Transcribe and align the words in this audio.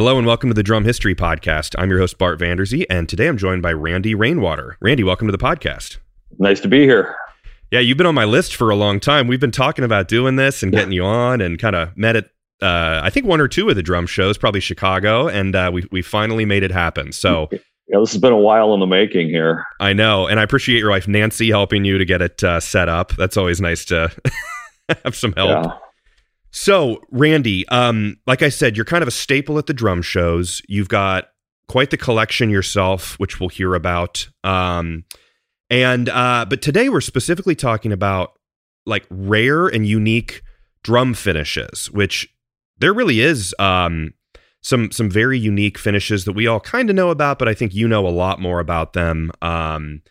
Hello 0.00 0.16
and 0.16 0.26
welcome 0.26 0.48
to 0.48 0.54
the 0.54 0.62
Drum 0.62 0.86
History 0.86 1.14
Podcast. 1.14 1.74
I'm 1.76 1.90
your 1.90 1.98
host, 1.98 2.16
Bart 2.16 2.38
Vanderzee, 2.38 2.86
and 2.88 3.06
today 3.06 3.28
I'm 3.28 3.36
joined 3.36 3.60
by 3.60 3.74
Randy 3.74 4.14
Rainwater. 4.14 4.78
Randy, 4.80 5.04
welcome 5.04 5.28
to 5.28 5.32
the 5.32 5.36
podcast. 5.36 5.98
Nice 6.38 6.58
to 6.60 6.68
be 6.68 6.84
here. 6.84 7.14
Yeah, 7.70 7.80
you've 7.80 7.98
been 7.98 8.06
on 8.06 8.14
my 8.14 8.24
list 8.24 8.56
for 8.56 8.70
a 8.70 8.76
long 8.76 8.98
time. 8.98 9.28
We've 9.28 9.38
been 9.38 9.50
talking 9.50 9.84
about 9.84 10.08
doing 10.08 10.36
this 10.36 10.62
and 10.62 10.72
getting 10.72 10.92
you 10.92 11.04
on 11.04 11.42
and 11.42 11.58
kind 11.58 11.76
of 11.76 11.94
met 11.98 12.16
at, 12.16 12.24
uh, 12.62 13.02
I 13.04 13.10
think, 13.10 13.26
one 13.26 13.42
or 13.42 13.46
two 13.46 13.68
of 13.68 13.76
the 13.76 13.82
drum 13.82 14.06
shows, 14.06 14.38
probably 14.38 14.60
Chicago, 14.60 15.28
and 15.28 15.54
uh, 15.54 15.70
we, 15.70 15.86
we 15.92 16.00
finally 16.00 16.46
made 16.46 16.62
it 16.62 16.70
happen. 16.70 17.12
So, 17.12 17.48
yeah, 17.52 17.98
this 18.00 18.12
has 18.12 18.22
been 18.22 18.32
a 18.32 18.38
while 18.38 18.72
in 18.72 18.80
the 18.80 18.86
making 18.86 19.28
here. 19.28 19.66
I 19.80 19.92
know. 19.92 20.26
And 20.26 20.40
I 20.40 20.44
appreciate 20.44 20.78
your 20.78 20.88
wife, 20.88 21.08
Nancy, 21.08 21.50
helping 21.50 21.84
you 21.84 21.98
to 21.98 22.06
get 22.06 22.22
it 22.22 22.42
uh, 22.42 22.60
set 22.60 22.88
up. 22.88 23.12
That's 23.16 23.36
always 23.36 23.60
nice 23.60 23.84
to 23.84 24.10
have 25.04 25.14
some 25.14 25.34
help. 25.34 25.66
Yeah. 25.66 25.76
So, 26.52 27.00
Randy, 27.10 27.66
um, 27.68 28.16
like 28.26 28.42
I 28.42 28.48
said, 28.48 28.76
you're 28.76 28.84
kind 28.84 29.02
of 29.02 29.08
a 29.08 29.12
staple 29.12 29.58
at 29.58 29.66
the 29.66 29.74
drum 29.74 30.02
shows. 30.02 30.62
You've 30.68 30.88
got 30.88 31.28
quite 31.68 31.90
the 31.90 31.96
collection 31.96 32.50
yourself, 32.50 33.14
which 33.18 33.38
we'll 33.38 33.48
hear 33.48 33.74
about. 33.74 34.28
Um, 34.42 35.04
and 35.70 36.08
uh, 36.08 36.44
but 36.48 36.62
today 36.62 36.88
we're 36.88 37.00
specifically 37.00 37.54
talking 37.54 37.92
about 37.92 38.32
like 38.86 39.06
rare 39.08 39.68
and 39.68 39.86
unique 39.86 40.42
drum 40.82 41.14
finishes, 41.14 41.90
which 41.92 42.28
there 42.78 42.92
really 42.92 43.20
is 43.20 43.54
um, 43.60 44.14
some 44.62 44.90
some 44.90 45.08
very 45.08 45.38
unique 45.38 45.78
finishes 45.78 46.24
that 46.24 46.32
we 46.32 46.48
all 46.48 46.58
kind 46.58 46.90
of 46.90 46.96
know 46.96 47.10
about, 47.10 47.38
but 47.38 47.48
I 47.48 47.54
think 47.54 47.72
you 47.72 47.86
know 47.86 48.06
a 48.06 48.10
lot 48.10 48.40
more 48.40 48.58
about 48.58 48.92
them 48.92 49.30
um, 49.40 50.02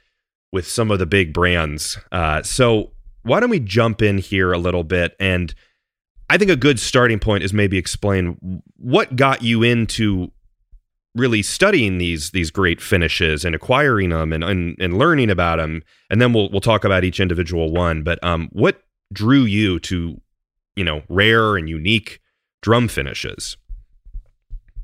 with 0.53 0.65
some 0.65 0.91
of 0.91 0.99
the 0.99 1.05
big 1.05 1.33
brands. 1.33 1.97
Uh, 2.11 2.41
so 2.41 2.93
why 3.23 3.41
don't 3.41 3.49
we 3.49 3.59
jump 3.59 4.01
in 4.01 4.17
here 4.17 4.53
a 4.53 4.57
little 4.57 4.85
bit 4.85 5.15
and 5.19 5.53
I 6.29 6.37
think 6.37 6.51
a 6.51 6.55
good 6.55 6.79
starting 6.79 7.19
point 7.19 7.43
is 7.43 7.53
maybe 7.53 7.77
explain 7.77 8.61
what 8.77 9.15
got 9.15 9.41
you 9.41 9.63
into 9.63 10.31
really 11.15 11.41
studying 11.41 11.97
these 11.97 12.31
these 12.31 12.51
great 12.51 12.79
finishes 12.79 13.43
and 13.43 13.55
acquiring 13.55 14.09
them 14.09 14.31
and 14.31 14.43
and, 14.43 14.75
and 14.79 14.97
learning 14.97 15.29
about 15.29 15.57
them, 15.57 15.81
and 16.09 16.21
then 16.21 16.33
we'll 16.33 16.49
we'll 16.51 16.61
talk 16.61 16.83
about 16.83 17.03
each 17.03 17.19
individual 17.19 17.71
one. 17.71 18.03
But 18.03 18.23
um, 18.23 18.49
what 18.51 18.83
drew 19.11 19.41
you 19.41 19.79
to 19.79 20.19
you 20.75 20.83
know 20.83 21.03
rare 21.09 21.57
and 21.57 21.67
unique 21.67 22.19
drum 22.61 22.87
finishes? 22.87 23.57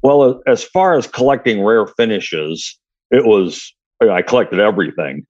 Well, 0.01 0.41
as 0.47 0.63
far 0.63 0.97
as 0.97 1.07
collecting 1.07 1.63
rare 1.63 1.87
finishes, 1.87 2.77
it 3.11 3.25
was 3.25 3.73
I 4.01 4.21
collected 4.21 4.59
everything. 4.59 5.25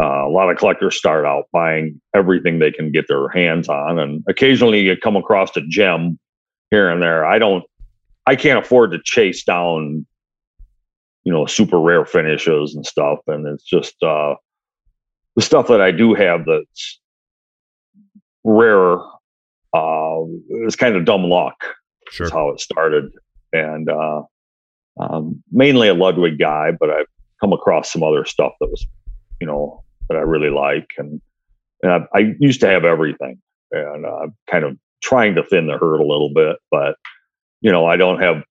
Uh, 0.00 0.26
a 0.26 0.30
lot 0.30 0.48
of 0.50 0.56
collectors 0.56 0.96
start 0.96 1.26
out 1.26 1.44
buying 1.52 2.00
everything 2.14 2.58
they 2.58 2.70
can 2.70 2.90
get 2.90 3.06
their 3.08 3.28
hands 3.28 3.68
on, 3.68 3.98
and 3.98 4.24
occasionally 4.28 4.80
you 4.80 4.96
come 4.96 5.16
across 5.16 5.54
a 5.56 5.60
gem 5.68 6.18
here 6.70 6.88
and 6.88 7.02
there. 7.02 7.26
I 7.26 7.38
don't, 7.38 7.64
I 8.26 8.36
can't 8.36 8.64
afford 8.64 8.92
to 8.92 8.98
chase 9.04 9.44
down, 9.44 10.06
you 11.24 11.32
know, 11.32 11.44
super 11.44 11.78
rare 11.78 12.06
finishes 12.06 12.74
and 12.74 12.86
stuff. 12.86 13.18
And 13.26 13.46
it's 13.46 13.64
just 13.64 14.02
uh, 14.02 14.36
the 15.36 15.42
stuff 15.42 15.66
that 15.68 15.80
I 15.80 15.90
do 15.90 16.14
have 16.14 16.46
that's 16.46 17.00
rare. 18.44 18.98
Uh, 19.74 20.22
it's 20.64 20.76
kind 20.76 20.96
of 20.96 21.04
dumb 21.04 21.24
luck. 21.24 21.62
Sure. 22.10 22.26
That's 22.26 22.34
how 22.34 22.48
it 22.50 22.60
started, 22.60 23.10
and 23.52 23.88
uh, 23.88 24.22
um, 24.98 25.42
mainly 25.52 25.88
a 25.88 25.94
Ludwig 25.94 26.38
guy, 26.38 26.72
but 26.78 26.90
I've 26.90 27.06
come 27.40 27.52
across 27.52 27.92
some 27.92 28.02
other 28.02 28.24
stuff 28.24 28.52
that 28.60 28.68
was, 28.68 28.86
that 30.10 30.18
I 30.18 30.22
really 30.22 30.50
like, 30.50 30.88
and 30.98 31.20
and 31.82 31.92
I, 31.92 32.18
I 32.18 32.34
used 32.38 32.60
to 32.60 32.66
have 32.66 32.84
everything, 32.84 33.40
and 33.70 34.04
uh, 34.04 34.26
kind 34.50 34.64
of 34.64 34.76
trying 35.02 35.36
to 35.36 35.44
thin 35.44 35.68
the 35.68 35.78
herd 35.78 36.00
a 36.00 36.06
little 36.06 36.32
bit, 36.34 36.56
but 36.70 36.96
you 37.62 37.72
know 37.72 37.86
I 37.86 37.96
don't 37.96 38.20
have 38.20 38.42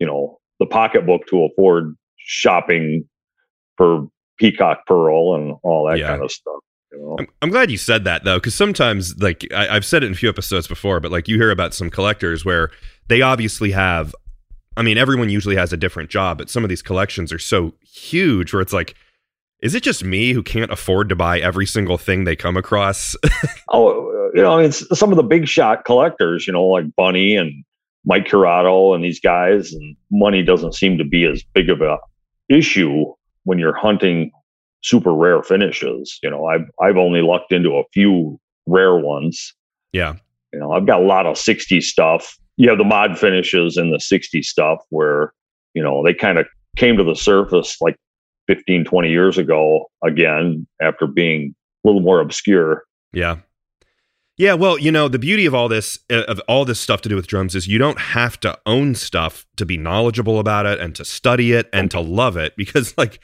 you 0.00 0.06
know 0.06 0.38
the 0.58 0.66
pocketbook 0.66 1.26
to 1.28 1.44
afford 1.44 1.94
shopping 2.16 3.04
for 3.76 4.08
peacock 4.38 4.86
pearl 4.86 5.34
and 5.34 5.54
all 5.62 5.86
that 5.88 5.98
yeah. 5.98 6.08
kind 6.08 6.22
of 6.22 6.32
stuff. 6.32 6.54
You 6.92 6.98
know? 6.98 7.16
I'm, 7.18 7.26
I'm, 7.42 7.50
glad 7.50 7.70
you 7.70 7.76
said 7.76 8.04
that 8.04 8.24
though, 8.24 8.38
because 8.38 8.54
sometimes, 8.54 9.16
like 9.18 9.46
I, 9.54 9.74
have 9.74 9.84
said 9.84 10.02
it 10.02 10.06
in 10.06 10.12
a 10.12 10.16
few 10.16 10.28
episodes 10.28 10.66
before, 10.66 10.98
but 10.98 11.12
like 11.12 11.28
you 11.28 11.36
hear 11.36 11.50
about 11.50 11.74
some 11.74 11.90
collectors 11.90 12.44
where 12.44 12.70
they 13.08 13.22
obviously 13.22 13.70
have. 13.72 14.14
I 14.78 14.82
mean, 14.82 14.98
everyone 14.98 15.30
usually 15.30 15.56
has 15.56 15.72
a 15.72 15.76
different 15.78 16.10
job, 16.10 16.36
but 16.36 16.50
some 16.50 16.62
of 16.62 16.68
these 16.68 16.82
collections 16.82 17.32
are 17.32 17.38
so 17.38 17.72
huge 17.80 18.52
where 18.52 18.60
it's 18.60 18.74
like 18.74 18.94
is 19.60 19.74
it 19.74 19.82
just 19.82 20.04
me 20.04 20.32
who 20.32 20.42
can't 20.42 20.70
afford 20.70 21.08
to 21.08 21.16
buy 21.16 21.40
every 21.40 21.66
single 21.66 21.98
thing 21.98 22.24
they 22.24 22.36
come 22.36 22.56
across? 22.56 23.16
oh, 23.72 24.30
you 24.34 24.42
know, 24.42 24.58
it's 24.58 24.86
some 24.98 25.10
of 25.10 25.16
the 25.16 25.22
big 25.22 25.48
shot 25.48 25.84
collectors, 25.84 26.46
you 26.46 26.52
know, 26.52 26.64
like 26.64 26.84
Bunny 26.96 27.36
and 27.36 27.64
Mike 28.04 28.26
Curato 28.26 28.94
and 28.94 29.02
these 29.02 29.20
guys, 29.20 29.72
and 29.72 29.96
money 30.10 30.42
doesn't 30.42 30.74
seem 30.74 30.98
to 30.98 31.04
be 31.04 31.24
as 31.24 31.42
big 31.54 31.70
of 31.70 31.80
a 31.80 31.98
issue 32.48 33.04
when 33.44 33.58
you're 33.58 33.76
hunting 33.76 34.30
super 34.82 35.12
rare 35.12 35.42
finishes. 35.42 36.18
You 36.22 36.30
know, 36.30 36.46
I've 36.46 36.68
I've 36.80 36.96
only 36.96 37.22
lucked 37.22 37.52
into 37.52 37.76
a 37.76 37.82
few 37.92 38.38
rare 38.66 38.96
ones. 38.96 39.54
Yeah. 39.92 40.14
You 40.52 40.60
know, 40.60 40.72
I've 40.72 40.86
got 40.86 41.00
a 41.00 41.04
lot 41.04 41.26
of 41.26 41.36
60 41.36 41.80
stuff. 41.80 42.36
You 42.56 42.68
have 42.68 42.78
the 42.78 42.84
mod 42.84 43.18
finishes 43.18 43.76
and 43.76 43.92
the 43.92 44.00
60 44.00 44.42
stuff 44.42 44.78
where, 44.90 45.32
you 45.74 45.82
know, 45.82 46.02
they 46.04 46.14
kind 46.14 46.38
of 46.38 46.46
came 46.76 46.96
to 46.96 47.04
the 47.04 47.14
surface 47.14 47.76
like 47.80 47.96
15, 48.46 48.84
20 48.84 49.08
years 49.08 49.38
ago 49.38 49.86
again 50.04 50.66
after 50.80 51.06
being 51.06 51.54
a 51.84 51.88
little 51.88 52.02
more 52.02 52.20
obscure. 52.20 52.84
Yeah. 53.12 53.36
Yeah, 54.38 54.52
well, 54.52 54.78
you 54.78 54.92
know, 54.92 55.08
the 55.08 55.18
beauty 55.18 55.46
of 55.46 55.54
all 55.54 55.66
this 55.66 55.98
uh, 56.10 56.24
of 56.24 56.40
all 56.46 56.66
this 56.66 56.78
stuff 56.78 57.00
to 57.02 57.08
do 57.08 57.16
with 57.16 57.26
drums 57.26 57.54
is 57.54 57.66
you 57.66 57.78
don't 57.78 57.98
have 57.98 58.38
to 58.40 58.58
own 58.66 58.94
stuff 58.94 59.46
to 59.56 59.64
be 59.64 59.78
knowledgeable 59.78 60.38
about 60.38 60.66
it 60.66 60.78
and 60.78 60.94
to 60.96 61.06
study 61.06 61.52
it 61.52 61.70
and 61.72 61.90
to 61.90 62.00
love 62.00 62.36
it 62.36 62.54
because 62.54 62.92
like 62.98 63.18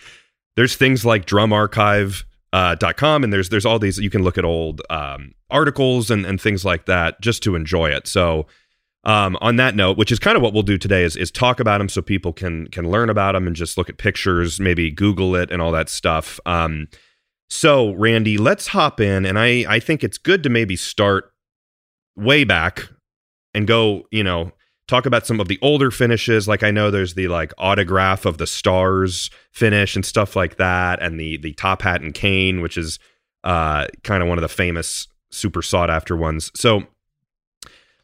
there's 0.56 0.74
things 0.74 1.04
like 1.04 1.26
drumarchive 1.26 2.24
uh, 2.54 2.76
.com 2.96 3.24
and 3.24 3.32
there's 3.32 3.50
there's 3.50 3.66
all 3.66 3.78
these 3.78 3.98
you 3.98 4.10
can 4.10 4.22
look 4.22 4.38
at 4.38 4.44
old 4.44 4.80
um, 4.88 5.34
articles 5.50 6.10
and 6.10 6.24
and 6.24 6.40
things 6.40 6.64
like 6.64 6.86
that 6.86 7.20
just 7.20 7.42
to 7.42 7.56
enjoy 7.56 7.90
it. 7.90 8.06
So 8.06 8.46
um, 9.04 9.36
on 9.40 9.56
that 9.56 9.74
note, 9.74 9.96
which 9.96 10.12
is 10.12 10.18
kind 10.18 10.36
of 10.36 10.42
what 10.42 10.52
we'll 10.52 10.62
do 10.62 10.78
today, 10.78 11.02
is 11.02 11.16
is 11.16 11.30
talk 11.30 11.58
about 11.60 11.78
them 11.78 11.88
so 11.88 12.02
people 12.02 12.32
can 12.32 12.68
can 12.68 12.90
learn 12.90 13.10
about 13.10 13.32
them 13.32 13.46
and 13.46 13.56
just 13.56 13.76
look 13.76 13.88
at 13.88 13.98
pictures, 13.98 14.60
maybe 14.60 14.90
Google 14.90 15.34
it 15.34 15.50
and 15.50 15.60
all 15.60 15.72
that 15.72 15.88
stuff. 15.88 16.38
Um, 16.46 16.88
so, 17.50 17.90
Randy, 17.92 18.38
let's 18.38 18.68
hop 18.68 19.00
in, 19.00 19.26
and 19.26 19.38
I 19.38 19.64
I 19.68 19.80
think 19.80 20.04
it's 20.04 20.18
good 20.18 20.42
to 20.44 20.48
maybe 20.48 20.76
start 20.76 21.32
way 22.16 22.44
back 22.44 22.88
and 23.54 23.66
go, 23.66 24.06
you 24.10 24.22
know, 24.22 24.52
talk 24.88 25.06
about 25.06 25.26
some 25.26 25.40
of 25.40 25.48
the 25.48 25.58
older 25.62 25.90
finishes. 25.90 26.46
Like 26.46 26.62
I 26.62 26.70
know 26.70 26.90
there's 26.90 27.14
the 27.14 27.28
like 27.28 27.52
autograph 27.58 28.24
of 28.24 28.38
the 28.38 28.46
stars 28.46 29.30
finish 29.50 29.96
and 29.96 30.04
stuff 30.04 30.36
like 30.36 30.56
that, 30.56 31.02
and 31.02 31.18
the 31.18 31.38
the 31.38 31.54
top 31.54 31.82
hat 31.82 32.02
and 32.02 32.14
cane, 32.14 32.60
which 32.60 32.76
is 32.78 32.98
uh, 33.42 33.86
kind 34.04 34.22
of 34.22 34.28
one 34.28 34.38
of 34.38 34.42
the 34.42 34.48
famous 34.48 35.08
super 35.30 35.62
sought 35.62 35.90
after 35.90 36.16
ones. 36.16 36.50
So 36.54 36.84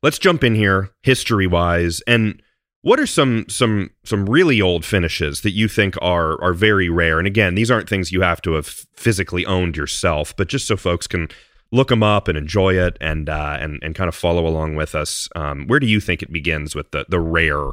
let's 0.03 0.19
jump 0.19 0.45
in 0.45 0.55
here 0.55 0.91
history 1.03 1.47
wise 1.47 2.01
and 2.07 2.43
what 2.83 3.01
are 3.01 3.07
some 3.07 3.45
some 3.49 3.91
some 4.05 4.27
really 4.27 4.61
old 4.61 4.85
finishes 4.85 5.41
that 5.43 5.51
you 5.51 5.69
think 5.69 5.97
are 6.01 6.41
are 6.43 6.55
very 6.55 6.89
rare? 6.89 7.19
And 7.19 7.27
again 7.27 7.55
these 7.55 7.71
aren't 7.71 7.89
things 7.89 8.13
you 8.13 8.23
have 8.23 8.41
to 8.43 8.53
have 8.53 8.67
physically 8.95 9.45
owned 9.47 9.77
yourself 9.77 10.35
but 10.37 10.49
just 10.49 10.67
so 10.67 10.77
folks 10.77 11.07
can 11.07 11.29
look 11.71 11.89
them 11.89 12.03
up 12.03 12.29
and 12.29 12.39
enjoy 12.39 12.75
it 12.75 12.97
and 13.01 13.29
uh, 13.29 13.57
and 13.61 13.81
and 13.83 13.95
kind 13.95 14.09
of 14.09 14.15
follow 14.15 14.47
along 14.47 14.75
with 14.77 14.95
us 14.95 15.29
um, 15.37 15.67
where 15.67 15.81
do 15.81 15.87
you 15.87 16.01
think 16.01 16.23
it 16.23 16.33
begins 16.33 16.75
with 16.75 16.91
the 16.93 17.05
the 17.09 17.21
rare 17.21 17.71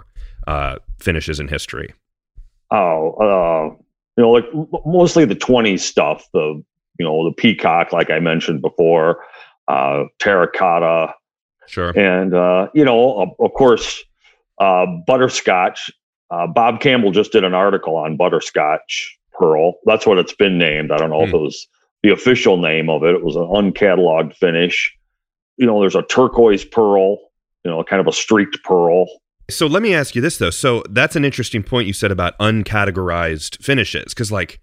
uh, 0.48 0.78
finishes 1.00 1.40
in 1.40 1.48
history? 1.48 1.94
Oh 2.72 3.14
uh, 3.22 3.76
you 4.18 4.24
know 4.24 4.32
like 4.32 4.46
mostly 4.86 5.26
the 5.26 5.36
20s 5.36 5.80
stuff 5.80 6.28
the 6.34 6.64
you 7.00 7.06
know 7.06 7.26
the 7.26 7.34
peacock 7.34 7.92
like 7.92 8.10
i 8.10 8.20
mentioned 8.20 8.62
before 8.62 9.24
uh, 9.68 10.04
terracotta 10.20 11.14
Sure. 11.68 11.90
And, 11.98 12.34
uh, 12.34 12.70
you 12.74 12.86
know, 12.86 13.22
of, 13.22 13.30
of 13.40 13.54
course, 13.54 14.04
uh, 14.60 14.86
butterscotch. 15.06 15.92
Uh, 16.32 16.48
Bob 16.48 16.82
Campbell 16.82 17.12
just 17.12 17.32
did 17.32 17.44
an 17.44 17.54
article 17.54 17.96
on 17.96 18.18
butterscotch 18.18 19.18
pearl. 19.38 19.76
That's 19.86 20.06
what 20.06 20.18
it's 20.18 20.34
been 20.34 20.58
named. 20.58 20.92
I 20.92 20.98
don't 20.98 21.10
know 21.10 21.20
mm. 21.20 21.26
if 21.26 21.30
hmm. 21.30 21.36
it 21.38 21.42
was 21.42 21.68
the 22.04 22.12
official 22.12 22.58
name 22.58 22.90
of 22.90 23.04
it. 23.04 23.16
It 23.16 23.24
was 23.24 23.36
an 23.36 23.44
uncatalogued 23.44 24.36
finish. 24.36 24.96
You 25.58 25.66
know, 25.66 25.80
there's 25.80 25.96
a 25.96 26.04
turquoise 26.04 26.66
pearl, 26.66 27.18
you 27.64 27.72
know, 27.72 27.84
kind 27.84 28.00
of 28.00 28.08
a 28.08 28.12
streaked 28.12 28.64
pearl. 28.64 29.08
So 29.50 29.68
let 29.68 29.82
me 29.82 29.94
ask 29.94 30.16
you 30.16 30.22
this 30.22 30.38
though. 30.38 30.50
So 30.50 30.84
that's 30.90 31.16
an 31.16 31.24
interesting 31.24 31.64
point 31.64 31.88
you 31.88 31.94
said 31.94 32.12
about 32.12 32.38
uncategorized 32.40 33.62
finishes 33.62 34.14
cuz 34.14 34.32
like 34.32 34.60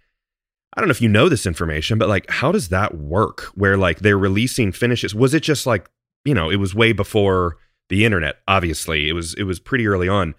I 0.75 0.81
don't 0.81 0.89
know 0.89 0.93
if 0.93 1.03
you 1.03 1.09
know 1.09 1.29
this 1.29 1.47
information, 1.47 1.99
but 1.99 2.09
like 2.09 2.29
how 2.31 2.51
does 2.51 2.69
that 2.71 2.97
work 2.97 3.43
where 3.55 3.77
like 3.77 4.01
they're 4.01 4.19
releasing 4.19 4.73
finishes? 4.73 5.15
Was 5.15 5.35
it 5.35 5.43
just 5.43 5.67
like 5.67 5.89
you 6.25 6.35
know, 6.35 6.51
it 6.51 6.57
was 6.57 6.75
way 6.75 6.93
before 6.93 7.57
the 7.89 8.05
internet. 8.05 8.37
Obviously, 8.49 9.09
it 9.09 9.13
was 9.13 9.35
it 9.35 9.45
was 9.45 9.61
pretty 9.61 9.87
early 9.87 10.09
on. 10.09 10.35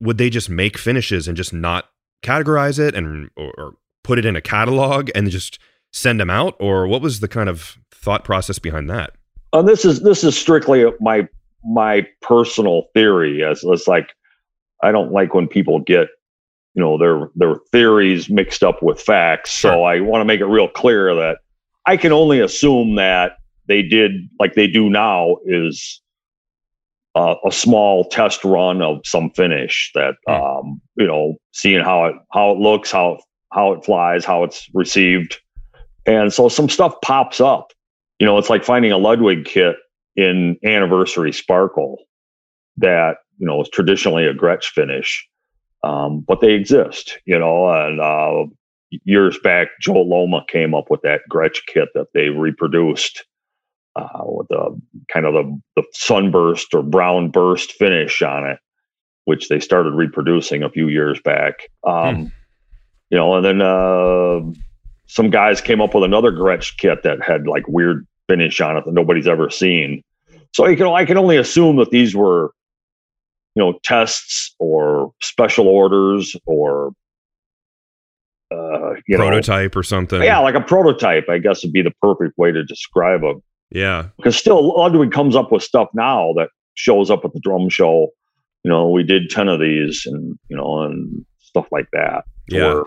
Would 0.00 0.18
they 0.18 0.30
just 0.30 0.50
make 0.50 0.78
finishes 0.78 1.28
and 1.28 1.36
just 1.36 1.52
not 1.52 1.86
categorize 2.22 2.78
it 2.78 2.94
and 2.94 3.30
or, 3.36 3.52
or 3.56 3.74
put 4.02 4.18
it 4.18 4.24
in 4.24 4.36
a 4.36 4.40
catalog 4.40 5.10
and 5.14 5.30
just 5.30 5.58
send 5.92 6.20
them 6.20 6.30
out, 6.30 6.56
or 6.58 6.86
what 6.86 7.02
was 7.02 7.20
the 7.20 7.28
kind 7.28 7.48
of 7.48 7.78
thought 7.90 8.24
process 8.24 8.58
behind 8.58 8.90
that? 8.90 9.12
Uh, 9.52 9.62
this 9.62 9.84
is 9.84 10.02
this 10.02 10.24
is 10.24 10.36
strictly 10.36 10.84
my 11.00 11.28
my 11.64 12.06
personal 12.20 12.84
theory. 12.94 13.44
As 13.44 13.62
it's 13.64 13.88
like 13.88 14.14
I 14.82 14.92
don't 14.92 15.12
like 15.12 15.34
when 15.34 15.48
people 15.48 15.80
get 15.80 16.08
you 16.74 16.82
know 16.82 16.98
their 16.98 17.30
their 17.34 17.56
theories 17.72 18.28
mixed 18.28 18.62
up 18.62 18.82
with 18.82 19.00
facts. 19.00 19.52
So 19.52 19.84
I 19.84 20.00
want 20.00 20.20
to 20.20 20.24
make 20.24 20.40
it 20.40 20.46
real 20.46 20.68
clear 20.68 21.14
that 21.14 21.38
I 21.86 21.96
can 21.96 22.12
only 22.12 22.40
assume 22.40 22.96
that 22.96 23.38
they 23.66 23.82
did 23.82 24.12
like 24.38 24.54
they 24.54 24.66
do 24.66 24.90
now 24.90 25.36
is 25.44 26.00
uh, 27.14 27.36
a 27.46 27.52
small 27.52 28.04
test 28.08 28.44
run 28.44 28.82
of 28.82 29.00
some 29.04 29.30
finish 29.30 29.90
that 29.94 30.16
Hmm. 30.26 30.32
um, 30.34 30.80
you 30.96 31.06
know 31.06 31.36
seeing 31.52 31.82
how 31.82 32.06
it 32.06 32.14
how 32.32 32.50
it 32.52 32.58
looks 32.58 32.90
how 32.90 33.18
how 33.52 33.72
it 33.72 33.84
flies 33.84 34.24
how 34.24 34.44
it's 34.44 34.68
received. 34.74 35.38
And 36.06 36.32
so 36.32 36.48
some 36.48 36.68
stuff 36.68 36.94
pops 37.02 37.40
up. 37.40 37.72
You 38.18 38.26
know 38.26 38.38
it's 38.38 38.50
like 38.50 38.64
finding 38.64 38.92
a 38.92 38.98
ludwig 38.98 39.44
kit 39.44 39.76
in 40.16 40.56
anniversary 40.64 41.32
sparkle 41.32 41.98
that 42.76 43.16
you 43.38 43.46
know 43.46 43.60
is 43.60 43.68
traditionally 43.68 44.26
a 44.26 44.34
gretsch 44.34 44.64
finish 44.66 45.26
um, 45.82 46.20
but 46.20 46.40
they 46.40 46.52
exist 46.52 47.18
you 47.24 47.38
know 47.38 47.68
and 47.68 48.00
uh, 48.00 48.44
years 49.04 49.38
back 49.42 49.68
joe 49.80 50.02
loma 50.02 50.44
came 50.48 50.74
up 50.74 50.90
with 50.90 51.02
that 51.02 51.22
gretsch 51.30 51.58
kit 51.66 51.88
that 51.94 52.06
they 52.14 52.28
reproduced 52.28 53.24
uh, 53.96 54.24
with 54.24 54.48
the 54.48 54.80
kind 55.12 55.26
of 55.26 55.34
the, 55.34 55.60
the 55.76 55.84
sunburst 55.92 56.74
or 56.74 56.82
brown 56.82 57.30
burst 57.30 57.72
finish 57.72 58.22
on 58.22 58.46
it, 58.46 58.58
which 59.24 59.48
they 59.48 59.60
started 59.60 59.92
reproducing 59.94 60.62
a 60.62 60.70
few 60.70 60.88
years 60.88 61.20
back. 61.24 61.68
Um, 61.86 62.32
You 63.10 63.18
know, 63.18 63.34
and 63.36 63.44
then 63.44 63.60
uh, 63.60 64.40
some 65.06 65.30
guys 65.30 65.60
came 65.60 65.80
up 65.80 65.94
with 65.94 66.02
another 66.02 66.32
Gretsch 66.32 66.76
kit 66.78 67.02
that 67.04 67.22
had 67.22 67.46
like 67.46 67.68
weird 67.68 68.06
finish 68.28 68.60
on 68.60 68.76
it 68.76 68.84
that 68.86 68.94
nobody's 68.94 69.28
ever 69.28 69.50
seen. 69.50 70.02
So 70.52 70.66
you 70.66 70.76
can 70.76 70.86
I 70.86 71.04
can 71.04 71.16
only 71.18 71.36
assume 71.36 71.76
that 71.76 71.90
these 71.90 72.16
were, 72.16 72.50
you 73.54 73.62
know, 73.62 73.78
tests 73.84 74.54
or 74.58 75.12
special 75.22 75.68
orders 75.68 76.34
or 76.46 76.92
uh, 78.50 78.94
you 79.06 79.16
know, 79.16 79.28
Prototype 79.28 79.76
or 79.76 79.82
something. 79.82 80.22
yeah, 80.22 80.38
like 80.38 80.54
a 80.54 80.60
prototype. 80.60 81.28
I 81.28 81.38
guess 81.38 81.62
would 81.62 81.72
be 81.72 81.82
the 81.82 81.92
perfect 82.02 82.36
way 82.36 82.50
to 82.50 82.64
describe 82.64 83.22
a 83.22 83.34
Yeah. 83.74 84.08
because 84.16 84.36
still 84.36 84.76
Ludwig 84.78 85.12
comes 85.12 85.36
up 85.36 85.52
with 85.52 85.62
stuff 85.62 85.88
now 85.94 86.32
that 86.36 86.48
shows 86.74 87.10
up 87.10 87.24
at 87.24 87.32
the 87.34 87.40
drum 87.40 87.68
show. 87.68 88.08
You 88.62 88.70
know, 88.70 88.88
we 88.88 89.02
did 89.02 89.28
ten 89.28 89.48
of 89.48 89.60
these, 89.60 90.04
and 90.06 90.38
you 90.48 90.56
know, 90.56 90.82
and 90.84 91.26
stuff 91.40 91.66
like 91.70 91.88
that. 91.92 92.24
Yeah. 92.48 92.72
Or- 92.72 92.86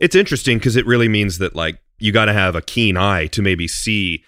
It's 0.00 0.14
interesting 0.14 0.58
because 0.58 0.76
it 0.76 0.86
really 0.86 1.08
means 1.08 1.38
that 1.38 1.56
like 1.56 1.78
you 1.98 2.12
got 2.12 2.26
to 2.26 2.32
have 2.32 2.54
a 2.54 2.62
keen 2.62 2.96
eye 2.96 3.26
to 3.28 3.42
maybe 3.42 3.66
see 3.66 4.22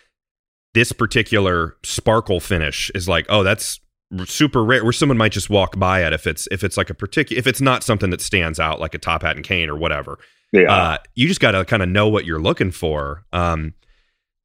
this 0.74 0.90
particular 0.92 1.76
sparkle 1.84 2.40
finish 2.40 2.90
is 2.94 3.08
like, 3.08 3.26
oh, 3.28 3.42
that's 3.42 3.78
super 4.24 4.64
rare. 4.64 4.82
Where 4.82 4.92
someone 4.92 5.18
might 5.18 5.32
just 5.32 5.50
walk 5.50 5.78
by 5.78 6.02
it 6.04 6.12
if 6.12 6.26
it's 6.26 6.48
if 6.50 6.64
it's 6.64 6.76
like 6.78 6.88
a 6.90 6.94
particular 6.94 7.38
if 7.38 7.46
it's 7.46 7.60
not 7.60 7.84
something 7.84 8.10
that 8.10 8.20
stands 8.22 8.58
out 8.58 8.80
like 8.80 8.94
a 8.94 8.98
top 8.98 9.22
hat 9.22 9.36
and 9.36 9.44
cane 9.44 9.68
or 9.68 9.76
whatever. 9.76 10.18
yeah, 10.52 10.74
Uh, 10.74 10.98
you 11.14 11.28
just 11.28 11.40
got 11.40 11.50
to 11.52 11.64
kind 11.66 11.82
of 11.82 11.88
know 11.90 12.08
what 12.08 12.24
you're 12.24 12.40
looking 12.40 12.70
for. 12.70 13.24
Um, 13.32 13.74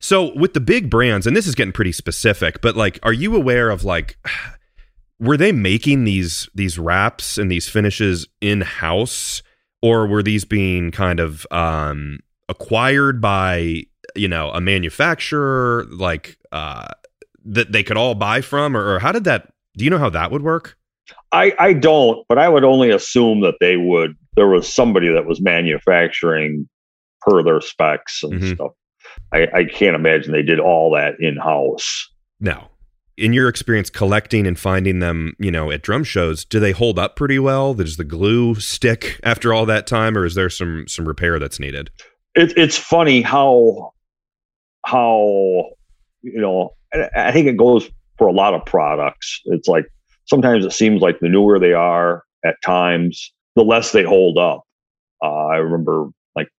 so 0.04 0.36
with 0.36 0.54
the 0.54 0.60
big 0.60 0.90
brands, 0.90 1.26
and 1.26 1.36
this 1.36 1.48
is 1.48 1.56
getting 1.56 1.72
pretty 1.72 1.94
specific, 1.94 2.60
but 2.60 2.76
like, 2.76 3.00
are 3.04 3.14
you 3.14 3.38
aware 3.38 3.70
of 3.70 3.86
like, 3.86 4.18
were 5.20 5.38
they 5.38 5.54
making 5.54 6.04
these 6.04 6.50
these 6.54 6.78
wraps 6.78 7.38
and 7.38 7.50
these 7.50 7.70
finishes 7.70 8.28
in 8.42 8.60
house, 8.62 9.42
or 9.82 10.06
were 10.06 10.22
these 10.22 10.44
being 10.44 10.92
kind 10.92 11.22
of 11.22 11.48
um, 11.52 12.20
acquired 12.50 13.22
by 13.22 13.84
you 14.16 14.28
know 14.28 14.50
a 14.52 14.60
manufacturer 14.60 15.86
like 15.90 16.38
uh, 16.52 16.88
that 17.46 17.72
they 17.72 17.82
could 17.84 17.96
all 17.96 18.14
buy 18.14 18.42
from, 18.42 18.76
or, 18.76 18.96
or 18.96 19.00
how 19.00 19.14
did 19.14 19.24
that? 19.24 19.54
Do 19.78 19.86
you 19.86 19.90
know 19.90 19.98
how 20.00 20.10
that 20.10 20.32
would 20.32 20.42
work? 20.44 20.78
I 21.32 21.54
I 21.58 21.72
don't, 21.74 22.26
but 22.28 22.38
I 22.38 22.50
would 22.50 22.66
only 22.66 22.90
assume 22.90 23.40
that 23.42 23.56
they 23.62 23.78
would. 23.78 24.18
There 24.36 24.48
was 24.50 24.68
somebody 24.68 25.14
that 25.14 25.26
was 25.26 25.40
manufacturing 25.42 26.68
per 27.22 27.42
their 27.44 27.62
specs 27.62 28.22
and 28.24 28.42
Mhm. 28.42 28.56
stuff. 28.56 28.72
I, 29.32 29.48
I 29.54 29.64
can't 29.66 29.96
imagine 29.96 30.32
they 30.32 30.42
did 30.44 30.60
all 30.60 30.92
that 30.96 31.16
in 31.20 31.38
house. 31.38 32.10
No. 32.40 32.68
In 33.16 33.32
your 33.34 33.48
experience 33.48 33.90
collecting 33.90 34.48
and 34.48 34.58
finding 34.58 35.00
them, 35.00 35.34
you 35.40 35.52
know, 35.52 35.70
at 35.72 35.84
drum 35.84 36.04
shows, 36.04 36.44
do 36.46 36.60
they 36.60 36.72
hold 36.72 36.98
up 36.98 37.16
pretty 37.16 37.38
well? 37.40 37.74
Does 37.76 37.98
the 37.98 38.04
glue 38.04 38.56
stick 38.56 39.20
after 39.24 39.54
all 39.54 39.66
that 39.68 39.86
time, 39.88 40.18
or 40.18 40.26
is 40.26 40.34
there 40.36 40.50
some 40.50 40.88
some 40.88 41.08
repair 41.08 41.38
that's 41.40 41.60
needed? 41.60 41.90
it, 42.36 42.52
it's 42.58 42.78
funny 42.78 43.22
how 43.22 43.92
how 44.86 45.70
you 46.22 46.42
know 46.42 46.72
I- 47.16 47.32
think 47.32 47.48
it 47.48 47.58
goes 47.58 47.90
for 48.18 48.28
a 48.28 48.32
lot 48.34 48.54
of 48.54 48.66
products. 48.66 49.42
It's 49.46 49.68
like 49.68 49.86
sometimes 50.26 50.66
it 50.66 50.72
seems 50.74 51.02
like 51.02 51.20
the 51.20 51.30
newer 51.30 51.60
they 51.60 51.74
are 51.74 52.24
at 52.44 52.56
times, 52.64 53.32
the 53.56 53.64
less 53.64 53.92
they 53.92 54.04
hold 54.04 54.38
up. 54.38 54.64
Uh, 55.24 55.46
I 55.48 55.58
remember 55.58 56.08
like 56.36 56.50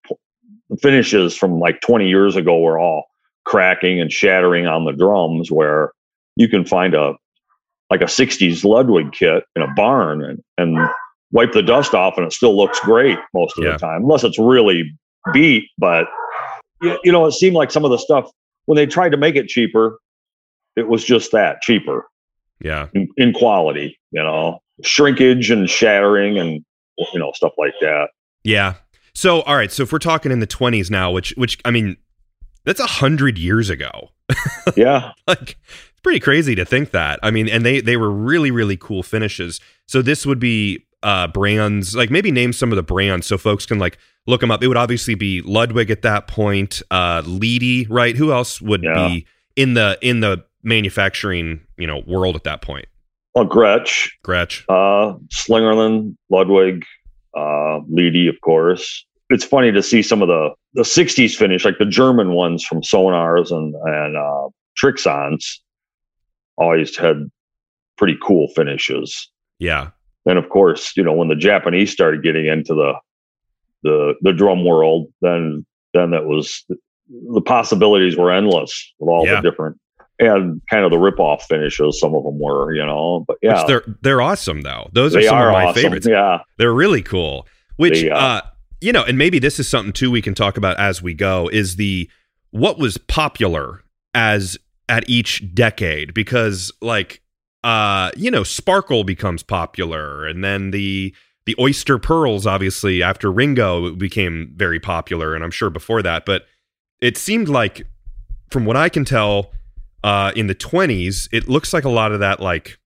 finishes 0.81 1.37
from 1.37 1.59
like 1.59 1.81
20 1.83 2.09
years 2.09 2.37
ago 2.37 2.59
were 2.61 2.79
all 2.79 3.05
cracking 3.45 4.01
and 4.01 4.11
shattering 4.11 4.67
on 4.67 4.85
the 4.85 4.93
drums 4.93 5.51
where 5.51 5.93
you 6.37 6.49
can 6.49 6.65
find 6.65 6.95
a 6.95 7.15
like 7.91 8.01
a 8.01 8.05
60s 8.07 8.65
Ludwig 8.65 9.13
kit 9.13 9.45
in 9.55 9.63
a 9.63 9.69
barn 9.75 10.25
and, 10.25 10.43
and 10.57 10.79
wipe 11.33 11.53
the 11.53 11.63
dust 11.63 11.95
off 11.95 12.17
and 12.17 12.27
it 12.27 12.33
still 12.33 12.57
looks 12.57 12.81
great 12.81 13.19
most 13.35 13.57
of 13.59 13.65
Yeah. 13.65 13.73
the 13.73 13.79
time, 13.79 14.03
unless 14.03 14.25
it's 14.25 14.39
really 14.39 14.91
beat. 15.33 15.65
But 15.79 16.07
you, 16.81 16.99
you 17.05 17.13
know, 17.13 17.27
it 17.27 17.33
seemed 17.33 17.55
like 17.55 17.71
some 17.71 17.85
of 17.85 17.91
the 17.91 17.99
stuff 17.99 18.31
when 18.65 18.77
they 18.77 18.87
tried 18.87 19.11
to 19.11 19.17
make 19.19 19.37
it 19.37 19.49
cheaper, 19.49 19.99
it 20.77 20.89
was 20.89 21.05
just 21.05 21.31
that 21.33 21.61
cheaper 21.61 22.07
Yeah. 22.61 22.89
in, 22.95 23.09
in 23.19 23.33
quality. 23.35 23.99
You 24.11 24.23
know, 24.23 24.61
shrinkage 24.83 25.51
and 25.51 25.69
shattering 25.69 26.39
and 26.39 26.65
you 27.13 27.19
know 27.21 27.33
stuff 27.33 27.53
like 27.59 27.75
that. 27.83 28.09
Yeah. 28.45 28.75
So, 29.15 29.43
all 29.43 29.57
right. 29.57 29.71
So, 29.71 29.83
if 29.85 29.93
we're 29.93 29.99
talking 29.99 30.33
in 30.33 30.41
the 30.41 30.47
20s 30.47 30.91
now, 30.91 31.11
which, 31.13 31.33
which, 31.37 31.59
I 31.65 31.71
mean, 31.71 31.97
that's 32.65 32.81
a 32.81 32.87
hundred 32.87 33.39
years 33.39 33.71
ago. 33.71 34.11
Yeah, 34.77 35.13
like, 35.29 35.51
it's 35.51 36.01
pretty 36.03 36.19
crazy 36.21 36.55
to 36.55 36.65
think 36.65 36.91
that. 36.93 37.21
I 37.23 37.31
mean, 37.31 37.49
and 37.51 37.65
they, 37.67 37.81
they 37.81 37.97
were 37.99 38.11
really, 38.11 38.51
really 38.51 38.77
cool 38.79 39.03
finishes. 39.03 39.61
So, 39.87 40.01
this 40.03 40.25
would 40.27 40.41
be 40.41 40.85
uh, 41.03 41.29
brands, 41.29 41.95
like 41.95 42.11
maybe 42.11 42.33
name 42.33 42.53
some 42.55 42.73
of 42.73 42.77
the 42.77 42.83
brands 42.83 43.27
so 43.27 43.37
folks 43.37 43.67
can 43.67 43.79
like 43.79 43.99
look 44.27 44.41
them 44.41 44.51
up. 44.51 44.63
It 44.63 44.69
would 44.69 44.79
obviously 44.79 45.15
be 45.15 45.43
Ludwig 45.43 45.91
at 45.91 46.01
that 46.03 46.27
point, 46.29 46.81
uh, 46.91 47.21
Leedy, 47.23 47.87
right? 47.91 48.17
Who 48.17 48.33
else 48.33 48.61
would 48.63 48.83
Yeah. 48.83 48.95
be 49.09 49.27
in 49.55 49.75
the, 49.75 49.99
in 50.01 50.21
the 50.21 50.43
manufacturing, 50.63 51.61
you 51.77 51.87
know, 51.87 52.03
world 52.07 52.35
at 52.37 52.45
that 52.45 52.63
point? 52.63 52.87
well, 53.35 53.47
Gretsch, 53.47 54.09
Gretsch. 54.25 54.63
uh, 54.71 55.19
Slingerland, 55.29 56.17
Ludwig, 56.31 56.85
uh, 57.37 57.81
Leedy, 57.91 58.29
of 58.29 58.41
course. 58.41 59.05
It's 59.31 59.45
funny 59.45 59.73
to 59.73 59.83
see 59.83 60.03
some 60.03 60.23
of 60.23 60.29
the 60.29 60.51
the 60.75 60.83
'60s 60.83 61.35
finish, 61.35 61.65
like 61.65 61.79
the 61.79 61.87
German 61.87 62.33
ones 62.33 62.65
from 62.65 62.83
Sonors 62.83 63.51
and 63.51 63.75
and 63.75 64.17
uh, 64.17 64.49
Trixons, 64.77 65.63
always 66.57 66.97
had 66.97 67.31
pretty 67.97 68.17
cool 68.23 68.49
finishes. 68.55 69.31
Yeah. 69.59 69.91
And 70.27 70.39
of 70.39 70.49
course, 70.49 70.97
you 70.97 71.03
know, 71.03 71.13
when 71.13 71.29
the 71.29 71.37
Japanese 71.37 71.93
started 71.93 72.23
getting 72.23 72.47
into 72.47 72.75
the 72.75 72.95
the 73.83 74.15
the 74.23 74.33
drum 74.33 74.65
world, 74.65 75.09
then 75.21 75.65
then 75.93 76.11
that 76.11 76.25
was 76.27 76.65
the 77.33 77.41
possibilities 77.43 78.17
were 78.17 78.31
endless 78.31 78.93
with 78.99 79.09
all 79.09 79.27
Yeah. 79.27 79.37
the 79.41 79.51
different 79.51 79.79
and 80.19 80.61
kind 80.71 80.85
of 80.85 80.91
the 80.91 80.99
rip 80.99 81.19
off 81.19 81.47
finishes. 81.47 81.99
Some 81.99 82.15
of 82.15 82.25
them 82.25 82.39
were, 82.39 82.75
you 82.75 82.85
know, 82.85 83.25
but 83.27 83.39
yeah, 83.43 83.59
Which 83.59 83.67
they're, 83.67 83.97
they're 84.03 84.23
awesome 84.23 84.63
though. 84.63 84.89
Those 84.93 85.17
are 85.17 85.23
some 85.23 85.37
are 85.37 85.49
of 85.49 85.53
my 85.53 85.65
awesome. 85.67 85.83
favorites. 85.83 86.07
Yeah, 86.07 86.41
They're 86.59 86.75
really 86.75 87.03
cool. 87.03 87.47
Which 87.77 88.03
They, 88.03 88.11
uh, 88.11 88.19
uh 88.19 88.41
you 88.81 88.93
know, 88.93 89.03
and 89.03 89.17
maybe 89.17 89.39
this 89.39 89.59
is 89.59 89.69
something 89.69 89.93
too 89.93 90.11
we 90.11 90.23
can 90.23 90.35
talk 90.35 90.57
about 90.57 90.79
as 90.79 91.03
we 91.03 91.15
go 91.15 91.49
is 91.49 91.77
the 91.77 92.09
what 92.51 92.79
was 92.79 92.99
popular 92.99 93.83
as 94.13 94.59
at 94.89 95.09
each 95.09 95.55
decade 95.55 96.15
because 96.15 96.71
like 96.81 97.21
uh 97.65 98.11
you 98.17 98.31
know, 98.31 98.45
Sparkle 98.45 99.05
becomes 99.05 99.43
popular 99.43 100.27
and 100.27 100.45
then 100.45 100.71
the 100.71 101.15
the 101.47 101.57
Oyster 101.59 101.99
Pearls 101.99 102.47
obviously 102.47 103.03
after 103.03 103.33
Ringo 103.33 103.95
became 103.95 104.53
very 104.55 104.79
popular 104.79 105.35
and 105.35 105.43
I'm 105.43 105.51
sure 105.51 105.71
before 105.71 106.03
that, 106.03 106.25
but 106.25 106.45
it 107.01 107.17
seemed 107.17 107.49
like 107.49 107.87
from 108.51 108.65
what 108.65 108.77
I 108.77 108.89
can 108.89 109.05
tell 109.05 109.51
uh 110.05 110.31
in 110.37 110.47
the 110.47 110.55
20s, 110.55 111.29
it 111.33 111.49
looks 111.49 111.73
like 111.73 111.85
a 111.85 111.89
lot 111.91 112.13
of 112.13 112.21
that 112.21 112.39
like 112.39 112.79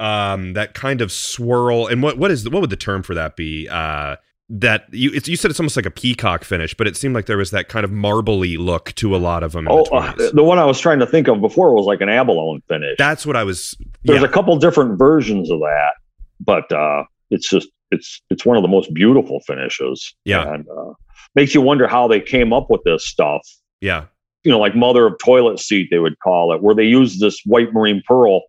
um 0.00 0.52
that 0.52 0.74
kind 0.74 1.00
of 1.00 1.10
swirl 1.10 1.86
and 1.86 2.02
what 2.02 2.18
what 2.18 2.30
is 2.30 2.42
the, 2.44 2.50
what 2.50 2.60
would 2.60 2.70
the 2.70 2.76
term 2.76 3.02
for 3.02 3.14
that 3.14 3.34
be 3.36 3.66
uh 3.68 4.16
that 4.48 4.84
you 4.92 5.10
it's, 5.14 5.26
you 5.26 5.36
said 5.36 5.50
it's 5.50 5.58
almost 5.58 5.74
like 5.74 5.86
a 5.86 5.90
peacock 5.90 6.44
finish 6.44 6.74
but 6.74 6.86
it 6.86 6.96
seemed 6.96 7.14
like 7.14 7.26
there 7.26 7.38
was 7.38 7.50
that 7.50 7.68
kind 7.68 7.82
of 7.82 7.90
marbly 7.90 8.56
look 8.58 8.92
to 8.94 9.16
a 9.16 9.18
lot 9.18 9.42
of 9.42 9.52
them 9.52 9.66
in 9.66 9.72
Oh, 9.72 9.84
the 9.84 10.28
uh, 10.28 10.30
the 10.32 10.44
one 10.44 10.58
I 10.58 10.64
was 10.66 10.78
trying 10.78 10.98
to 11.00 11.06
think 11.06 11.28
of 11.28 11.40
before 11.40 11.74
was 11.74 11.86
like 11.86 12.00
an 12.02 12.08
abalone 12.10 12.62
finish. 12.68 12.96
that's 12.98 13.24
what 13.26 13.36
i 13.36 13.42
was 13.44 13.74
There's 14.04 14.20
yeah 14.22 14.28
a 14.28 14.30
couple 14.30 14.56
different 14.58 14.98
versions 14.98 15.50
of 15.50 15.58
that, 15.60 15.92
but 16.40 16.70
uh, 16.70 17.04
it's 17.30 17.48
just 17.48 17.68
it's 17.90 18.20
it's 18.30 18.44
one 18.44 18.56
of 18.56 18.62
the 18.62 18.68
most 18.68 18.92
beautiful 18.92 19.40
finishes. 19.46 20.14
Yeah. 20.24 20.52
and 20.52 20.66
uh, 20.68 20.92
makes 21.34 21.54
you 21.54 21.60
wonder 21.62 21.88
how 21.88 22.06
they 22.06 22.20
came 22.20 22.52
up 22.52 22.68
with 22.70 22.82
this 22.84 23.06
stuff. 23.06 23.40
yeah 23.80 24.04
You 24.46 24.52
know, 24.52 24.60
like 24.60 24.76
mother 24.76 25.06
of 25.06 25.18
toilet 25.18 25.58
seat, 25.58 25.88
they 25.90 25.98
would 25.98 26.20
call 26.20 26.52
it, 26.54 26.62
where 26.62 26.72
they 26.72 26.84
use 26.84 27.18
this 27.18 27.40
white 27.46 27.72
marine 27.72 28.00
pearl 28.06 28.42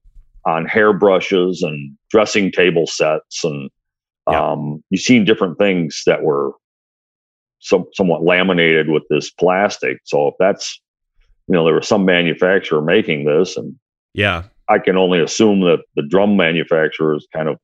on 0.45 0.67
hairbrushes 0.67 1.63
and 1.63 1.97
dressing 2.11 2.51
table 2.51 2.85
sets, 2.85 3.43
and 3.43 3.71
Yeah. 4.29 4.51
um, 4.51 4.83
you've 4.91 5.01
seen 5.01 5.25
different 5.25 5.57
things 5.57 6.03
that 6.05 6.21
were 6.21 6.51
some, 7.61 7.85
somewhat 7.95 8.21
laminated 8.23 8.89
with 8.89 9.01
this 9.09 9.31
plastic. 9.31 9.97
So 10.03 10.27
if 10.27 10.35
that's 10.37 10.79
you 11.47 11.53
know 11.55 11.65
there 11.65 11.73
was 11.73 11.87
some 11.87 12.05
manufacturer 12.05 12.81
making 12.83 13.25
this, 13.25 13.57
and 13.57 13.75
Yeah. 14.13 14.43
I 14.69 14.77
can 14.77 14.97
only 14.97 15.19
assume 15.19 15.61
that 15.61 15.79
the 15.95 16.03
drum 16.03 16.37
manufacturers 16.37 17.25
kind 17.33 17.49
of 17.49 17.57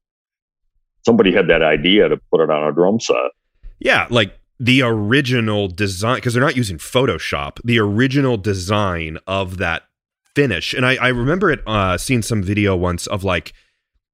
somebody 1.06 1.32
had 1.32 1.50
that 1.50 1.62
idea 1.62 2.10
to 2.10 2.18
put 2.32 2.42
it 2.42 2.50
on 2.50 2.68
a 2.68 2.72
drum 2.74 3.00
set. 3.00 3.30
Yeah, 3.80 4.08
like 4.10 4.34
the 4.64 4.82
original 4.82 5.68
design 5.68 6.16
because 6.16 6.34
they're 6.34 6.44
not 6.44 6.56
using 6.56 6.78
Photoshop. 6.78 7.60
The 7.66 7.80
original 7.80 8.38
design 8.38 9.18
of 9.28 9.58
that 9.58 9.84
finish, 10.36 10.74
and 10.74 10.86
I, 10.86 10.96
I 10.96 11.10
remember 11.10 11.52
it 11.52 11.62
uh, 11.68 11.98
seeing 11.98 12.22
some 12.22 12.42
video 12.42 12.74
once 12.74 13.06
of 13.06 13.26
like, 13.26 13.52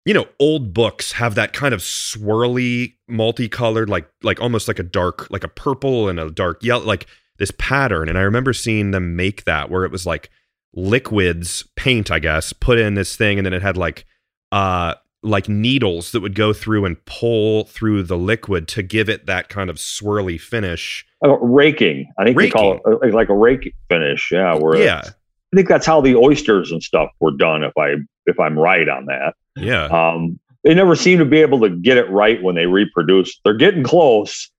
you 0.05 0.13
know, 0.13 0.25
old 0.39 0.73
books 0.73 1.11
have 1.11 1.35
that 1.35 1.53
kind 1.53 1.71
of 1.71 1.81
swirly, 1.81 2.95
multicolored, 3.07 3.89
like 3.89 4.09
like 4.23 4.41
almost 4.41 4.67
like 4.67 4.79
a 4.79 4.83
dark, 4.83 5.29
like 5.29 5.43
a 5.43 5.49
purple 5.49 6.09
and 6.09 6.19
a 6.19 6.31
dark 6.31 6.63
yellow, 6.63 6.83
like 6.83 7.05
this 7.37 7.51
pattern. 7.59 8.09
And 8.09 8.17
I 8.17 8.21
remember 8.21 8.51
seeing 8.51 8.89
them 8.89 9.15
make 9.15 9.43
that 9.43 9.69
where 9.69 9.85
it 9.85 9.91
was 9.91 10.07
like 10.07 10.31
liquids, 10.73 11.63
paint, 11.75 12.09
I 12.09 12.17
guess, 12.17 12.53
put 12.53 12.79
in 12.79 12.95
this 12.95 13.15
thing, 13.15 13.37
and 13.37 13.45
then 13.45 13.53
it 13.53 13.61
had 13.61 13.77
like 13.77 14.05
uh 14.51 14.95
like 15.21 15.49
needles 15.49 16.11
that 16.13 16.21
would 16.21 16.35
go 16.35 16.53
through 16.53 16.85
and 16.85 17.03
pull 17.05 17.65
through 17.65 18.03
the 18.03 18.17
liquid 18.17 18.67
to 18.69 18.81
give 18.81 19.09
it 19.09 19.25
that 19.25 19.49
kind 19.49 19.69
of 19.69 19.75
swirly 19.77 20.39
finish. 20.39 21.05
Uh, 21.25 21.37
raking, 21.39 22.09
I 22.17 22.23
think 22.23 22.37
they 22.37 22.49
call 22.49 22.75
it 22.75 22.81
uh, 22.85 23.13
like 23.15 23.27
a 23.29 23.35
rake 23.35 23.73
finish. 23.89 24.29
Yeah, 24.31 24.55
where 24.55 24.77
Yeah. 24.77 25.01
I 25.05 25.55
think 25.55 25.67
that's 25.67 25.85
how 25.85 25.99
the 25.99 26.15
oysters 26.15 26.71
and 26.71 26.81
stuff 26.81 27.09
were 27.19 27.31
done. 27.31 27.63
If 27.63 27.73
I 27.77 27.95
if 28.27 28.39
I'm 28.39 28.57
right 28.57 28.87
on 28.87 29.05
that, 29.07 29.33
Yeah. 29.57 29.85
um, 29.87 30.39
they 30.63 30.73
never 30.75 30.95
seem 30.95 31.17
to 31.19 31.25
be 31.25 31.39
able 31.41 31.59
to 31.61 31.69
get 31.69 31.97
it 31.97 32.09
right 32.09 32.41
when 32.43 32.55
they 32.55 32.67
reproduce. 32.67 33.37
They're 33.43 33.55
getting 33.55 33.83
close, 33.83 34.49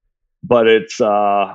but 0.42 0.66
it's 0.66 1.00
uh, 1.00 1.54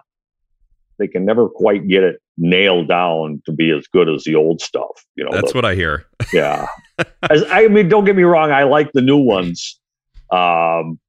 they 0.97 1.07
can 1.07 1.25
never 1.25 1.49
quite 1.49 1.87
get 1.87 2.03
it 2.03 2.21
nailed 2.37 2.87
down 2.87 3.41
to 3.45 3.51
be 3.51 3.69
as 3.71 3.85
good 3.87 4.07
as 4.09 4.23
the 4.23 4.35
old 4.35 4.61
stuff. 4.61 5.05
You 5.15 5.25
know, 5.25 5.31
That's 5.31 5.51
the- 5.51 5.57
what 5.57 5.65
I 5.65 5.75
hear. 5.75 6.05
yeah. 6.33 6.65
As, 7.29 7.43
I 7.49 7.67
mean, 7.67 7.89
don't 7.89 8.05
get 8.05 8.15
me 8.15 8.23
wrong. 8.23 8.51
I 8.51 8.63
like 8.63 8.91
the 8.93 9.01
new 9.01 9.17
ones. 9.17 9.79
Um, 10.31 10.99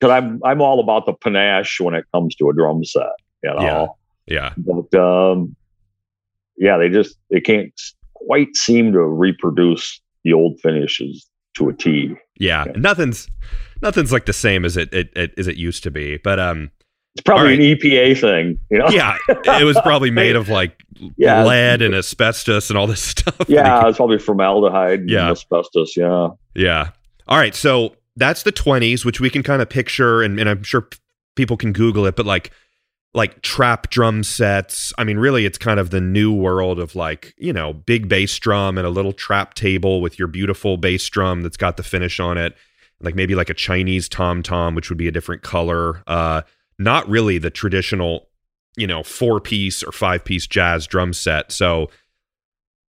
cause 0.00 0.10
I'm, 0.10 0.40
I'm 0.44 0.60
all 0.60 0.80
about 0.80 1.06
the 1.06 1.12
panache 1.12 1.80
when 1.80 1.94
it 1.94 2.04
comes 2.12 2.34
to 2.36 2.48
a 2.48 2.54
drum 2.54 2.84
set, 2.84 3.02
you 3.42 3.50
know, 3.50 3.96
Yeah. 4.26 4.52
but, 4.56 4.94
um, 4.98 5.54
yeah, 6.56 6.76
they 6.76 6.88
just, 6.88 7.16
they 7.30 7.40
can't 7.40 7.72
quite 8.14 8.54
seem 8.56 8.92
to 8.92 9.00
reproduce 9.00 10.00
the 10.24 10.32
old 10.32 10.60
finishes 10.60 11.26
to 11.56 11.68
a 11.68 11.72
T. 11.72 12.14
Yeah. 12.38 12.64
Yeah. 12.66 12.72
Nothing's 12.76 13.28
nothing's 13.82 14.12
like 14.12 14.26
the 14.26 14.32
same 14.32 14.64
as 14.64 14.76
it, 14.76 14.92
it, 14.94 15.10
it 15.16 15.34
as 15.36 15.48
it 15.48 15.56
used 15.56 15.82
to 15.82 15.90
be. 15.90 16.16
But 16.18 16.38
um 16.38 16.70
It's 17.14 17.22
probably 17.24 17.58
right. 17.58 17.60
an 17.60 17.78
EPA 17.78 18.20
thing, 18.20 18.58
you 18.70 18.78
know? 18.78 18.88
yeah, 18.88 19.16
it 19.28 19.64
was 19.64 19.78
probably 19.82 20.10
made 20.10 20.34
of 20.36 20.48
like 20.48 20.80
Yeah. 21.16 21.44
lead 21.44 21.82
and 21.82 21.94
asbestos 21.94 22.70
and 22.70 22.78
all 22.78 22.86
this 22.86 23.02
stuff. 23.10 23.36
Yeah, 23.48 23.86
it's 23.88 23.96
probably 23.98 24.18
formaldehyde 24.18 25.10
Yeah. 25.10 25.22
and 25.22 25.30
asbestos. 25.32 25.96
Yeah. 25.96 26.28
Yeah. 26.54 26.90
All 27.28 27.36
right. 27.38 27.54
So 27.54 27.96
that's 28.16 28.44
the 28.44 28.52
20s, 28.52 29.04
which 29.04 29.20
we 29.20 29.28
can 29.30 29.42
kind 29.42 29.60
of 29.60 29.68
picture, 29.68 30.22
and, 30.22 30.38
and 30.40 30.48
I'm 30.48 30.62
sure 30.62 30.82
p- 30.82 30.98
people 31.36 31.56
can 31.56 31.72
Google 31.72 32.06
it, 32.06 32.16
but 32.16 32.24
like, 32.26 32.50
like 33.14 33.42
trap 33.42 33.90
drum 33.90 34.22
sets. 34.24 34.90
I 34.96 35.04
mean, 35.04 35.18
really, 35.18 35.44
it's 35.44 35.58
kind 35.58 35.78
of 35.78 35.90
the 35.90 36.00
new 36.00 36.32
world 36.32 36.78
of 36.78 36.94
like, 36.96 37.34
you 37.36 37.52
know, 37.52 37.74
big 37.74 38.08
bass 38.08 38.38
drum 38.38 38.78
and 38.78 38.86
a 38.86 38.90
little 38.90 39.12
trap 39.12 39.52
table 39.52 40.00
with 40.00 40.18
your 40.18 40.28
beautiful 40.28 40.78
bass 40.78 41.06
drum 41.10 41.42
that's 41.42 41.58
got 41.58 41.76
the 41.76 41.82
finish 41.82 42.20
on 42.20 42.38
it. 42.38 42.54
Like 43.00 43.14
maybe 43.14 43.34
like 43.34 43.50
a 43.50 43.54
Chinese 43.54 44.08
tom 44.08 44.42
tom, 44.42 44.74
which 44.74 44.88
would 44.88 44.96
be 44.96 45.08
a 45.08 45.10
different 45.12 45.42
color. 45.42 46.02
Uh, 46.06 46.40
not 46.78 47.08
really 47.08 47.38
the 47.38 47.50
traditional, 47.50 48.28
you 48.76 48.86
know, 48.86 49.02
four 49.02 49.40
piece 49.40 49.82
or 49.82 49.92
five 49.92 50.24
piece 50.24 50.46
jazz 50.46 50.86
drum 50.86 51.12
set. 51.12 51.52
So, 51.52 51.90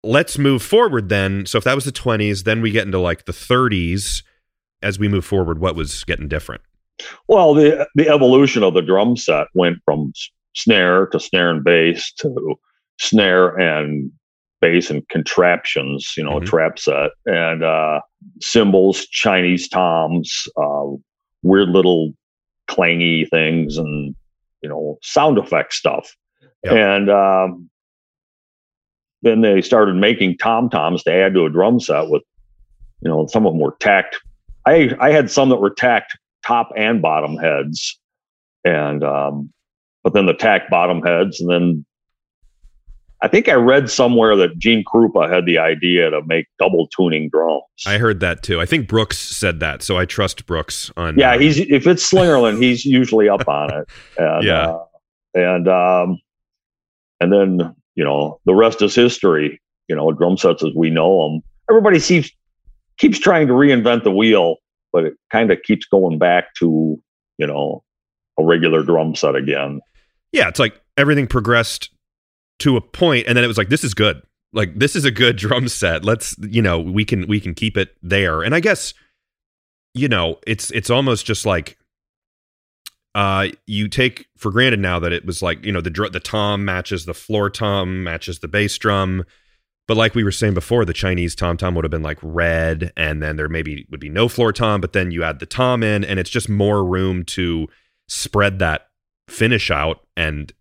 let's 0.02 0.38
move 0.38 0.62
forward 0.62 1.08
then. 1.08 1.46
So 1.46 1.58
if 1.58 1.64
that 1.64 1.74
was 1.74 1.84
the 1.84 1.90
20s, 1.92 2.44
then 2.44 2.62
we 2.62 2.70
get 2.70 2.86
into 2.86 2.98
like 3.00 3.24
the 3.24 3.32
30s. 3.32 4.22
As 4.82 4.98
we 4.98 5.08
move 5.08 5.24
forward, 5.24 5.58
what 5.58 5.74
was 5.74 6.04
getting 6.04 6.28
different? 6.28 6.62
Well, 7.28 7.54
the 7.54 7.88
the 7.94 8.08
evolution 8.08 8.62
of 8.62 8.74
the 8.74 8.82
drum 8.82 9.16
set 9.16 9.48
went 9.54 9.78
from 9.84 10.12
snare 10.54 11.06
to 11.08 11.18
snare 11.18 11.50
and 11.50 11.64
bass 11.64 12.12
to 12.18 12.54
snare 13.00 13.56
and 13.58 14.12
bass 14.60 14.90
and 14.90 15.06
contraptions, 15.08 16.12
you 16.16 16.22
know, 16.22 16.36
a 16.36 16.40
Mhm. 16.40 16.46
trap 16.46 16.78
set 16.78 17.10
and 17.26 17.64
uh, 17.64 18.00
cymbals, 18.40 19.06
Chinese 19.08 19.68
toms, 19.68 20.46
uh, 20.56 20.84
weird 21.42 21.70
little 21.70 22.12
clangy 22.68 23.28
things, 23.28 23.76
and 23.76 24.14
you 24.62 24.68
know, 24.68 24.98
sound 25.02 25.38
effect 25.38 25.72
stuff. 25.74 26.14
Yeah. 26.64 26.96
And 26.96 27.10
um, 27.10 27.70
then 29.22 29.40
they 29.40 29.62
started 29.62 29.94
making 29.94 30.38
tom 30.38 30.70
toms 30.70 31.02
to 31.04 31.12
add 31.12 31.34
to 31.34 31.44
a 31.44 31.50
drum 31.50 31.80
set 31.80 32.08
with, 32.08 32.22
you 33.00 33.08
know, 33.08 33.26
some 33.26 33.46
of 33.46 33.52
them 33.52 33.60
were 33.60 33.76
tacked. 33.80 34.18
I 34.64 34.90
I 34.98 35.10
had 35.10 35.30
some 35.30 35.48
that 35.50 35.56
were 35.56 35.70
tacked 35.70 36.18
top 36.44 36.70
and 36.76 37.00
bottom 37.00 37.36
heads, 37.36 38.00
and 38.64 39.04
um, 39.04 39.52
but 40.02 40.12
then 40.12 40.26
the 40.26 40.34
tack 40.34 40.70
bottom 40.70 41.02
heads, 41.02 41.40
and 41.40 41.50
then 41.50 41.86
I 43.22 43.28
think 43.28 43.48
I 43.48 43.54
read 43.54 43.88
somewhere 43.90 44.36
that 44.36 44.58
Gene 44.58 44.84
Krupa 44.84 45.30
had 45.32 45.46
the 45.46 45.58
idea 45.58 46.10
to 46.10 46.20
make 46.26 46.46
double 46.58 46.86
tuning 46.88 47.30
drums. 47.30 47.62
I 47.86 47.96
heard 47.98 48.20
that 48.20 48.42
too. 48.42 48.60
I 48.60 48.66
think 48.66 48.88
Brooks 48.88 49.18
said 49.18 49.60
that, 49.60 49.82
so 49.82 49.96
I 49.96 50.04
trust 50.04 50.44
Brooks 50.46 50.90
on. 50.96 51.18
yeah, 51.18 51.32
uh, 51.32 51.38
he's 51.38 51.58
if 51.58 51.86
it's 51.86 52.10
Slingerland, 52.12 52.62
he's 52.62 52.84
usually 52.84 53.28
up 53.28 53.48
on 53.48 53.72
it. 53.72 53.88
And, 54.18 54.44
Yeah. 54.44 54.68
uh, 54.68 54.84
and 55.34 55.68
um, 55.68 56.18
and 57.20 57.32
then 57.32 57.74
you 57.94 58.04
know 58.04 58.38
the 58.44 58.54
rest 58.54 58.82
is 58.82 58.94
history. 58.94 59.60
You 59.88 59.96
know, 59.96 60.12
drum 60.12 60.36
sets 60.36 60.62
as 60.64 60.72
we 60.74 60.90
know 60.90 61.28
them. 61.30 61.42
Everybody 61.70 61.98
seems 62.00 62.30
keeps 62.98 63.18
trying 63.18 63.46
to 63.46 63.52
reinvent 63.54 64.04
the 64.04 64.10
wheel, 64.10 64.56
but 64.92 65.04
it 65.04 65.14
kind 65.32 65.50
of 65.50 65.62
keeps 65.62 65.86
going 65.86 66.18
back 66.18 66.54
to 66.56 67.00
you 67.38 67.46
know 67.46 67.82
a 68.38 68.44
regular 68.44 68.82
drum 68.82 69.14
set 69.14 69.34
again. 69.36 69.80
yeah. 70.32 70.48
It's 70.48 70.58
like 70.58 70.78
everything 70.98 71.26
progressed 71.26 71.88
to 72.60 72.76
a 72.76 72.80
point, 72.80 73.26
and 73.26 73.36
then 73.36 73.44
it 73.44 73.48
was 73.48 73.58
like, 73.58 73.68
this 73.68 73.84
is 73.84 73.94
good. 73.94 74.22
Like 74.52 74.78
this 74.78 74.96
is 74.96 75.04
a 75.04 75.10
good 75.10 75.36
drum 75.44 75.68
set. 75.68 76.04
Let's, 76.04 76.36
you 76.38 76.62
know, 76.62 76.80
we 76.80 77.04
can 77.04 77.26
we 77.26 77.40
can 77.40 77.54
keep 77.54 77.76
it 77.76 77.96
there. 78.02 78.42
And 78.42 78.54
I 78.54 78.60
guess, 78.60 78.94
you 79.94 80.08
know, 80.08 80.38
it's 80.46 80.70
it's 80.72 80.90
almost 80.90 81.26
just 81.26 81.46
like. 81.46 81.78
Uh, 83.14 83.48
you 83.66 83.88
take 83.88 84.26
for 84.36 84.50
granted 84.50 84.78
now 84.78 84.98
that 84.98 85.10
it 85.10 85.24
was 85.24 85.40
like 85.40 85.64
you 85.64 85.72
know 85.72 85.80
the 85.80 85.88
dr- 85.88 86.12
the 86.12 86.20
tom 86.20 86.66
matches 86.66 87.06
the 87.06 87.14
floor 87.14 87.48
tom 87.48 88.04
matches 88.04 88.40
the 88.40 88.48
bass 88.48 88.76
drum, 88.76 89.24
But 89.88 89.96
like 89.96 90.14
we 90.14 90.22
were 90.22 90.30
saying 90.30 90.52
before, 90.52 90.84
the 90.84 90.92
Chinese 90.92 91.34
tom 91.34 91.56
tom 91.56 91.74
would 91.74 91.84
have 91.84 91.90
been 91.90 92.02
like 92.02 92.18
red, 92.22 92.92
and 92.94 93.22
then 93.22 93.36
there 93.36 93.48
maybe 93.48 93.86
would 93.90 94.00
be 94.00 94.10
no 94.10 94.28
floor 94.28 94.52
tom, 94.52 94.82
but 94.82 94.92
then 94.92 95.12
you 95.12 95.24
add 95.24 95.38
the 95.38 95.46
tom 95.46 95.82
in, 95.82 96.04
and 96.04 96.20
it's 96.20 96.28
just 96.28 96.50
more 96.50 96.84
room 96.84 97.24
to 97.24 97.68
spread 98.06 98.58
that 98.58 98.88
finish 99.28 99.70
out 99.70 100.00
and 100.16 100.52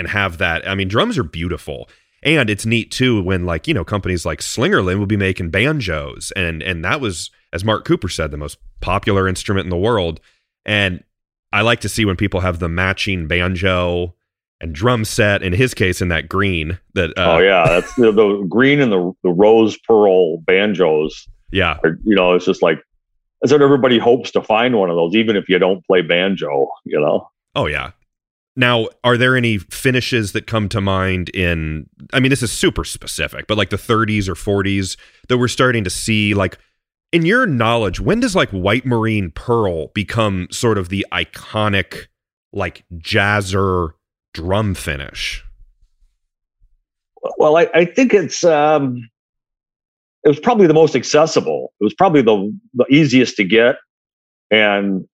and 0.00 0.08
have 0.08 0.38
that. 0.38 0.66
I 0.66 0.74
mean, 0.74 0.88
drums 0.88 1.16
are 1.18 1.22
beautiful. 1.22 1.88
And 2.22 2.50
it's 2.50 2.66
neat 2.66 2.90
too 2.90 3.22
when 3.22 3.46
like, 3.46 3.68
you 3.68 3.74
know, 3.74 3.84
companies 3.84 4.26
like 4.26 4.40
Slingerland 4.40 4.98
will 4.98 5.06
be 5.06 5.16
making 5.16 5.50
banjos 5.50 6.32
and 6.34 6.62
and 6.62 6.84
that 6.84 7.00
was 7.00 7.30
as 7.52 7.64
Mark 7.64 7.84
Cooper 7.84 8.08
said 8.08 8.30
the 8.30 8.36
most 8.36 8.58
popular 8.80 9.28
instrument 9.28 9.64
in 9.64 9.70
the 9.70 9.76
world. 9.76 10.20
And 10.64 11.04
I 11.52 11.62
like 11.62 11.80
to 11.80 11.88
see 11.88 12.04
when 12.04 12.16
people 12.16 12.40
have 12.40 12.58
the 12.58 12.68
matching 12.68 13.28
banjo 13.28 14.14
and 14.60 14.74
drum 14.74 15.04
set 15.04 15.42
in 15.42 15.52
his 15.52 15.74
case 15.74 16.02
in 16.02 16.08
that 16.08 16.28
green 16.28 16.78
that 16.94 17.10
uh, 17.16 17.36
oh 17.36 17.38
yeah, 17.38 17.66
that's 17.66 17.94
the, 17.94 18.12
the 18.12 18.46
green 18.48 18.80
and 18.80 18.92
the 18.92 19.12
the 19.22 19.30
rose 19.30 19.78
pearl 19.78 20.38
banjos. 20.38 21.26
yeah 21.52 21.78
Are, 21.84 21.98
you 22.04 22.14
know, 22.16 22.34
it's 22.34 22.44
just 22.44 22.62
like 22.62 22.78
that's 23.40 23.52
what 23.52 23.62
everybody 23.62 23.98
hopes 23.98 24.30
to 24.32 24.42
find 24.42 24.78
one 24.78 24.90
of 24.90 24.96
those, 24.96 25.14
even 25.14 25.36
if 25.36 25.48
you 25.48 25.58
don't 25.58 25.84
play 25.86 26.02
banjo. 26.02 26.68
You 26.84 27.00
know. 27.00 27.30
Oh 27.54 27.66
yeah. 27.66 27.92
Now, 28.56 28.88
are 29.04 29.16
there 29.16 29.36
any 29.36 29.58
finishes 29.58 30.32
that 30.32 30.46
come 30.46 30.68
to 30.70 30.80
mind 30.80 31.28
in 31.30 31.86
I 32.12 32.20
mean 32.20 32.30
this 32.30 32.42
is 32.42 32.52
super 32.52 32.84
specific, 32.84 33.46
but 33.46 33.56
like 33.56 33.70
the 33.70 33.76
30s 33.76 34.28
or 34.28 34.34
40s 34.34 34.96
that 35.28 35.38
we're 35.38 35.48
starting 35.48 35.84
to 35.84 35.90
see 35.90 36.34
like 36.34 36.58
in 37.12 37.24
your 37.24 37.46
knowledge, 37.46 38.00
when 38.00 38.20
does 38.20 38.36
like 38.36 38.50
white 38.50 38.86
marine 38.86 39.30
pearl 39.30 39.88
become 39.88 40.48
sort 40.50 40.78
of 40.78 40.88
the 40.88 41.06
iconic 41.12 42.06
like 42.52 42.84
jazzer 42.98 43.90
drum 44.34 44.74
finish? 44.74 45.44
Well, 47.38 47.56
I, 47.56 47.68
I 47.74 47.84
think 47.84 48.14
it's 48.14 48.44
um, 48.44 49.08
it 50.24 50.28
was 50.28 50.40
probably 50.40 50.66
the 50.66 50.74
most 50.74 50.94
accessible. 50.94 51.72
It 51.80 51.84
was 51.84 51.94
probably 51.94 52.22
the 52.22 52.56
the 52.74 52.86
easiest 52.90 53.36
to 53.36 53.44
get, 53.44 53.76
and 54.50 55.06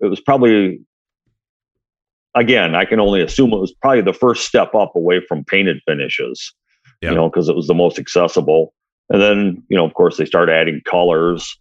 it 0.00 0.06
was 0.06 0.20
probably 0.20 0.80
again 2.34 2.74
I 2.74 2.84
can 2.84 3.00
only 3.00 3.20
assume 3.22 3.52
it 3.52 3.58
was 3.58 3.72
probably 3.72 4.02
the 4.02 4.12
first 4.12 4.46
step 4.46 4.74
up 4.74 4.94
away 4.96 5.20
from 5.26 5.44
painted 5.44 5.80
finishes. 5.86 6.52
Yeah. 7.00 7.10
You 7.10 7.16
know, 7.16 7.28
because 7.28 7.48
it 7.48 7.56
was 7.56 7.66
the 7.66 7.74
most 7.74 7.98
accessible. 7.98 8.72
and 9.10 9.20
then 9.20 9.62
you 9.68 9.76
know, 9.76 9.84
of 9.84 9.94
course, 9.94 10.16
they 10.16 10.24
start 10.24 10.48
adding 10.48 10.80
colors, 10.86 11.58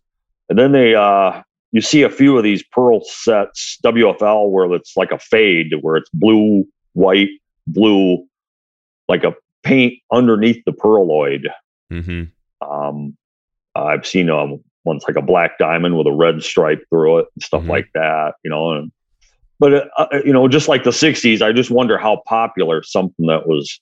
and 0.50 0.58
then 0.58 0.72
they 0.72 0.96
uh, 0.96 1.42
you 1.72 1.82
see 1.82 2.04
a 2.04 2.10
few 2.10 2.38
of 2.38 2.44
these 2.44 2.64
pearl 2.64 3.02
sets 3.04 3.78
WFL 3.84 4.50
where 4.52 4.72
it's 4.74 4.96
like 4.96 5.12
a 5.12 5.20
fade, 5.20 5.74
where 5.82 5.96
it's 5.98 6.10
blue, 6.14 6.66
white, 6.94 7.30
blue, 7.68 8.26
like 9.10 9.24
a 9.24 9.36
paint 9.64 9.96
underneath 10.12 10.64
the 10.66 10.72
pearloid. 10.72 11.48
Mm-hmm. 11.92 12.24
Um, 12.66 13.18
I've 13.76 14.06
seen 14.08 14.30
um, 14.30 14.64
one's 14.86 15.04
like 15.08 15.18
a 15.18 15.22
black 15.22 15.58
diamond 15.58 15.98
with 15.98 16.08
a 16.08 16.12
red 16.12 16.42
stripe 16.44 16.84
through 16.90 17.20
it 17.20 17.26
and 17.36 17.44
stuff 17.44 17.64
Mhm. 17.64 17.70
like 17.70 17.90
that, 17.96 18.36
you 18.44 18.50
know. 18.50 18.72
And 18.72 18.92
but 19.64 19.74
uh, 19.74 19.88
uh, 19.98 20.20
you 20.26 20.34
know, 20.34 20.50
just 20.50 20.68
like 20.68 20.84
the 20.84 20.90
'60s, 20.90 21.42
I 21.42 21.54
just 21.54 21.72
wonder 21.72 21.98
how 21.98 22.22
popular 22.28 22.84
something 22.84 23.28
that 23.28 23.48
was, 23.48 23.80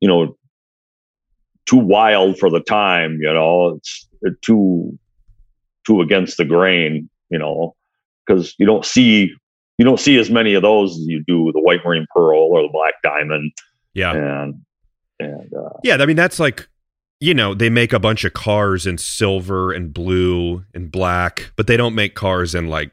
you 0.00 0.08
know, 0.08 0.38
too 1.66 1.76
wild 1.76 2.38
for 2.38 2.48
the 2.48 2.60
time. 2.60 3.18
You 3.20 3.34
know, 3.34 3.74
it's 3.76 4.08
uh, 4.26 4.30
too 4.40 4.98
too 5.86 6.00
against 6.00 6.38
the 6.38 6.46
grain. 6.46 7.10
You 7.28 7.38
know, 7.38 7.76
because 8.26 8.54
you 8.58 8.64
don't 8.64 8.86
see 8.86 9.30
you 9.76 9.84
don't 9.84 10.00
see 10.00 10.16
as 10.18 10.30
many 10.30 10.54
of 10.54 10.62
those 10.62 10.92
as 10.92 11.04
you 11.06 11.22
do 11.26 11.52
the 11.52 11.60
white 11.60 11.80
marine 11.84 12.06
pearl 12.16 12.38
or 12.38 12.62
the 12.62 12.70
black 12.72 12.94
diamond 13.02 13.52
Yeah. 13.92 14.12
and 14.14 14.54
and 15.20 15.52
uh, 15.52 15.78
Yeah, 15.84 15.96
I 16.00 16.06
mean 16.06 16.16
that's 16.16 16.40
like 16.40 16.66
you 17.20 17.34
know, 17.34 17.52
they 17.54 17.68
make 17.68 17.92
a 17.92 18.00
bunch 18.00 18.24
of 18.24 18.32
cars 18.32 18.86
in 18.86 18.96
silver 18.96 19.72
and 19.72 19.92
blue 19.92 20.64
and 20.74 20.90
black, 20.90 21.52
but 21.54 21.66
they 21.66 21.76
don't 21.76 21.94
make 21.94 22.14
cars 22.14 22.54
in 22.54 22.66
like 22.66 22.92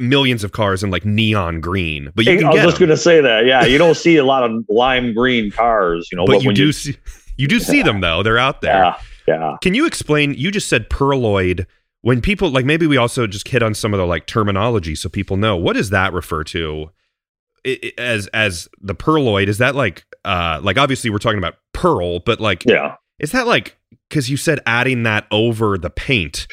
millions 0.00 0.44
of 0.44 0.52
cars 0.52 0.82
in 0.82 0.90
like 0.90 1.04
neon 1.04 1.60
green. 1.60 2.12
But 2.14 2.26
you 2.26 2.46
I 2.46 2.50
was 2.52 2.62
just 2.62 2.78
going 2.78 2.90
to 2.90 2.96
say 2.96 3.20
that. 3.20 3.46
Yeah, 3.46 3.64
you 3.64 3.78
don't 3.78 3.96
see 3.96 4.16
a 4.16 4.24
lot 4.24 4.42
of 4.42 4.64
lime 4.68 5.14
green 5.14 5.50
cars, 5.50 6.08
you 6.10 6.16
know. 6.16 6.26
but 6.26 6.42
you 6.42 6.48
when 6.48 6.54
do 6.54 6.72
see 6.72 6.96
you 7.36 7.48
do 7.48 7.60
see 7.60 7.82
them 7.82 8.00
though. 8.00 8.22
They're 8.22 8.38
out 8.38 8.60
there. 8.60 8.74
Yeah, 8.74 8.98
yeah. 9.28 9.56
Can 9.62 9.74
you 9.74 9.86
explain? 9.86 10.34
You 10.34 10.50
just 10.50 10.68
said 10.68 10.90
pearloid. 10.90 11.66
When 12.02 12.20
people 12.20 12.50
like 12.50 12.64
maybe 12.64 12.86
we 12.86 12.96
also 12.96 13.26
just 13.26 13.48
hit 13.48 13.62
on 13.62 13.74
some 13.74 13.92
of 13.92 13.98
the 13.98 14.06
like 14.06 14.26
terminology 14.26 14.94
so 14.94 15.08
people 15.08 15.36
know 15.36 15.56
what 15.56 15.74
does 15.74 15.90
that 15.90 16.12
refer 16.12 16.44
to 16.44 16.90
as 17.98 18.28
as 18.28 18.68
the 18.80 18.94
pearloid? 18.94 19.48
Is 19.48 19.58
that 19.58 19.74
like 19.74 20.04
uh 20.24 20.60
like 20.62 20.78
obviously 20.78 21.10
we're 21.10 21.18
talking 21.18 21.38
about 21.38 21.54
pearl, 21.72 22.20
but 22.20 22.40
like 22.40 22.64
Yeah. 22.64 22.94
is 23.18 23.32
that 23.32 23.46
like 23.48 23.76
because 24.08 24.30
you 24.30 24.36
said 24.36 24.60
adding 24.66 25.02
that 25.02 25.26
over 25.32 25.76
the 25.78 25.90
paint? 25.90 26.46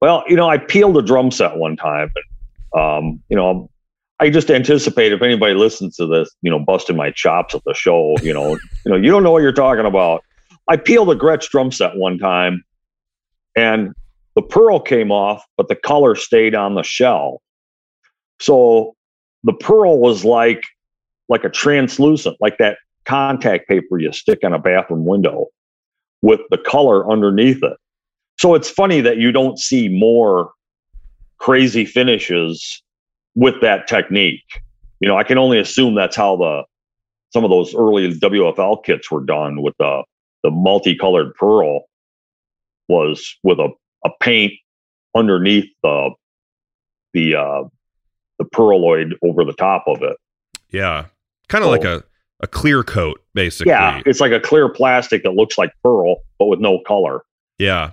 Well, 0.00 0.22
you 0.28 0.36
know, 0.36 0.48
I 0.48 0.58
peeled 0.58 0.96
a 0.96 1.02
drum 1.02 1.30
set 1.30 1.56
one 1.56 1.76
time, 1.76 2.10
and 2.14 2.24
um, 2.76 3.22
you 3.28 3.36
know, 3.36 3.70
I 4.20 4.28
just 4.28 4.50
anticipate 4.50 5.12
if 5.12 5.22
anybody 5.22 5.54
listens 5.54 5.96
to 5.96 6.06
this, 6.06 6.30
you 6.42 6.50
know, 6.50 6.58
busting 6.58 6.96
my 6.96 7.10
chops 7.10 7.54
at 7.54 7.62
the 7.64 7.74
show, 7.74 8.16
you 8.22 8.34
know, 8.34 8.50
you 8.84 8.92
know, 8.92 8.96
you 8.96 9.10
don't 9.10 9.22
know 9.22 9.32
what 9.32 9.42
you're 9.42 9.52
talking 9.52 9.86
about. 9.86 10.22
I 10.68 10.76
peeled 10.76 11.10
a 11.10 11.16
Gretsch 11.16 11.48
drum 11.48 11.72
set 11.72 11.96
one 11.96 12.18
time, 12.18 12.62
and 13.56 13.92
the 14.36 14.42
pearl 14.42 14.78
came 14.78 15.10
off, 15.10 15.44
but 15.56 15.68
the 15.68 15.74
color 15.74 16.14
stayed 16.14 16.54
on 16.54 16.74
the 16.74 16.82
shell. 16.82 17.42
So 18.40 18.94
the 19.44 19.52
pearl 19.52 19.98
was 19.98 20.24
like 20.24 20.64
like 21.28 21.44
a 21.44 21.48
translucent, 21.48 22.36
like 22.40 22.58
that 22.58 22.78
contact 23.04 23.68
paper 23.68 23.98
you 23.98 24.12
stick 24.12 24.40
on 24.44 24.52
a 24.52 24.58
bathroom 24.58 25.04
window 25.04 25.46
with 26.22 26.40
the 26.50 26.58
color 26.58 27.10
underneath 27.10 27.62
it. 27.62 27.76
So 28.38 28.54
it's 28.54 28.68
funny 28.68 29.00
that 29.00 29.18
you 29.18 29.32
don't 29.32 29.58
see 29.58 29.88
more 29.88 30.50
crazy 31.40 31.84
finishes 31.84 32.82
with 33.34 33.60
that 33.62 33.86
technique. 33.88 34.44
You 35.00 35.08
know, 35.08 35.16
I 35.16 35.24
can 35.24 35.38
only 35.38 35.58
assume 35.58 35.94
that's 35.94 36.16
how 36.16 36.36
the 36.36 36.64
some 37.32 37.44
of 37.44 37.50
those 37.50 37.74
early 37.74 38.12
WFL 38.12 38.84
kits 38.84 39.10
were 39.10 39.24
done 39.24 39.62
with 39.62 39.74
the 39.78 40.04
the 40.42 40.50
multicolored 40.50 41.34
pearl 41.34 41.82
was 42.88 43.36
with 43.42 43.58
a, 43.60 43.68
a 44.04 44.10
paint 44.20 44.52
underneath 45.14 45.68
the 45.82 46.10
the 47.14 47.34
uh 47.36 47.64
the 48.38 48.44
pearloid 48.44 49.12
over 49.22 49.44
the 49.44 49.52
top 49.52 49.84
of 49.86 50.02
it. 50.02 50.16
Yeah, 50.70 51.06
kind 51.48 51.62
of 51.64 51.68
Oh. 51.68 51.72
like 51.72 51.84
a 51.84 52.02
a 52.42 52.46
clear 52.46 52.82
coat, 52.82 53.20
basically. 53.34 53.70
Yeah, 53.70 54.00
it's 54.06 54.20
like 54.20 54.32
a 54.32 54.40
clear 54.40 54.68
plastic 54.70 55.22
that 55.24 55.32
looks 55.32 55.58
like 55.58 55.72
pearl 55.84 56.16
but 56.38 56.46
with 56.46 56.58
no 56.60 56.80
color. 56.86 57.22
Yeah. 57.58 57.92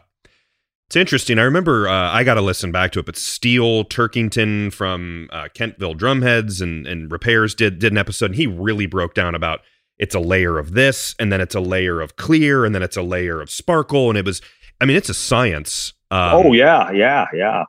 It's 0.87 0.95
interesting. 0.95 1.37
I 1.37 1.43
remember 1.43 1.89
uh, 1.89 2.11
I 2.11 2.23
got 2.23 2.35
to 2.35 2.41
listen 2.41 2.71
back 2.71 2.93
to 2.93 2.99
it, 2.99 3.05
but 3.05 3.17
Steel 3.17 3.83
Turkington 3.83 4.71
from 4.71 5.27
uh, 5.33 5.49
Kentville 5.53 5.97
Drumheads 5.97 6.61
and, 6.61 6.87
and 6.87 7.11
Repairs 7.11 7.53
did 7.53 7.79
did 7.79 7.91
an 7.91 7.97
episode, 7.97 8.27
and 8.27 8.35
he 8.35 8.47
really 8.47 8.85
broke 8.85 9.13
down 9.13 9.35
about 9.35 9.59
it's 9.97 10.15
a 10.15 10.19
layer 10.21 10.57
of 10.57 10.71
this, 10.71 11.13
and 11.19 11.29
then 11.29 11.41
it's 11.41 11.55
a 11.55 11.59
layer 11.59 11.99
of 11.99 12.15
clear, 12.15 12.63
and 12.63 12.73
then 12.73 12.83
it's 12.83 12.95
a 12.95 13.01
layer 13.01 13.41
of 13.41 13.49
sparkle, 13.49 14.07
and 14.09 14.17
it 14.17 14.23
was, 14.23 14.41
I 14.79 14.85
mean, 14.85 14.95
it's 14.95 15.09
a 15.09 15.13
science. 15.13 15.91
Um, 16.09 16.45
oh 16.45 16.53
yeah, 16.53 16.89
yeah, 16.91 17.25
yeah. 17.33 17.65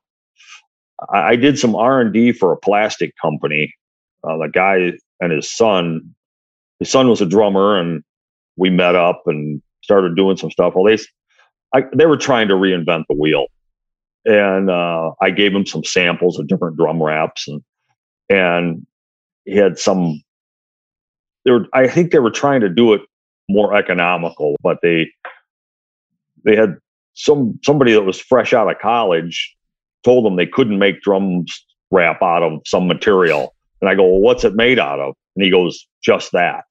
I, 1.12 1.30
I 1.30 1.36
did 1.36 1.58
some 1.58 1.74
R 1.74 2.00
and 2.00 2.12
D 2.12 2.30
for 2.30 2.52
a 2.52 2.56
plastic 2.56 3.14
company. 3.20 3.74
Uh, 4.22 4.36
the 4.36 4.48
guy 4.48 4.92
and 5.20 5.32
his 5.32 5.52
son, 5.56 6.14
his 6.78 6.88
son 6.88 7.08
was 7.08 7.20
a 7.20 7.26
drummer, 7.26 7.80
and 7.80 8.04
we 8.56 8.70
met 8.70 8.94
up 8.94 9.22
and 9.26 9.60
started 9.82 10.14
doing 10.14 10.36
some 10.36 10.52
stuff. 10.52 10.74
Well, 10.76 10.84
they 10.84 11.02
I, 11.74 11.84
they 11.94 12.06
were 12.06 12.16
trying 12.16 12.48
to 12.48 12.54
reinvent 12.54 13.04
the 13.08 13.16
wheel, 13.16 13.46
and 14.24 14.70
uh, 14.70 15.12
I 15.20 15.30
gave 15.30 15.54
him 15.54 15.66
some 15.66 15.84
samples 15.84 16.38
of 16.38 16.46
different 16.46 16.76
drum 16.76 17.02
wraps, 17.02 17.46
and 17.48 17.62
and 18.28 18.86
he 19.44 19.56
had 19.56 19.78
some. 19.78 20.22
They 21.44 21.52
were, 21.52 21.66
I 21.72 21.88
think 21.88 22.10
they 22.10 22.18
were 22.18 22.30
trying 22.30 22.60
to 22.62 22.68
do 22.68 22.92
it 22.92 23.02
more 23.48 23.76
economical, 23.76 24.56
but 24.62 24.78
they 24.82 25.10
they 26.44 26.56
had 26.56 26.76
some 27.14 27.58
somebody 27.64 27.92
that 27.92 28.02
was 28.02 28.20
fresh 28.20 28.52
out 28.52 28.70
of 28.70 28.78
college 28.78 29.54
told 30.04 30.24
them 30.24 30.36
they 30.36 30.46
couldn't 30.46 30.78
make 30.78 31.02
drums 31.02 31.64
wrap 31.90 32.22
out 32.22 32.42
of 32.42 32.60
some 32.64 32.86
material. 32.86 33.54
And 33.80 33.88
I 33.90 33.94
go, 33.94 34.04
well, 34.04 34.20
what's 34.20 34.44
it 34.44 34.54
made 34.54 34.78
out 34.78 35.00
of? 35.00 35.14
And 35.36 35.44
he 35.44 35.50
goes, 35.50 35.86
just 36.02 36.32
that. 36.32 36.64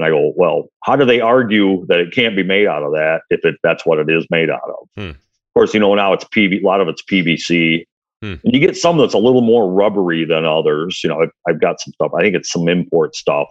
And 0.00 0.06
I 0.06 0.10
go, 0.10 0.32
well, 0.36 0.68
how 0.84 0.96
do 0.96 1.04
they 1.04 1.20
argue 1.20 1.84
that 1.88 2.00
it 2.00 2.12
can't 2.14 2.34
be 2.34 2.42
made 2.42 2.66
out 2.66 2.82
of 2.82 2.92
that 2.92 3.20
if 3.28 3.44
it, 3.44 3.56
that's 3.62 3.84
what 3.84 3.98
it 3.98 4.08
is 4.08 4.26
made 4.30 4.48
out 4.48 4.62
of? 4.64 4.88
Hmm. 4.96 5.10
Of 5.10 5.16
course, 5.54 5.74
you 5.74 5.80
know, 5.80 5.94
now 5.94 6.12
it's 6.14 6.24
PV, 6.24 6.62
a 6.62 6.66
lot 6.66 6.80
of 6.80 6.88
it's 6.88 7.02
PVC. 7.02 7.84
Hmm. 8.22 8.34
And 8.44 8.54
you 8.54 8.60
get 8.60 8.76
some 8.76 8.96
that's 8.98 9.14
a 9.14 9.18
little 9.18 9.42
more 9.42 9.70
rubbery 9.70 10.24
than 10.24 10.44
others. 10.46 11.00
You 11.04 11.10
know, 11.10 11.20
I've, 11.22 11.30
I've 11.48 11.60
got 11.60 11.80
some 11.80 11.92
stuff. 11.92 12.12
I 12.16 12.22
think 12.22 12.34
it's 12.34 12.50
some 12.50 12.68
import 12.68 13.14
stuff. 13.14 13.48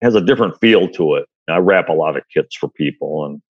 It 0.00 0.06
has 0.06 0.14
a 0.16 0.20
different 0.20 0.58
feel 0.60 0.88
to 0.88 1.14
it. 1.14 1.26
And 1.46 1.54
I 1.54 1.58
wrap 1.58 1.88
a 1.88 1.92
lot 1.92 2.16
of 2.16 2.24
kits 2.34 2.56
for 2.56 2.68
people 2.68 3.26
and 3.26 3.40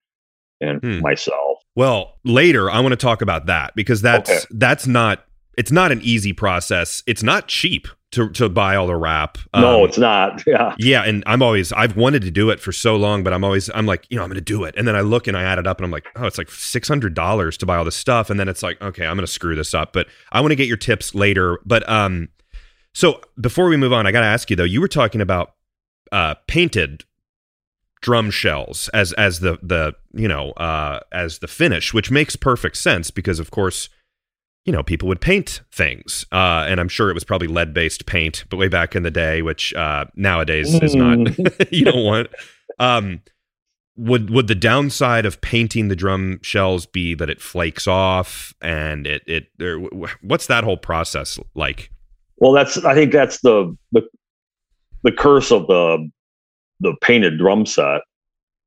and 0.61 0.81
Hmm. 0.83 1.01
myself. 1.03 1.59
Well, 1.75 2.15
later 2.25 2.71
I 2.71 2.81
want 2.81 2.93
to 2.93 2.97
talk 2.97 3.21
about 3.23 3.47
that 3.47 3.75
because 3.77 4.03
that's 4.03 4.31
Okay. 4.31 4.41
that's 4.51 4.87
not 4.87 5.25
it's 5.59 5.73
not 5.73 5.91
an 5.93 6.01
easy 6.03 6.33
process. 6.35 7.03
It's 7.07 7.23
not 7.23 7.49
cheap 7.49 7.89
to 8.13 8.29
to 8.31 8.49
buy 8.49 8.77
all 8.77 8.87
the 8.87 8.95
wrap. 8.97 9.37
no, 9.55 9.83
Um, 9.83 9.89
it's 9.89 9.99
not. 9.99 10.43
Yeah. 10.47 10.75
Yeah, 10.79 11.03
and 11.03 11.23
I'm 11.27 11.43
always 11.43 11.73
I've 11.73 11.97
wanted 11.97 12.23
to 12.23 12.31
do 12.31 12.51
it 12.51 12.61
for 12.61 12.71
so 12.73 12.97
long, 12.97 13.25
but 13.25 13.33
I'm 13.33 13.43
always 13.45 13.69
I'm 13.75 13.87
like, 13.87 14.07
you 14.11 14.17
know, 14.17 14.23
I'm 14.23 14.29
gonna 14.31 14.41
do 14.41 14.65
it. 14.65 14.75
And 14.79 14.87
then 14.87 14.95
I 14.95 15.01
look 15.01 15.27
and 15.27 15.37
I 15.37 15.43
add 15.43 15.59
it 15.59 15.67
up 15.67 15.79
and 15.79 15.85
I'm 15.85 15.91
like, 15.91 16.07
oh, 16.17 16.25
it's 16.27 16.39
like 16.39 16.51
six 16.51 16.87
hundred 16.89 17.15
dollars 17.15 17.57
to 17.59 17.67
buy 17.67 17.77
all 17.77 17.85
this 17.85 17.97
stuff. 17.97 18.31
And 18.31 18.39
then 18.39 18.49
it's 18.49 18.63
like, 18.63 18.81
okay, 18.81 19.07
I'm 19.07 19.17
gonna 19.17 19.27
screw 19.27 19.57
this 19.57 19.75
up. 19.75 19.93
But 19.93 20.07
I 20.33 20.41
want 20.41 20.53
to 20.53 20.57
get 20.57 20.69
your 20.69 20.77
tips 20.77 21.15
later. 21.15 21.59
But 21.65 21.89
um 21.89 22.29
so 22.95 23.21
before 23.41 23.67
we 23.69 23.77
move 23.77 23.93
on, 23.93 24.07
I 24.07 24.13
gotta 24.13 24.27
ask 24.27 24.51
you 24.51 24.57
though, 24.57 24.65
you 24.65 24.81
were 24.81 24.89
talking 24.89 25.21
about 25.21 25.55
uh 26.13 26.35
painted 26.47 27.05
drum 28.03 28.31
shells 28.31 28.89
as 28.95 29.13
as 29.15 29.41
the 29.41 29.59
the 29.63 29.95
you 30.13 30.29
know 30.29 30.53
uh 30.53 31.01
as 31.13 31.41
the 31.41 31.49
finish, 31.49 31.93
which 31.93 32.11
makes 32.11 32.37
perfect 32.37 32.77
sense 32.77 33.11
because 33.11 33.41
of 33.41 33.51
course 33.51 33.89
you 34.67 34.73
know, 34.73 34.83
people 34.83 35.09
would 35.09 35.21
paint 35.21 35.63
things. 35.73 36.27
Uh, 36.33 36.67
and 36.69 36.81
I'm 36.81 36.89
sure 36.89 37.09
it 37.09 37.15
was 37.15 37.25
probably 37.25 37.49
lead 37.49 37.73
based 37.73 38.05
paint, 38.05 38.45
but 38.51 38.57
way 38.57 38.69
back 38.69 38.95
in 38.95 39.05
the 39.05 39.11
day, 39.11 39.41
which 39.41 39.73
uh, 39.75 40.07
nowadays 40.17 40.75
is 40.75 40.95
not, 40.95 41.19
you 41.73 41.85
don't 41.85 42.05
want. 42.05 42.29
Um, 42.79 43.23
would 43.97 44.29
would 44.29 44.49
the 44.49 44.55
downside 44.55 45.25
of 45.25 45.41
painting 45.41 45.89
the 45.89 45.97
drum 45.97 46.39
shells 46.43 46.85
be 46.85 47.15
that 47.15 47.31
it 47.31 47.41
flakes 47.41 47.87
off 47.87 48.53
and 48.61 49.07
it 49.07 49.23
it 49.27 49.49
wh- 49.59 50.23
what's 50.23 50.49
that 50.49 50.65
whole 50.65 50.77
process 50.77 51.39
like? 51.55 51.91
Well, 52.37 52.53
that's 52.53 52.77
I 52.85 52.95
think 52.95 53.13
that's 53.13 53.41
the 53.41 53.75
the 53.93 54.03
the 55.03 55.13
curse 55.13 55.51
of 55.51 55.67
the 55.69 56.11
the 56.81 56.95
painted 57.01 57.39
drum 57.39 57.65
set 57.65 58.03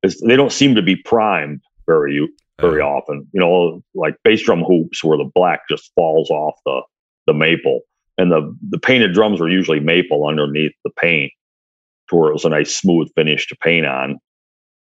is 0.02 0.20
they 0.22 0.36
don't 0.36 0.52
seem 0.52 0.74
to 0.74 0.82
be 0.82 0.96
primed 0.96 1.62
very 1.86 2.16
very 2.60 2.82
often. 2.82 3.28
You 3.34 3.40
know, 3.40 3.84
like 3.94 4.16
bass 4.24 4.44
drum 4.44 4.64
hoops 4.64 5.04
where 5.04 5.18
the 5.18 5.30
black 5.34 5.62
just 5.70 5.92
falls 5.96 6.30
off 6.30 6.56
the 6.66 6.82
the 7.28 7.34
maple, 7.34 7.82
and 8.18 8.32
the 8.32 8.56
the 8.70 8.80
painted 8.80 9.14
drums 9.14 9.40
were 9.40 9.50
usually 9.50 9.80
maple 9.80 10.28
underneath 10.28 10.74
the 10.84 10.92
paint, 11.00 11.32
to 12.10 12.16
where 12.16 12.30
it 12.30 12.34
was 12.34 12.46
a 12.46 12.50
nice 12.50 12.76
smooth 12.76 13.10
finish 13.16 13.48
to 13.48 13.56
paint 13.58 13.86
on. 13.86 14.18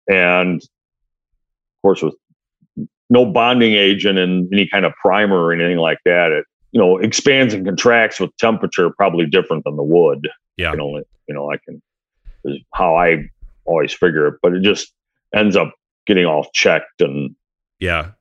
And 0.09 0.61
of 0.63 1.83
course, 1.83 2.03
with 2.03 2.15
no 3.11 3.27
bonding 3.27 3.75
agent 3.75 4.19
and 4.19 4.53
any 4.53 4.69
kind 4.69 4.85
of 4.85 4.93
primer 5.01 5.37
or 5.37 5.53
anything 5.53 5.79
like 5.79 5.99
that, 6.05 6.33
it 6.33 6.45
you 6.73 6.81
know 6.81 6.99
expands 6.99 7.55
and 7.55 7.65
contracts 7.65 8.21
with 8.21 8.37
temperature 8.39 8.91
probably 8.91 9.27
different 9.27 9.65
than 9.65 9.77
the 9.77 9.83
wood. 9.83 10.29
Yeah. 10.57 10.73
You 10.73 10.77
know, 10.77 11.03
you 11.29 11.35
know, 11.35 11.51
I 11.51 11.57
can 11.57 11.81
is 12.45 12.59
how 12.75 12.97
I 12.97 13.29
always 13.65 13.93
figure 13.93 14.27
it, 14.27 14.35
but 14.43 14.53
it 14.53 14.63
just 14.63 14.93
ends 15.35 15.57
up 15.57 15.73
getting 16.07 16.27
all 16.27 16.47
checked 16.53 17.01
and 17.01 17.35
Yeah. 17.83 18.13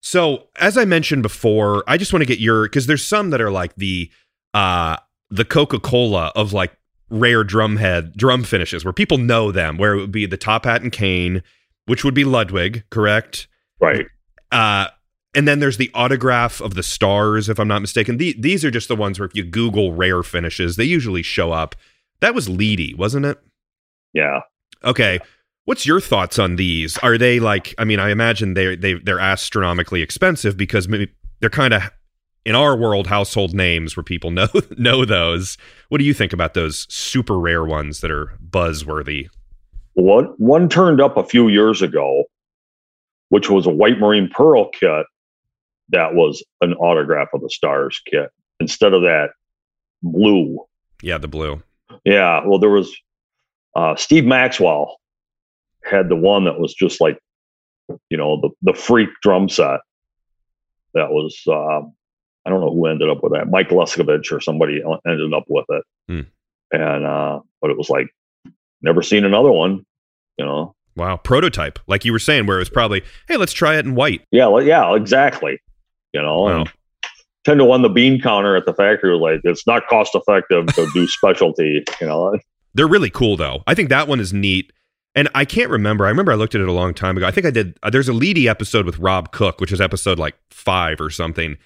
So 0.00 0.44
as 0.60 0.78
I 0.78 0.84
mentioned 0.84 1.24
before, 1.24 1.82
I 1.88 1.96
just 1.96 2.12
want 2.12 2.22
to 2.22 2.26
get 2.26 2.38
your 2.38 2.66
because 2.66 2.86
there's 2.86 3.04
some 3.04 3.30
that 3.30 3.40
are 3.40 3.50
like 3.50 3.74
the 3.74 4.10
uh 4.54 4.96
the 5.28 5.44
Coca 5.44 5.80
Cola 5.80 6.30
of 6.36 6.52
like 6.52 6.72
rare 7.10 7.42
drum 7.42 7.78
head 7.78 8.16
drum 8.16 8.44
finishes 8.44 8.84
where 8.84 8.92
people 8.92 9.18
know 9.18 9.50
them, 9.50 9.76
where 9.76 9.94
it 9.94 10.00
would 10.00 10.12
be 10.12 10.24
the 10.24 10.36
top 10.36 10.66
hat 10.66 10.82
and 10.82 10.92
cane, 10.92 11.42
which 11.86 12.04
would 12.04 12.14
be 12.14 12.24
Ludwig, 12.24 12.84
correct? 12.90 13.48
Right. 13.80 14.06
Uh, 14.52 14.86
and 15.34 15.48
then 15.48 15.58
there's 15.58 15.78
the 15.78 15.90
autograph 15.94 16.60
of 16.60 16.74
the 16.74 16.82
stars, 16.82 17.48
if 17.48 17.58
I'm 17.58 17.68
not 17.68 17.80
mistaken. 17.80 18.16
The, 18.18 18.34
these 18.38 18.64
are 18.64 18.70
just 18.70 18.88
the 18.88 18.96
ones 18.96 19.18
where 19.18 19.26
if 19.26 19.34
you 19.34 19.44
Google 19.44 19.92
rare 19.92 20.22
finishes, 20.22 20.76
they 20.76 20.84
usually 20.84 21.22
show 21.22 21.52
up. 21.52 21.74
That 22.20 22.34
was 22.34 22.48
Leedy, 22.48 22.96
wasn't 22.96 23.26
it? 23.26 23.38
Yeah. 24.12 24.40
Okay. 24.84 25.18
What's 25.68 25.84
your 25.84 26.00
thoughts 26.00 26.38
on 26.38 26.56
these? 26.56 26.96
Are 27.02 27.18
they 27.18 27.40
like? 27.40 27.74
I 27.76 27.84
mean, 27.84 28.00
I 28.00 28.08
imagine 28.08 28.54
they 28.54 28.74
they 28.74 28.94
they're 28.94 29.20
astronomically 29.20 30.00
expensive 30.00 30.56
because 30.56 30.88
maybe 30.88 31.12
they're 31.40 31.50
kind 31.50 31.74
of 31.74 31.82
in 32.46 32.54
our 32.54 32.74
world 32.74 33.06
household 33.06 33.52
names 33.54 33.94
where 33.94 34.02
people 34.02 34.30
know 34.30 34.48
know 34.78 35.04
those. 35.04 35.58
What 35.90 35.98
do 35.98 36.04
you 36.04 36.14
think 36.14 36.32
about 36.32 36.54
those 36.54 36.86
super 36.88 37.38
rare 37.38 37.66
ones 37.66 38.00
that 38.00 38.10
are 38.10 38.32
buzzworthy? 38.48 39.28
One 39.92 40.32
one 40.38 40.70
turned 40.70 41.02
up 41.02 41.18
a 41.18 41.22
few 41.22 41.48
years 41.48 41.82
ago, 41.82 42.24
which 43.28 43.50
was 43.50 43.66
a 43.66 43.70
white 43.70 43.98
marine 43.98 44.30
pearl 44.30 44.70
kit 44.70 45.04
that 45.90 46.14
was 46.14 46.42
an 46.62 46.72
autograph 46.76 47.28
of 47.34 47.42
the 47.42 47.50
stars 47.50 48.00
kit 48.10 48.30
instead 48.58 48.94
of 48.94 49.02
that 49.02 49.32
blue. 50.02 50.60
Yeah, 51.02 51.18
the 51.18 51.28
blue. 51.28 51.62
Yeah, 52.06 52.40
well, 52.46 52.58
there 52.58 52.70
was 52.70 52.90
uh, 53.76 53.96
Steve 53.96 54.24
Maxwell 54.24 54.98
had 55.88 56.08
the 56.08 56.16
one 56.16 56.44
that 56.44 56.58
was 56.58 56.74
just 56.74 57.00
like, 57.00 57.18
you 58.10 58.16
know, 58.16 58.40
the 58.40 58.50
the 58.72 58.74
freak 58.78 59.08
drum 59.22 59.48
set. 59.48 59.80
That 60.94 61.10
was 61.10 61.40
uh, 61.46 61.80
I 62.46 62.50
don't 62.50 62.60
know 62.60 62.72
who 62.72 62.86
ended 62.86 63.08
up 63.10 63.22
with 63.22 63.32
that. 63.32 63.48
Mike 63.48 63.68
Leskovich 63.70 64.32
or 64.32 64.40
somebody 64.40 64.82
ended 65.06 65.32
up 65.34 65.44
with 65.48 65.66
it, 65.68 65.82
Hmm. 66.08 66.20
and 66.72 67.04
uh, 67.04 67.40
but 67.60 67.70
it 67.70 67.76
was 67.78 67.90
like 67.90 68.08
never 68.82 69.02
seen 69.02 69.24
another 69.24 69.52
one. 69.52 69.84
You 70.38 70.44
know, 70.46 70.74
Wow, 70.96 71.16
prototype, 71.16 71.78
like 71.86 72.04
you 72.04 72.12
were 72.12 72.18
saying, 72.18 72.46
where 72.46 72.56
it 72.56 72.60
was 72.60 72.70
probably, 72.70 73.02
hey, 73.28 73.36
let's 73.36 73.52
try 73.52 73.76
it 73.76 73.84
in 73.84 73.94
white. 73.94 74.22
yeah, 74.30 74.46
well, 74.46 74.62
yeah, 74.64 74.94
exactly. 74.94 75.58
You 76.12 76.22
know, 76.22 76.42
Wow. 76.42 76.60
and 76.60 76.70
ten 77.44 77.58
to 77.58 77.64
one 77.64 77.82
the 77.82 77.88
bean 77.88 78.20
counter 78.20 78.56
at 78.56 78.64
the 78.66 78.74
factory 78.74 79.12
was 79.12 79.20
like 79.20 79.40
it's 79.44 79.66
not 79.66 79.86
cost 79.88 80.14
effective 80.14 80.66
to 80.74 80.88
do 80.94 81.06
specialty. 81.08 81.84
You 82.00 82.06
know, 82.06 82.38
They're 82.74 82.88
really 82.88 83.10
cool 83.10 83.36
though. 83.36 83.62
I 83.66 83.74
think 83.74 83.90
that 83.90 84.08
one 84.08 84.20
is 84.20 84.32
neat. 84.32 84.72
And 85.18 85.28
I 85.34 85.44
can't 85.44 85.68
remember. 85.68 86.06
I 86.06 86.10
remember 86.10 86.30
I 86.30 86.36
looked 86.36 86.54
at 86.54 86.60
it 86.60 86.68
a 86.68 86.72
long 86.72 86.94
time 86.94 87.16
ago. 87.16 87.26
I 87.26 87.32
think 87.32 87.44
I 87.44 87.50
did. 87.50 87.76
Uh, 87.82 87.90
there's 87.90 88.08
a 88.08 88.12
Leedy 88.12 88.46
episode 88.46 88.86
with 88.86 89.00
Rob 89.00 89.32
Cook, 89.32 89.60
which 89.60 89.72
is 89.72 89.80
episode 89.80 90.16
like 90.16 90.36
five 90.50 91.00
or 91.00 91.10
something. 91.10 91.56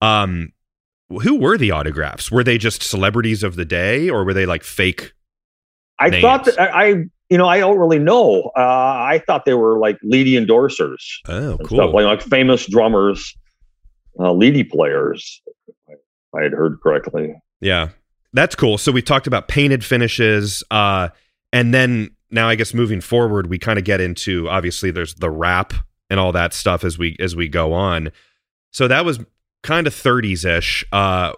Um, 0.00 0.54
who 1.10 1.38
were 1.38 1.58
the 1.58 1.72
autographs? 1.72 2.32
Were 2.32 2.42
they 2.42 2.56
just 2.56 2.82
celebrities 2.82 3.42
of 3.42 3.56
the 3.56 3.66
day, 3.66 4.08
or 4.08 4.24
were 4.24 4.32
they 4.32 4.46
like 4.46 4.64
fake? 4.64 5.12
I 5.98 6.08
Names. 6.08 6.22
thought 6.22 6.44
that 6.46 6.58
I, 6.58 6.86
you 7.28 7.36
know, 7.36 7.46
I 7.46 7.58
don't 7.58 7.76
really 7.76 7.98
know. 7.98 8.50
Uh, 8.56 8.60
I 8.60 9.22
thought 9.26 9.44
they 9.44 9.52
were 9.52 9.78
like 9.78 9.98
Leedy 10.00 10.32
endorsers. 10.42 11.02
Oh, 11.28 11.58
cool. 11.66 11.80
stuff, 11.80 11.92
like, 11.92 12.06
like 12.06 12.22
famous 12.22 12.66
drummers, 12.66 13.36
uh, 14.18 14.32
Leedy 14.32 14.66
players. 14.66 15.42
if 15.86 15.98
I 16.34 16.44
had 16.44 16.52
heard 16.52 16.78
correctly. 16.82 17.34
Yeah, 17.60 17.90
that's 18.32 18.54
cool. 18.54 18.78
So 18.78 18.90
we 18.90 19.02
talked 19.02 19.26
about 19.26 19.48
painted 19.48 19.84
finishes, 19.84 20.64
uh, 20.70 21.10
and 21.52 21.74
then 21.74 22.12
now 22.32 22.48
I 22.48 22.54
guess 22.54 22.74
moving 22.74 23.00
forward, 23.00 23.48
we 23.48 23.58
kind 23.58 23.78
of 23.78 23.84
get 23.84 24.00
into 24.00 24.48
obviously 24.48 24.90
there's 24.90 25.14
the 25.14 25.30
wrap 25.30 25.72
and 26.10 26.18
all 26.18 26.32
that 26.32 26.54
stuff 26.54 26.82
as 26.82 26.98
we 26.98 27.16
as 27.20 27.36
we 27.36 27.48
go 27.48 27.72
on. 27.72 28.10
So 28.72 28.88
that 28.88 29.04
was 29.04 29.20
kind 29.62 29.86
of 29.86 29.94
30s 29.94 30.44
ish. 30.44 30.84
Uh, 30.92 31.32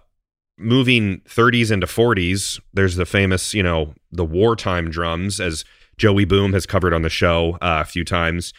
moving 0.57 1.20
30s 1.28 1.70
into 1.70 1.87
40s, 1.87 2.61
there's 2.72 2.96
the 2.96 3.07
famous, 3.07 3.54
you 3.54 3.62
know, 3.62 3.94
the 4.12 4.24
wartime 4.24 4.90
drums, 4.90 5.40
as 5.40 5.64
Joey 5.96 6.24
Boom 6.24 6.52
has 6.52 6.66
covered 6.66 6.92
on 6.92 7.02
the 7.02 7.11
show 7.11 7.54
uh, 7.61 7.83
a 7.83 7.85
few 7.85 8.04
times. 8.04 8.52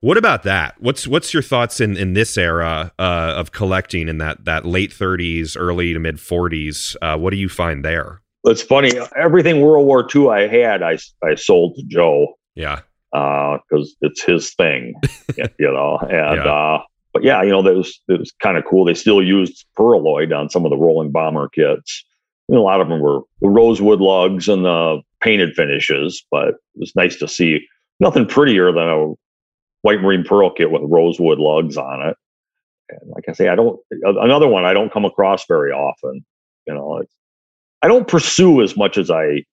What 0.00 0.18
about 0.18 0.42
that? 0.42 0.76
What's 0.78 1.08
what's 1.08 1.32
your 1.32 1.42
thoughts 1.42 1.80
in 1.80 1.96
in 1.96 2.12
this 2.12 2.36
era 2.36 2.92
uh, 2.98 3.34
of 3.36 3.52
collecting 3.52 4.08
in 4.08 4.18
that 4.18 4.44
that 4.44 4.66
late 4.66 4.90
30s, 4.90 5.56
early 5.58 5.94
to 5.94 5.98
mid 5.98 6.16
40s? 6.16 6.96
Uh, 7.00 7.16
what 7.18 7.30
do 7.30 7.36
you 7.36 7.48
find 7.48 7.84
there? 7.84 8.20
It's 8.46 8.62
funny. 8.62 8.92
Everything 9.16 9.60
World 9.60 9.86
War 9.86 10.06
II 10.14 10.28
I 10.28 10.46
had, 10.46 10.82
I, 10.82 10.98
I 11.22 11.34
sold 11.34 11.74
to 11.76 11.82
Joe 11.82 12.34
Yeah, 12.54 12.80
because 13.12 13.96
it's 14.00 14.22
his 14.22 14.54
thing, 14.54 14.94
you 15.36 15.72
know. 15.72 15.98
And 16.02 16.10
Yeah. 16.36 16.52
uh, 16.52 16.82
but 17.12 17.24
yeah, 17.24 17.42
you 17.42 17.50
know, 17.50 17.62
that 17.62 17.74
was 17.74 18.00
it 18.08 18.18
was 18.20 18.32
kind 18.42 18.56
of 18.56 18.64
cool. 18.64 18.84
They 18.84 18.94
still 18.94 19.22
used 19.22 19.64
pearloid 19.78 20.36
on 20.38 20.50
some 20.50 20.64
of 20.64 20.70
the 20.70 20.76
rolling 20.76 21.10
bomber 21.10 21.48
kits. 21.48 22.04
You 22.48 22.54
know, 22.54 22.60
a 22.60 22.64
lot 22.64 22.80
of 22.80 22.88
them 22.88 23.00
were 23.00 23.20
the 23.40 23.48
rosewood 23.48 24.00
lugs 24.00 24.48
and 24.48 24.64
the 24.64 25.00
painted 25.20 25.54
finishes, 25.54 26.24
but 26.30 26.48
it 26.48 26.54
was 26.76 26.94
nice 26.94 27.16
to 27.16 27.26
see 27.26 27.66
nothing 28.00 28.26
prettier 28.26 28.70
than 28.70 28.88
a 28.88 29.14
white 29.82 30.00
marine 30.00 30.24
pearl 30.24 30.50
kit 30.50 30.70
with 30.70 30.82
rosewood 30.84 31.38
lugs 31.38 31.76
on 31.76 32.06
it. 32.08 32.16
And 32.90 33.10
like 33.10 33.24
I 33.28 33.32
say, 33.32 33.48
I 33.48 33.54
don't 33.56 33.80
another 34.02 34.46
one 34.46 34.64
I 34.64 34.74
don't 34.74 34.92
come 34.92 35.04
across 35.04 35.46
very 35.48 35.72
often. 35.72 36.24
You 36.66 36.74
know, 36.74 36.98
it's, 36.98 37.14
I 37.82 37.88
don't 37.88 38.08
pursue 38.08 38.62
as 38.62 38.76
much 38.76 38.98
as 38.98 39.10
I, 39.10 39.44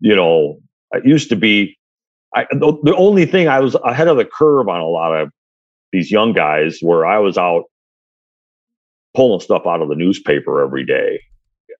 you 0.00 0.16
know, 0.16 0.58
I 0.94 0.98
used 1.04 1.28
to 1.30 1.36
be. 1.36 1.76
I, 2.34 2.46
the, 2.50 2.76
the 2.82 2.94
only 2.96 3.24
thing 3.24 3.48
I 3.48 3.60
was 3.60 3.76
ahead 3.84 4.08
of 4.08 4.16
the 4.16 4.24
curve 4.24 4.68
on 4.68 4.80
a 4.80 4.86
lot 4.86 5.12
of 5.12 5.30
these 5.92 6.10
young 6.10 6.32
guys 6.32 6.78
where 6.80 7.06
I 7.06 7.18
was 7.18 7.38
out 7.38 7.64
pulling 9.14 9.40
stuff 9.40 9.62
out 9.66 9.80
of 9.80 9.88
the 9.88 9.94
newspaper 9.94 10.62
every 10.62 10.84
day. 10.84 11.20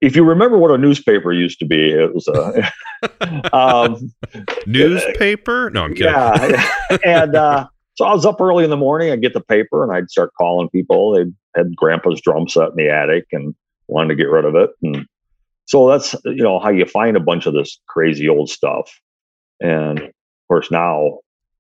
If 0.00 0.16
you 0.16 0.24
remember 0.24 0.56
what 0.56 0.70
a 0.70 0.78
newspaper 0.78 1.32
used 1.32 1.58
to 1.58 1.66
be, 1.66 1.90
it 1.90 2.14
was 2.14 2.28
a 2.28 2.72
um, 3.56 4.10
newspaper. 4.66 5.70
No, 5.70 5.84
I'm 5.84 5.94
kidding. 5.94 6.12
yeah, 6.12 6.66
and 7.04 7.34
uh, 7.34 7.66
so 7.96 8.04
I 8.04 8.12
was 8.12 8.26
up 8.26 8.40
early 8.40 8.64
in 8.64 8.70
the 8.70 8.76
morning. 8.76 9.10
I'd 9.10 9.22
get 9.22 9.32
the 9.32 9.40
paper 9.40 9.82
and 9.82 9.92
I'd 9.92 10.10
start 10.10 10.30
calling 10.38 10.68
people. 10.68 11.12
They 11.12 11.24
had 11.56 11.74
Grandpa's 11.76 12.20
drum 12.20 12.48
set 12.48 12.70
in 12.70 12.76
the 12.76 12.90
attic 12.90 13.24
and 13.32 13.54
wanted 13.88 14.08
to 14.08 14.14
get 14.16 14.28
rid 14.28 14.44
of 14.44 14.54
it. 14.54 14.70
And 14.82 15.06
so 15.66 15.88
that's 15.88 16.14
you 16.24 16.42
know 16.42 16.58
how 16.58 16.70
you 16.70 16.84
find 16.86 17.16
a 17.16 17.20
bunch 17.20 17.46
of 17.46 17.54
this 17.54 17.78
crazy 17.88 18.28
old 18.28 18.48
stuff. 18.50 18.90
And 19.60 20.00
of 20.00 20.12
course 20.48 20.70
now 20.70 21.18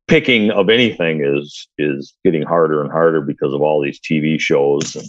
picking 0.08 0.50
of 0.52 0.68
anything 0.70 1.22
is 1.24 1.68
is 1.78 2.14
getting 2.24 2.42
harder 2.42 2.80
and 2.82 2.90
harder 2.90 3.20
because 3.20 3.52
of 3.52 3.60
all 3.62 3.82
these 3.82 4.00
TV 4.00 4.38
shows 4.40 4.94
and, 4.94 5.06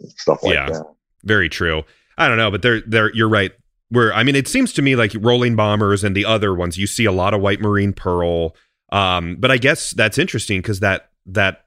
and 0.00 0.10
stuff 0.12 0.42
like 0.42 0.54
Yeah. 0.54 0.70
that. 0.70 0.84
Very 1.24 1.48
true. 1.48 1.82
I 2.16 2.28
don't 2.28 2.36
know, 2.38 2.50
but 2.50 2.62
they're 2.62 2.80
they're 2.86 3.14
you're 3.14 3.28
right. 3.28 3.52
Where 3.90 4.12
I 4.12 4.22
mean, 4.22 4.36
it 4.36 4.48
seems 4.48 4.72
to 4.74 4.82
me 4.82 4.96
like 4.96 5.12
rolling 5.20 5.56
bombers 5.56 6.04
and 6.04 6.14
the 6.16 6.24
other 6.24 6.54
ones, 6.54 6.76
you 6.78 6.86
see 6.86 7.04
a 7.04 7.12
lot 7.12 7.32
of 7.34 7.40
white 7.40 7.60
marine 7.60 7.92
pearl. 7.92 8.54
Um, 8.90 9.36
but 9.38 9.50
I 9.50 9.58
guess 9.58 9.90
that's 9.92 10.18
interesting 10.18 10.60
because 10.60 10.80
that 10.80 11.10
that 11.26 11.64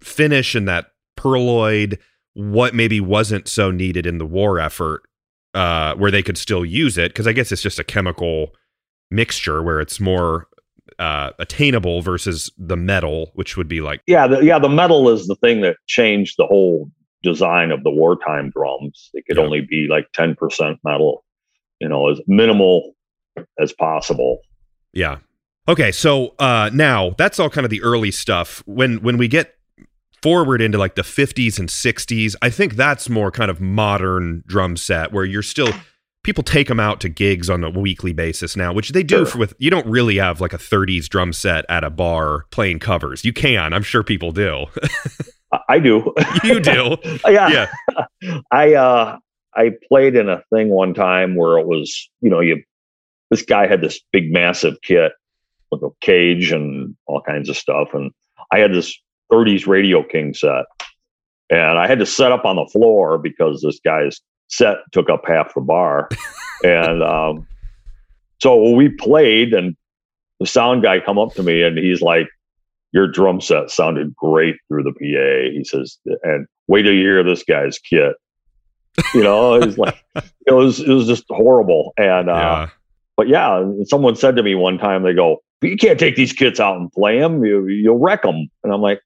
finish 0.00 0.54
and 0.54 0.68
that 0.68 0.86
pearloid, 1.18 1.98
what 2.34 2.74
maybe 2.74 3.00
wasn't 3.00 3.48
so 3.48 3.70
needed 3.70 4.06
in 4.06 4.18
the 4.18 4.26
war 4.26 4.58
effort, 4.58 5.02
uh, 5.54 5.94
where 5.96 6.10
they 6.10 6.22
could 6.22 6.38
still 6.38 6.64
use 6.64 6.96
it 6.98 7.12
because 7.12 7.26
I 7.26 7.32
guess 7.32 7.52
it's 7.52 7.62
just 7.62 7.78
a 7.78 7.84
chemical 7.84 8.50
mixture 9.10 9.62
where 9.62 9.80
it's 9.80 10.00
more 10.00 10.46
uh, 10.98 11.30
attainable 11.38 12.00
versus 12.02 12.50
the 12.58 12.76
metal, 12.76 13.30
which 13.34 13.56
would 13.56 13.68
be 13.68 13.80
like 13.80 14.00
yeah, 14.06 14.26
the, 14.26 14.40
yeah, 14.40 14.58
the 14.58 14.68
metal 14.68 15.08
is 15.08 15.26
the 15.26 15.36
thing 15.36 15.60
that 15.62 15.76
changed 15.86 16.34
the 16.38 16.46
whole 16.46 16.90
design 17.22 17.70
of 17.70 17.82
the 17.84 17.90
wartime 17.90 18.50
drums. 18.50 19.10
It 19.14 19.24
could 19.26 19.36
Yeah. 19.36 19.44
only 19.44 19.60
be 19.60 19.86
like 19.88 20.06
10% 20.12 20.76
metal, 20.84 21.24
you 21.80 21.88
know, 21.88 22.10
as 22.10 22.20
minimal 22.26 22.94
as 23.60 23.72
possible. 23.72 24.40
Yeah. 24.92 25.18
Okay, 25.68 25.92
so 25.92 26.34
uh 26.38 26.70
now 26.72 27.14
that's 27.18 27.38
all 27.38 27.48
kind 27.48 27.64
of 27.64 27.70
the 27.70 27.82
early 27.82 28.10
stuff. 28.10 28.62
When 28.66 28.96
when 29.02 29.16
we 29.18 29.28
get 29.28 29.54
forward 30.22 30.62
into 30.62 30.78
like 30.78 30.94
the 30.94 31.02
50s 31.02 31.58
and 31.58 31.68
60s, 31.68 32.34
I 32.42 32.50
think 32.50 32.76
that's 32.76 33.08
more 33.08 33.30
kind 33.30 33.50
of 33.50 33.60
modern 33.60 34.42
drum 34.46 34.76
set 34.76 35.12
where 35.12 35.24
you're 35.24 35.42
still 35.42 35.68
people 36.24 36.44
take 36.44 36.68
them 36.68 36.78
out 36.78 37.00
to 37.00 37.08
gigs 37.08 37.50
on 37.50 37.64
a 37.64 37.70
weekly 37.70 38.12
basis 38.12 38.56
now, 38.56 38.72
which 38.72 38.90
they 38.90 39.02
do 39.02 39.16
Sure. 39.18 39.26
for 39.26 39.38
with 39.38 39.54
you 39.58 39.70
don't 39.70 39.86
really 39.86 40.16
have 40.16 40.40
like 40.40 40.52
a 40.52 40.58
30s 40.58 41.08
drum 41.08 41.32
set 41.32 41.64
at 41.68 41.82
a 41.84 41.90
bar 41.90 42.44
playing 42.50 42.78
covers. 42.78 43.24
You 43.24 43.32
can, 43.32 43.72
I'm 43.72 43.82
sure 43.82 44.02
people 44.04 44.30
do. 44.32 44.66
I, 45.52 45.58
I 45.68 45.78
do. 45.80 46.14
you 46.44 46.60
do. 46.60 46.96
yeah. 47.28 47.66
Yeah. 47.92 48.40
I 48.52 48.74
uh 48.74 49.18
I 49.54 49.72
played 49.88 50.16
in 50.16 50.28
a 50.28 50.42
thing 50.54 50.70
one 50.70 50.94
time 50.94 51.34
where 51.34 51.58
it 51.58 51.66
was, 51.66 52.08
you 52.20 52.30
know, 52.30 52.40
you 52.40 52.62
this 53.30 53.42
guy 53.42 53.66
had 53.66 53.80
this 53.80 54.00
big 54.12 54.32
massive 54.32 54.76
kit 54.82 55.12
with 55.70 55.82
a 55.82 55.90
cage 56.00 56.52
and 56.52 56.94
all 57.06 57.22
kinds 57.22 57.48
of 57.48 57.56
stuff. 57.56 57.88
And 57.94 58.12
I 58.52 58.58
had 58.58 58.72
this 58.72 58.96
30s 59.32 59.66
Radio 59.66 60.02
King 60.02 60.34
set. 60.34 60.64
And 61.50 61.78
I 61.78 61.86
had 61.86 61.98
to 61.98 62.06
set 62.06 62.32
up 62.32 62.44
on 62.44 62.56
the 62.56 62.66
floor 62.66 63.18
because 63.18 63.62
this 63.62 63.80
guy's 63.84 64.20
set 64.48 64.76
took 64.92 65.08
up 65.08 65.22
half 65.26 65.54
the 65.54 65.60
bar. 65.60 66.08
and 66.64 67.02
um 67.02 67.46
so 68.40 68.70
we 68.70 68.88
played 68.88 69.54
and 69.54 69.76
the 70.40 70.46
sound 70.46 70.82
guy 70.82 70.98
come 70.98 71.18
up 71.18 71.34
to 71.34 71.42
me 71.42 71.62
and 71.62 71.78
he's 71.78 72.02
like, 72.02 72.26
your 72.92 73.06
drum 73.06 73.40
set 73.40 73.70
sounded 73.70 74.14
great 74.14 74.56
through 74.68 74.82
the 74.82 74.92
PA. 74.92 75.56
He 75.56 75.64
says, 75.64 75.98
and 76.22 76.46
wait 76.68 76.82
till 76.82 76.92
you 76.92 77.02
hear 77.02 77.22
this 77.22 77.42
guy's 77.42 77.78
kit. 77.78 78.14
You 79.14 79.22
know, 79.22 79.54
it's 79.54 79.78
like 79.78 80.02
it 80.46 80.52
was 80.52 80.80
it 80.80 80.88
was 80.88 81.06
just 81.06 81.24
horrible. 81.30 81.94
And 81.96 82.28
uh, 82.28 82.34
yeah. 82.34 82.68
but 83.16 83.28
yeah, 83.28 83.64
someone 83.84 84.16
said 84.16 84.36
to 84.36 84.42
me 84.42 84.54
one 84.54 84.78
time, 84.78 85.02
they 85.02 85.14
go, 85.14 85.38
"You 85.62 85.76
can't 85.76 85.98
take 85.98 86.16
these 86.16 86.32
kits 86.32 86.60
out 86.60 86.76
and 86.78 86.92
play 86.92 87.18
them. 87.18 87.42
You 87.44 87.66
you'll 87.68 87.98
wreck 87.98 88.22
them." 88.22 88.50
And 88.62 88.72
I'm 88.72 88.82
like, 88.82 89.00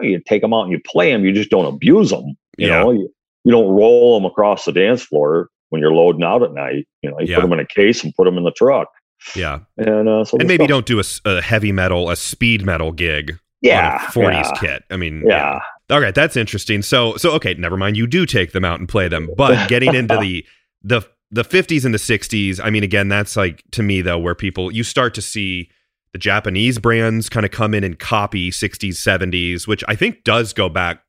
"You 0.00 0.20
take 0.26 0.42
them 0.42 0.54
out 0.54 0.62
and 0.62 0.72
you 0.72 0.80
play 0.86 1.10
them. 1.12 1.24
You 1.24 1.32
just 1.32 1.50
don't 1.50 1.66
abuse 1.66 2.10
them. 2.10 2.34
You 2.58 2.68
Yeah. 2.68 2.80
know, 2.82 2.90
you, 2.92 3.12
you 3.44 3.52
don't 3.52 3.68
roll 3.70 4.18
them 4.18 4.24
across 4.24 4.64
the 4.64 4.72
dance 4.72 5.02
floor 5.02 5.48
when 5.70 5.80
you're 5.80 5.92
loading 5.92 6.22
out 6.22 6.42
at 6.42 6.52
night. 6.52 6.86
You 7.02 7.10
know, 7.10 7.18
you 7.20 7.26
Yeah. 7.28 7.36
put 7.36 7.42
them 7.42 7.52
in 7.54 7.60
a 7.60 7.66
case 7.66 8.02
and 8.04 8.14
put 8.14 8.24
them 8.24 8.38
in 8.38 8.44
the 8.44 8.52
truck. 8.52 8.88
Yeah. 9.36 9.60
And 9.76 10.08
uh, 10.08 10.24
so 10.24 10.36
And 10.38 10.48
maybe 10.48 10.64
stuff- 10.64 10.68
don't 10.86 10.86
do 10.86 11.02
a 11.24 11.40
heavy 11.42 11.72
metal, 11.72 12.10
a 12.10 12.16
speed 12.16 12.64
metal 12.64 12.92
gig 12.92 13.38
yeah 13.60 13.98
on 14.16 14.24
a 14.24 14.28
40s 14.28 14.32
yeah, 14.44 14.52
kit. 14.60 14.82
I 14.90 14.96
mean, 14.96 15.22
Yeah. 15.26 15.60
All 15.90 16.00
right, 16.00 16.14
that's 16.14 16.36
interesting. 16.36 16.80
So 16.82 17.16
so 17.16 17.32
okay, 17.32 17.54
never 17.54 17.76
mind. 17.76 17.96
You 17.96 18.06
do 18.06 18.24
take 18.26 18.52
them 18.52 18.64
out 18.64 18.80
and 18.80 18.88
play 18.88 19.08
them, 19.08 19.28
but 19.36 19.68
getting 19.68 19.94
into 19.94 20.16
the 20.18 20.44
the 20.82 21.02
the 21.30 21.44
50s 21.44 21.84
and 21.84 21.94
the 21.94 21.98
60s, 21.98 22.60
I 22.62 22.70
mean 22.70 22.82
again, 22.82 23.08
that's 23.08 23.36
like 23.36 23.62
to 23.72 23.82
me 23.82 24.00
though 24.02 24.18
where 24.18 24.34
people 24.34 24.72
you 24.72 24.82
start 24.84 25.14
to 25.14 25.22
see 25.22 25.68
the 26.12 26.18
Japanese 26.18 26.78
brands 26.78 27.28
kind 27.28 27.46
of 27.46 27.52
come 27.52 27.74
in 27.74 27.84
and 27.84 27.98
copy 27.98 28.50
60s 28.50 28.94
70s, 28.94 29.66
which 29.66 29.82
I 29.88 29.94
think 29.94 30.24
does 30.24 30.52
go 30.52 30.68
back 30.68 31.02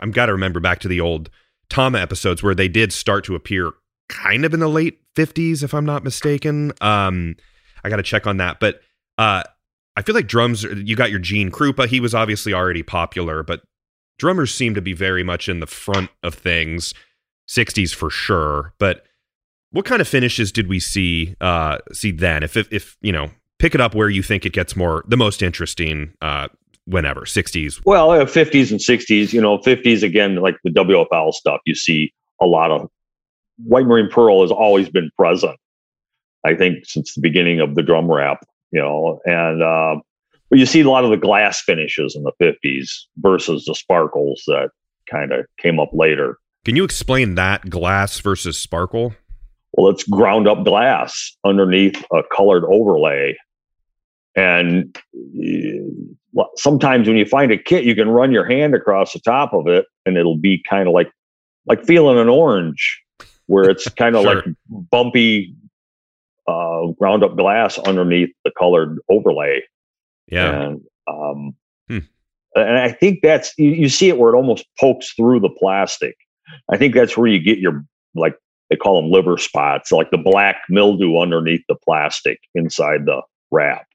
I'm 0.00 0.10
got 0.10 0.26
to 0.26 0.32
remember 0.32 0.60
back 0.60 0.78
to 0.80 0.88
the 0.88 1.00
old 1.00 1.30
Tama 1.68 1.98
episodes 1.98 2.42
where 2.42 2.54
they 2.54 2.68
did 2.68 2.92
start 2.92 3.24
to 3.24 3.34
appear 3.34 3.72
kind 4.08 4.44
of 4.44 4.52
in 4.52 4.60
the 4.60 4.68
late 4.68 5.00
50s 5.16 5.62
if 5.62 5.74
I'm 5.74 5.86
not 5.86 6.04
mistaken. 6.04 6.72
Um 6.80 7.36
I 7.84 7.88
got 7.88 7.96
to 7.96 8.02
check 8.02 8.26
on 8.26 8.36
that, 8.38 8.60
but 8.60 8.80
uh 9.18 9.42
I 9.96 10.02
feel 10.02 10.14
like 10.14 10.26
drums 10.26 10.62
you 10.62 10.96
got 10.96 11.10
your 11.10 11.18
Gene 11.18 11.50
Krupa, 11.50 11.86
he 11.86 12.00
was 12.00 12.14
obviously 12.14 12.54
already 12.54 12.82
popular, 12.82 13.42
but 13.42 13.62
drummers 14.18 14.54
seem 14.54 14.74
to 14.74 14.82
be 14.82 14.92
very 14.92 15.22
much 15.22 15.48
in 15.48 15.60
the 15.60 15.66
front 15.66 16.10
of 16.22 16.34
things 16.34 16.94
60s 17.48 17.92
for 17.94 18.08
sure 18.08 18.72
but 18.78 19.04
what 19.72 19.84
kind 19.84 20.00
of 20.00 20.06
finishes 20.06 20.52
did 20.52 20.68
we 20.68 20.78
see 20.78 21.34
uh 21.40 21.78
see 21.92 22.12
then 22.12 22.42
if 22.42 22.56
if, 22.56 22.72
if 22.72 22.96
you 23.00 23.10
know 23.10 23.30
pick 23.62 23.76
it 23.76 23.80
up 23.80 23.94
where 23.94 24.10
you 24.10 24.22
think 24.22 24.44
it 24.44 24.52
gets 24.52 24.74
more 24.74 25.04
the 25.06 25.16
most 25.16 25.40
interesting 25.40 26.12
uh 26.20 26.48
whenever 26.86 27.20
60s 27.20 27.80
Well, 27.86 28.10
uh, 28.10 28.24
50s 28.24 28.72
and 28.72 28.80
60s, 28.80 29.32
you 29.32 29.40
know, 29.40 29.58
50s 29.58 30.02
again, 30.02 30.36
like 30.36 30.56
the 30.64 30.70
WFL 30.70 31.32
stuff, 31.32 31.60
you 31.64 31.76
see 31.76 32.12
a 32.40 32.46
lot 32.46 32.72
of 32.72 32.88
White 33.58 33.86
Marine 33.86 34.08
Pearl 34.10 34.42
has 34.42 34.50
always 34.50 34.88
been 34.88 35.08
present. 35.16 35.56
I 36.44 36.56
think 36.56 36.84
since 36.84 37.14
the 37.14 37.20
beginning 37.20 37.60
of 37.60 37.76
the 37.76 37.82
drum 37.82 38.10
wrap, 38.10 38.44
you 38.72 38.80
know, 38.80 39.20
and 39.24 39.62
uh, 39.62 40.00
but 40.50 40.58
you 40.58 40.66
see 40.66 40.80
a 40.80 40.90
lot 40.90 41.04
of 41.04 41.10
the 41.10 41.16
glass 41.16 41.62
finishes 41.62 42.16
in 42.16 42.24
the 42.24 42.32
50s 42.42 42.88
versus 43.18 43.64
the 43.64 43.76
sparkles 43.76 44.42
that 44.48 44.70
kind 45.08 45.30
of 45.30 45.46
came 45.58 45.78
up 45.78 45.90
later. 45.92 46.36
can 46.64 46.74
you 46.74 46.82
explain 46.82 47.36
that 47.36 47.70
glass 47.70 48.18
versus 48.18 48.58
sparkle 48.58 49.14
Well, 49.74 49.92
it's 49.92 50.02
ground 50.02 50.48
up 50.48 50.64
glass 50.64 51.36
underneath 51.44 52.04
a 52.12 52.22
colored 52.34 52.64
overlay. 52.64 53.36
And 54.34 54.96
uh, 56.38 56.44
sometimes 56.56 57.06
when 57.08 57.16
you 57.16 57.26
find 57.26 57.52
a 57.52 57.58
kit, 57.58 57.84
you 57.84 57.94
can 57.94 58.08
run 58.08 58.32
your 58.32 58.44
hand 58.44 58.74
across 58.74 59.12
the 59.12 59.20
top 59.20 59.52
of 59.52 59.66
it 59.66 59.84
and 60.06 60.16
it'll 60.16 60.38
be 60.38 60.62
kind 60.68 60.88
of 60.88 60.94
like 60.94 61.10
like 61.66 61.84
feeling 61.84 62.18
an 62.18 62.28
orange, 62.28 63.00
where 63.46 63.68
it's 63.70 63.88
kind 63.96 64.16
of 64.16 64.22
Sure. 64.22 64.36
like 64.36 64.44
bumpy 64.90 65.54
uh, 66.48 66.86
ground 66.98 67.22
up 67.22 67.36
glass 67.36 67.78
underneath 67.80 68.30
the 68.44 68.50
colored 68.58 68.98
overlay. 69.08 69.62
yeah 70.28 70.62
And 70.62 70.80
um, 71.06 71.54
Hmm. 71.88 71.98
and 72.54 72.78
I 72.78 72.90
think 72.92 73.20
that's 73.22 73.52
you, 73.58 73.70
you 73.70 73.88
see 73.88 74.08
it 74.08 74.18
where 74.18 74.32
it 74.32 74.36
almost 74.36 74.64
pokes 74.80 75.12
through 75.12 75.40
the 75.40 75.50
plastic. 75.50 76.16
I 76.70 76.76
think 76.76 76.94
that's 76.94 77.16
where 77.16 77.26
you 77.28 77.38
get 77.38 77.58
your 77.58 77.84
like 78.14 78.36
they 78.70 78.76
call 78.76 79.00
them 79.00 79.10
liver 79.10 79.36
spots, 79.36 79.92
like 79.92 80.10
the 80.10 80.18
black 80.18 80.62
mildew 80.68 81.18
underneath 81.18 81.62
the 81.68 81.74
plastic 81.84 82.38
inside 82.54 83.04
the 83.06 83.20
wrap. 83.50 83.86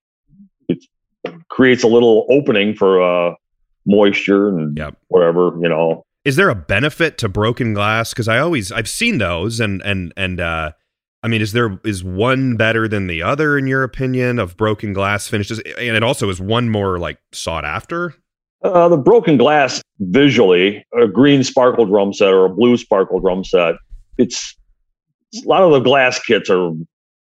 Creates 1.49 1.83
a 1.83 1.87
little 1.87 2.25
opening 2.29 2.75
for 2.75 3.01
uh, 3.01 3.33
moisture 3.85 4.49
and 4.49 4.77
Yep. 4.77 4.97
whatever 5.07 5.51
you 5.61 5.69
know. 5.69 6.03
is 6.25 6.35
there 6.35 6.49
a 6.49 6.55
benefit 6.55 7.17
to 7.19 7.29
broken 7.29 7.73
glass 7.73 8.11
because 8.13 8.27
i 8.27 8.37
always 8.37 8.69
i've 8.71 8.89
seen 8.89 9.17
those 9.17 9.59
and 9.61 9.81
and 9.83 10.11
and 10.17 10.41
uh 10.41 10.71
i 11.23 11.27
mean 11.29 11.41
is 11.41 11.53
there 11.53 11.79
is 11.85 12.03
one 12.03 12.57
better 12.57 12.87
than 12.89 13.07
the 13.07 13.21
other 13.23 13.57
in 13.57 13.65
your 13.65 13.83
opinion 13.83 14.39
of 14.39 14.57
broken 14.57 14.91
glass 14.91 15.27
finishes 15.29 15.59
and 15.59 15.95
it 15.95 16.03
also 16.03 16.29
is 16.29 16.41
one 16.41 16.69
more 16.69 16.99
like 16.99 17.17
sought 17.31 17.63
after 17.63 18.13
Uh, 18.61 18.89
the 18.89 18.97
broken 18.97 19.37
glass 19.37 19.81
visually, 19.99 20.83
a 21.01 21.07
green 21.07 21.43
sparkle 21.43 21.85
drum 21.85 22.11
set 22.11 22.33
or 22.33 22.45
a 22.45 22.49
blue 22.49 22.75
sparkle 22.75 23.19
drum 23.19 23.43
set, 23.43 23.75
it's, 24.17 24.57
it's 25.31 25.45
a 25.45 25.47
lot 25.47 25.61
of 25.63 25.71
the 25.71 25.79
glass 25.79 26.19
kits 26.19 26.49
are 26.49 26.71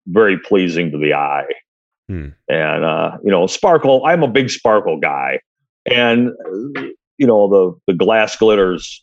very 0.08 0.38
pleasing 0.38 0.92
to 0.92 0.98
the 0.98 1.14
eye. 1.14 1.46
Hmm. 2.12 2.28
And, 2.50 2.84
uh, 2.84 3.18
you 3.24 3.32
know, 3.32 3.48
sparkle, 3.48 4.06
I'm 4.06 4.22
a 4.22 4.28
big 4.28 4.50
sparkle 4.50 5.00
guy. 5.00 5.40
And, 5.90 6.32
you 7.18 7.26
know, 7.26 7.48
the, 7.48 7.94
the 7.94 7.98
glass 7.98 8.36
glitters 8.36 9.02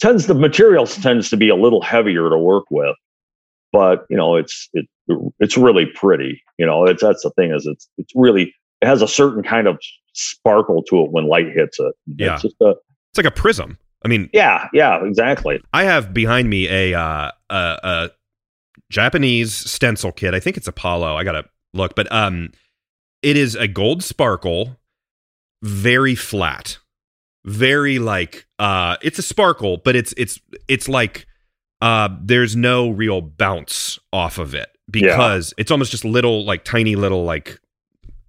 tends, 0.00 0.26
the 0.26 0.34
materials 0.34 0.96
tends 0.96 1.30
to 1.30 1.36
be 1.36 1.48
a 1.48 1.54
little 1.54 1.80
heavier 1.80 2.28
to 2.28 2.36
work 2.36 2.64
with. 2.72 2.96
But, 3.72 4.04
you 4.10 4.16
know, 4.16 4.34
it's, 4.34 4.68
it, 4.72 4.88
it's 5.38 5.56
really 5.56 5.86
pretty. 5.86 6.42
You 6.58 6.66
know, 6.66 6.84
it's, 6.86 7.02
that's 7.02 7.22
the 7.22 7.30
thing 7.30 7.52
is 7.52 7.66
it's, 7.66 7.88
it's 7.98 8.12
really, 8.16 8.52
it 8.80 8.86
has 8.86 9.00
a 9.00 9.06
certain 9.06 9.44
kind 9.44 9.68
of 9.68 9.78
sparkle 10.14 10.82
to 10.88 11.04
it 11.04 11.12
when 11.12 11.28
light 11.28 11.52
hits 11.54 11.78
it. 11.78 11.94
Yeah. 12.16 12.34
It's 12.34 12.42
just 12.42 12.56
a, 12.60 12.74
it's 13.10 13.16
like 13.16 13.26
a 13.26 13.30
prism 13.30 13.78
i 14.04 14.08
mean 14.08 14.28
yeah, 14.32 14.66
yeah, 14.72 15.02
exactly. 15.04 15.62
I 15.72 15.84
have 15.84 16.12
behind 16.12 16.50
me 16.50 16.68
a 16.68 16.98
uh, 16.98 17.30
a, 17.48 17.54
a 17.54 18.10
Japanese 18.90 19.54
stencil 19.54 20.12
kit. 20.12 20.34
I 20.34 20.40
think 20.40 20.56
it's 20.56 20.68
Apollo. 20.68 21.16
I 21.16 21.24
gotta 21.24 21.44
look, 21.74 21.94
but 21.94 22.10
um, 22.12 22.50
it 23.22 23.36
is 23.36 23.54
a 23.54 23.68
gold 23.68 24.02
sparkle, 24.02 24.78
very 25.62 26.14
flat, 26.14 26.78
very 27.44 27.98
like 27.98 28.46
uh, 28.58 28.96
it's 29.02 29.18
a 29.18 29.22
sparkle, 29.22 29.78
but 29.78 29.96
it's 29.96 30.14
it's 30.16 30.40
it's 30.68 30.88
like 30.88 31.26
uh, 31.80 32.08
there's 32.22 32.56
no 32.56 32.90
real 32.90 33.20
bounce 33.20 33.98
off 34.12 34.38
of 34.38 34.54
it 34.54 34.68
because 34.90 35.52
it's 35.58 35.70
almost 35.70 35.90
just 35.90 36.04
little 36.04 36.44
like 36.44 36.64
tiny 36.64 36.96
little 36.96 37.24
like 37.24 37.60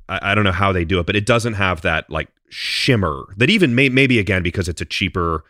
I, 0.09 0.31
I 0.31 0.35
don't 0.35 0.43
know 0.43 0.51
how 0.51 0.71
they 0.71 0.85
do 0.85 0.99
it, 0.99 1.05
but 1.05 1.15
it 1.15 1.25
doesn't 1.25 1.53
have 1.53 1.81
that 1.81 2.09
like 2.09 2.27
shimmer 2.49 3.25
that 3.37 3.49
even 3.49 3.75
may, 3.75 3.89
maybe 3.89 4.19
again 4.19 4.43
because 4.43 4.67
it's 4.67 4.81
a 4.81 4.85
cheaper 4.85 5.43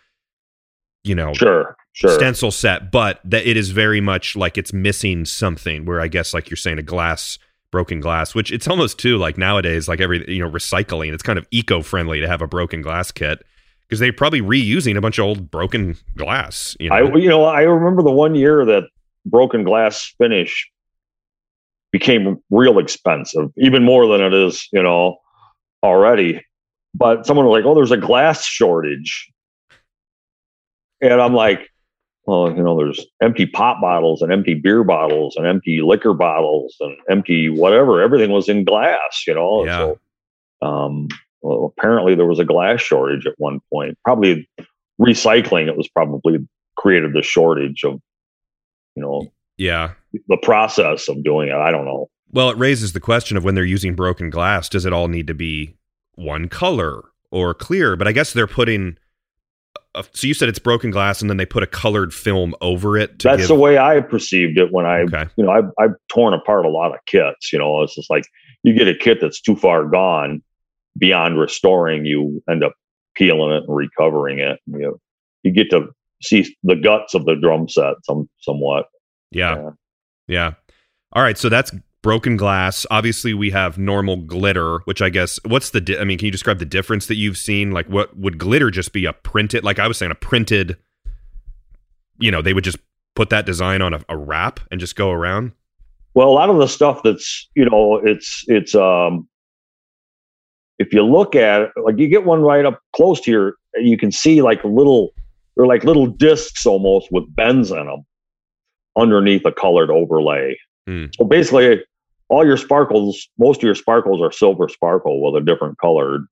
you 1.04 1.14
know 1.14 1.34
Sure, 1.34 1.78
sure. 1.94 2.10
stencil 2.10 2.52
set, 2.52 2.92
but 2.92 3.20
that 3.24 3.48
it 3.48 3.58
is 3.58 3.70
very 3.70 4.02
much 4.02 4.36
like 4.36 4.58
it's 4.58 4.74
missing 4.74 5.24
something. 5.26 5.86
Where 5.86 6.02
I 6.02 6.08
guess, 6.08 6.34
like 6.34 6.50
you're 6.50 6.58
saying, 6.58 6.80
a 6.80 6.84
glass, 6.84 7.38
broken 7.76 8.00
glass, 8.00 8.34
which 8.34 8.54
it's 8.54 8.70
almost 8.70 8.98
too 8.98 9.18
like 9.18 9.38
nowadays, 9.38 9.90
like 9.90 10.00
every 10.00 10.24
you 10.34 10.42
know 10.42 10.50
recycling. 10.50 11.14
It's 11.14 11.22
kind 11.22 11.38
of 11.38 11.46
eco 11.52 11.82
friendly 11.82 12.22
to 12.22 12.28
have 12.28 12.42
a 12.42 12.48
broken 12.48 12.82
glass 12.82 13.12
kit 13.12 13.46
because 13.82 14.00
they're 14.00 14.14
probably 14.14 14.42
reusing 14.42 14.96
a 14.96 15.02
bunch 15.02 15.20
of 15.20 15.26
old 15.26 15.52
broken 15.52 15.98
glass. 16.16 16.78
You 16.80 16.90
know? 16.90 16.96
I, 16.96 17.16
you 17.18 17.28
know, 17.28 17.44
I 17.44 17.64
remember 17.64 18.02
the 18.02 18.14
one 18.14 18.34
year 18.34 18.64
that 18.64 18.84
broken 19.26 19.66
glass 19.66 20.14
finish 20.18 20.72
became 21.92 22.38
real 22.50 22.80
expensive, 22.80 23.50
even 23.58 23.84
more 23.84 24.08
than 24.08 24.22
it 24.22 24.34
is, 24.34 24.70
you 24.72 24.82
know, 24.82 25.18
already. 25.84 26.42
But 26.94 27.26
someone 27.26 27.46
was 27.46 27.60
like, 27.60 27.66
"Oh, 27.66 27.76
there's 27.76 27.92
a 27.92 27.98
glass 27.98 28.46
shortage," 28.46 29.30
and 31.02 31.22
I'm 31.22 31.34
like, 31.34 31.70
"Well, 32.26 32.52
you 32.56 32.64
know, 32.64 32.78
there's 32.78 33.06
empty 33.22 33.46
pop 33.46 33.82
bottles 33.82 34.22
and 34.22 34.32
empty 34.32 34.54
beer 34.56 34.84
bottles 34.84 35.36
and 35.36 35.46
empty 35.46 35.82
liquor 35.82 36.14
bottles 36.14 36.76
and 36.80 36.96
empty 37.10 37.50
whatever. 37.50 38.02
Everything 38.02 38.32
was 38.32 38.50
in 38.50 38.64
glass, 38.64 39.24
you 39.28 39.36
know." 39.36 39.66
Yeah. 39.66 39.78
So, 39.78 40.00
um, 40.68 41.08
well, 41.42 41.74
apparently 41.78 42.16
there 42.16 42.26
was 42.26 42.40
a 42.40 42.46
glass 42.46 42.82
shortage 42.82 43.26
at 43.26 43.36
one 43.38 43.60
point. 43.72 43.98
Probably 44.04 44.50
recycling. 45.00 45.68
It 45.68 45.78
was 45.78 45.88
probably 45.88 46.40
created 46.76 47.14
the 47.14 47.22
shortage 47.22 47.84
of, 47.84 48.02
you 48.96 49.04
know, 49.04 49.32
yeah. 49.58 49.92
the 50.28 50.38
process 50.42 51.08
of 51.08 51.24
doing 51.24 51.50
it. 51.50 51.56
I 51.56 51.72
don't 51.72 51.86
know. 51.86 52.10
Well, 52.32 52.50
it 52.50 52.58
raises 52.58 52.94
the 52.94 53.00
question 53.00 53.38
of 53.38 53.44
when 53.44 53.56
they're 53.56 53.64
using 53.64 53.96
broken 53.96 54.30
glass, 54.30 54.68
does 54.68 54.86
it 54.86 54.94
all 54.94 55.08
need 55.08 55.28
to 55.28 55.34
be 55.34 55.78
one 56.16 56.50
color 56.50 57.04
or 57.32 57.54
clear? 57.54 57.96
But 57.96 58.08
I 58.08 58.12
guess 58.12 58.34
they're 58.34 58.48
putting. 58.48 58.98
A, 59.96 60.04
so 60.14 60.28
you 60.28 60.34
said 60.34 60.50
it's 60.50 60.60
broken 60.60 60.92
glass, 60.92 61.22
and 61.22 61.30
then 61.30 61.38
they 61.38 61.46
put 61.46 61.64
a 61.64 61.68
colored 61.68 62.14
film 62.14 62.54
over 62.62 62.98
it. 62.98 63.20
To 63.20 63.30
That's 63.30 63.42
give, 63.44 63.48
the 63.48 63.56
way 63.56 63.78
I 63.78 64.02
perceived 64.02 64.58
it 64.58 64.72
when 64.72 64.86
I, 64.86 65.02
Okay. 65.02 65.26
you 65.38 65.44
know, 65.46 65.52
I've, 65.52 65.70
I've 65.80 65.96
torn 66.10 66.34
apart 66.34 66.66
a 66.66 66.70
lot 66.70 66.94
of 66.94 67.00
kits. 67.06 67.52
You 67.52 67.60
know, 67.60 67.82
it's 67.82 67.96
just 67.96 68.10
like 68.10 68.26
you 68.64 68.74
get 68.74 68.88
a 68.88 68.96
kit 68.96 69.20
that's 69.22 69.42
too 69.42 69.56
far 69.56 69.86
gone 69.86 70.42
beyond 70.98 71.40
restoring, 71.40 72.06
you 72.06 72.42
end 72.50 72.64
up 72.64 72.74
peeling 73.16 73.52
it 73.52 73.64
and 73.68 73.76
recovering 73.76 74.40
it. 74.40 74.60
You 74.68 74.80
know, 74.80 75.00
you 75.44 75.52
get 75.52 75.70
to 75.72 75.88
see 76.22 76.56
the 76.64 76.76
guts 76.76 77.14
of 77.14 77.26
the 77.26 77.36
drum 77.36 77.68
set 77.68 77.96
some 78.04 78.30
somewhat. 78.40 78.86
Yeah. 79.32 79.56
Yeah. 79.56 79.70
Yeah. 80.28 80.52
All 81.14 81.22
right. 81.22 81.38
So 81.38 81.50
that's 81.50 81.72
broken 82.06 82.38
glass. 82.38 82.86
Obviously, 82.92 83.34
we 83.34 83.50
have 83.50 83.80
normal 83.80 84.18
glitter, 84.18 84.78
which 84.86 85.02
I 85.02 85.10
guess 85.10 85.40
what's 85.44 85.72
the 85.72 85.82
di- 85.82 85.98
I 85.98 86.04
mean, 86.04 86.20
can 86.20 86.28
you 86.28 86.32
describe 86.32 86.60
the 86.60 86.66
difference 86.66 87.08
that 87.08 87.16
you've 87.16 87.36
seen? 87.36 87.72
Like 87.72 87.88
what 87.88 88.16
would 88.16 88.38
glitter 88.38 88.70
just 88.70 88.94
be 88.94 89.06
a 89.06 89.14
printed 89.14 89.64
like 89.64 89.80
I 89.80 89.88
was 89.88 89.98
saying 89.98 90.12
a 90.12 90.16
printed 90.16 90.78
you 92.20 92.30
know, 92.30 92.44
they 92.44 92.54
would 92.54 92.64
just 92.64 92.78
put 93.16 93.32
that 93.32 93.48
design 93.48 93.82
on 93.82 93.96
a, 93.96 94.02
a 94.08 94.16
wrap 94.16 94.60
and 94.70 94.80
just 94.80 94.96
go 94.96 95.10
around? 95.10 95.52
Well, 96.14 96.30
a 96.30 96.32
lot 96.32 96.52
of 96.52 96.58
the 96.58 96.68
stuff 96.68 97.02
that's, 97.04 97.50
you 97.56 97.66
know, 97.66 97.98
it's 98.04 98.44
it's 98.48 98.76
um 98.76 99.28
if 100.78 100.94
you 100.94 101.02
look 101.02 101.36
at 101.36 101.62
it, 101.62 101.72
like 101.84 101.98
you 101.98 102.08
get 102.08 102.24
one 102.24 102.42
right 102.42 102.66
up 102.66 102.82
close 102.96 103.20
to 103.22 103.32
your 103.32 103.56
you 103.78 103.98
can 103.98 104.12
see 104.12 104.44
like 104.44 104.64
little 104.64 105.10
they're 105.58 105.66
like 105.66 105.84
little 105.84 106.06
discs 106.06 106.68
almost 106.68 107.08
with 107.12 107.24
bends 107.36 107.72
in 107.72 107.88
them 107.88 108.06
underneath 108.96 109.44
a 109.44 109.52
colored 109.52 109.90
overlay. 109.90 110.56
Hmm. 110.88 111.06
So 111.18 111.26
basically, 111.26 111.84
all 112.30 112.46
your 112.46 112.58
sparkles, 112.58 113.28
most 113.38 113.58
of 113.58 113.64
your 113.64 113.76
sparkles 113.76 114.22
are 114.22 114.32
silver 114.32 114.68
sparkle 114.70 115.22
with 115.22 115.42
a 115.42 115.46
different 115.46 115.78
colored 115.78 116.26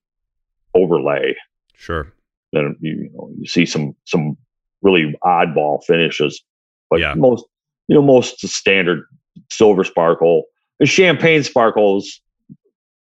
overlay. 0.74 1.36
Sure. 1.76 2.12
Then 2.52 2.76
you, 2.80 2.92
you 2.92 3.10
know 3.14 3.32
you 3.40 3.46
see 3.46 3.66
some 3.66 3.96
some 4.06 4.38
really 4.82 5.16
oddball 5.24 5.84
finishes, 5.84 6.42
but 6.90 7.00
Yeah. 7.00 7.14
most 7.16 7.46
you 7.88 7.96
know 7.96 8.02
most 8.02 8.40
standard 8.48 9.06
silver 9.50 9.84
sparkle. 9.84 10.44
The 10.80 10.86
champagne 10.86 11.44
sparkles 11.44 12.22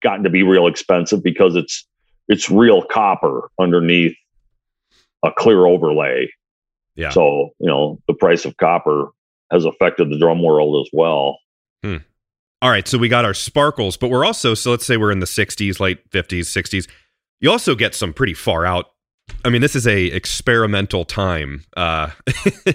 gotten 0.04 0.24
to 0.24 0.30
be 0.30 0.44
real 0.44 0.68
expensive 0.68 1.24
because 1.24 1.56
it's 1.56 1.86
it's 2.28 2.50
real 2.50 2.82
copper 2.82 3.50
underneath 3.60 4.16
a 5.24 5.32
clear 5.32 5.66
overlay. 5.66 6.30
Yeah. 6.96 7.10
So, 7.10 7.50
you 7.60 7.68
know, 7.68 8.00
the 8.08 8.14
price 8.14 8.46
of 8.46 8.58
copper 8.58 9.08
has 9.52 9.66
affected 9.66 10.10
the 10.10 10.18
drum 10.18 10.44
world 10.44 10.86
as 10.86 10.90
well. 10.94 11.40
Hmm. 11.84 11.98
All 12.62 12.70
right, 12.70 12.88
so 12.88 12.98
we 13.00 13.10
got 13.10 13.26
our 13.26 13.34
sparkles, 13.34 13.98
but 13.98 14.10
we're 14.10 14.26
also 14.26 14.54
so 14.54 14.72
let's 14.72 14.86
say 14.86 14.98
we're 14.98 15.12
in 15.12 15.20
the 15.20 15.26
60s, 15.26 15.80
late 15.80 16.10
50s, 16.12 16.42
60s. 16.42 16.88
You 17.40 17.50
also 17.50 17.74
get 17.74 17.96
some 17.96 18.14
pretty 18.14 18.36
far 18.36 18.66
out. 18.66 18.92
I 19.44 19.50
mean, 19.50 19.62
this 19.62 19.76
is 19.76 19.88
a 19.88 20.06
experimental 20.06 21.04
time. 21.06 21.64
Uh 21.76 22.12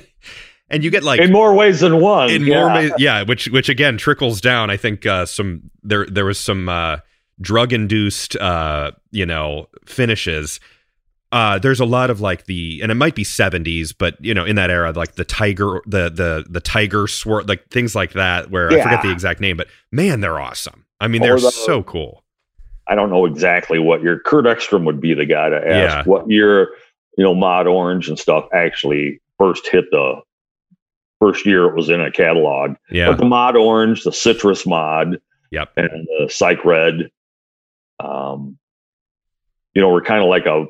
and 0.71 0.83
you 0.83 0.91
get 0.91 1.05
like 1.05 1.21
in 1.21 1.31
more 1.31 1.55
ways 1.55 1.81
than 1.81 2.01
one. 2.01 2.31
in 2.31 2.45
yeah. 2.47 2.55
more 2.59 2.75
ways, 2.75 2.93
yeah, 2.99 3.23
which 3.23 3.47
which 3.49 3.69
again 3.69 3.97
trickles 3.97 4.41
down. 4.41 4.71
I 4.71 4.77
think 4.77 5.07
uh 5.07 5.25
some 5.25 5.71
there 5.83 6.07
there 6.07 6.25
was 6.25 6.39
some 6.39 6.69
uh 6.69 6.99
drug 7.41 7.73
induced 7.73 8.35
uh 8.37 8.91
you 9.13 9.27
know 9.27 9.69
finishes. 9.85 10.59
Uh 11.33 11.59
there's 11.59 11.81
a 11.81 11.85
lot 11.85 12.09
of 12.11 12.21
like 12.21 12.47
the 12.47 12.81
and 12.83 12.93
it 12.93 12.95
might 12.95 13.15
be 13.15 13.25
70s, 13.25 13.93
but 13.97 14.17
you 14.25 14.33
know, 14.33 14.45
in 14.45 14.57
that 14.57 14.71
era 14.71 14.93
like 14.93 15.17
the 15.17 15.25
tiger 15.25 15.81
the 15.87 16.09
the 16.09 16.45
the 16.49 16.61
tiger 16.61 17.07
swirl 17.09 17.45
like 17.47 17.69
things 17.69 17.95
like 17.95 18.13
that 18.13 18.51
where 18.51 18.71
I 18.71 18.83
forget 18.83 19.03
the 19.03 19.11
exact 19.11 19.41
name, 19.41 19.57
but 19.57 19.67
man, 19.91 20.21
they're 20.21 20.39
awesome. 20.39 20.85
I 21.01 21.09
mean, 21.09 21.23
Or 21.23 21.27
they're 21.27 21.37
the- 21.41 21.51
so 21.51 21.83
cool. 21.83 22.23
I 22.89 22.95
don't 22.95 23.11
know 23.11 23.27
exactly 23.27 23.81
what 23.81 24.03
year. 24.03 24.21
Kurt 24.25 24.47
Ekstrom 24.47 24.85
would 24.85 25.01
be 25.01 25.13
the 25.15 25.27
guy 25.27 25.49
to 25.49 25.57
ask 25.57 25.67
Yeah. 25.67 26.03
what 26.05 26.31
year, 26.31 26.69
you 27.19 27.25
know, 27.25 27.35
Mod 27.35 27.67
Orange 27.67 28.09
and 28.09 28.17
stuff 28.17 28.47
actually 28.53 29.21
first 29.41 29.67
hit 29.67 29.87
the 29.91 30.21
first 31.21 31.45
year 31.45 31.65
it 31.65 31.75
was 31.75 31.89
in 31.91 32.01
a 32.01 32.13
catalog. 32.13 32.77
Yeah. 32.91 33.09
But 33.09 33.19
the 33.19 33.25
Mod 33.25 33.57
Orange, 33.57 34.05
the 34.05 34.13
Citrus 34.13 34.65
Mod, 34.67 35.19
Yep. 35.51 35.73
and 35.77 36.07
the 36.21 36.29
Psych 36.31 36.65
Red, 36.65 37.11
um, 37.99 38.57
you 39.75 39.83
know, 39.83 39.89
were 39.91 40.03
kind 40.03 40.23
of 40.23 40.29
like 40.29 40.47
a 40.47 40.67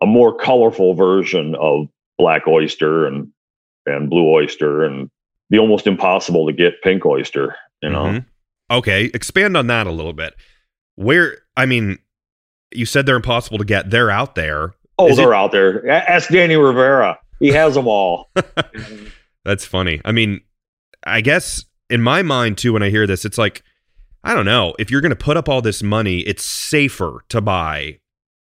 a 0.00 0.06
more 0.06 0.36
colorful 0.36 0.94
version 0.94 1.54
of 1.56 1.86
Black 2.18 2.46
Oyster 2.48 3.06
and 3.06 3.28
and 3.86 4.10
Blue 4.10 4.28
Oyster 4.28 4.84
and 4.84 5.10
the 5.50 5.58
almost 5.58 5.86
impossible 5.86 6.46
to 6.46 6.52
get 6.52 6.80
Pink 6.82 7.04
Oyster. 7.06 7.56
You 7.82 7.90
know, 7.90 8.04
Mhm. 8.04 8.24
Okay, 8.70 9.10
expand 9.14 9.56
on 9.56 9.66
that 9.68 9.86
a 9.86 9.90
little 9.90 10.12
bit. 10.12 10.34
Where 10.96 11.38
I 11.56 11.66
mean, 11.66 11.98
you 12.72 12.86
said 12.86 13.04
they're 13.06 13.16
impossible 13.16 13.58
to 13.58 13.64
get. 13.64 13.90
They're 13.90 14.10
out 14.10 14.34
there. 14.36 14.74
oh, 14.98 15.08
Is 15.08 15.16
they're 15.16 15.34
out 15.34 15.50
there. 15.50 15.88
Ask 15.88 16.28
Danny 16.30 16.56
Rivera; 16.56 17.18
he 17.40 17.48
has 17.48 17.74
them 17.74 17.88
all. 17.88 18.30
That's 19.44 19.64
funny. 19.64 20.00
I 20.04 20.12
mean, 20.12 20.40
I 21.04 21.20
guess 21.20 21.64
in 21.88 22.02
my 22.02 22.22
mind 22.22 22.58
too, 22.58 22.72
when 22.72 22.82
I 22.82 22.90
hear 22.90 23.06
this, 23.06 23.24
it's 23.24 23.38
like, 23.38 23.62
I 24.22 24.34
don't 24.34 24.44
know. 24.44 24.74
If 24.78 24.90
you're 24.90 25.00
going 25.00 25.10
to 25.10 25.16
put 25.16 25.36
up 25.36 25.48
all 25.48 25.62
this 25.62 25.82
money, 25.82 26.20
it's 26.20 26.44
safer 26.44 27.24
to 27.30 27.40
buy 27.40 27.98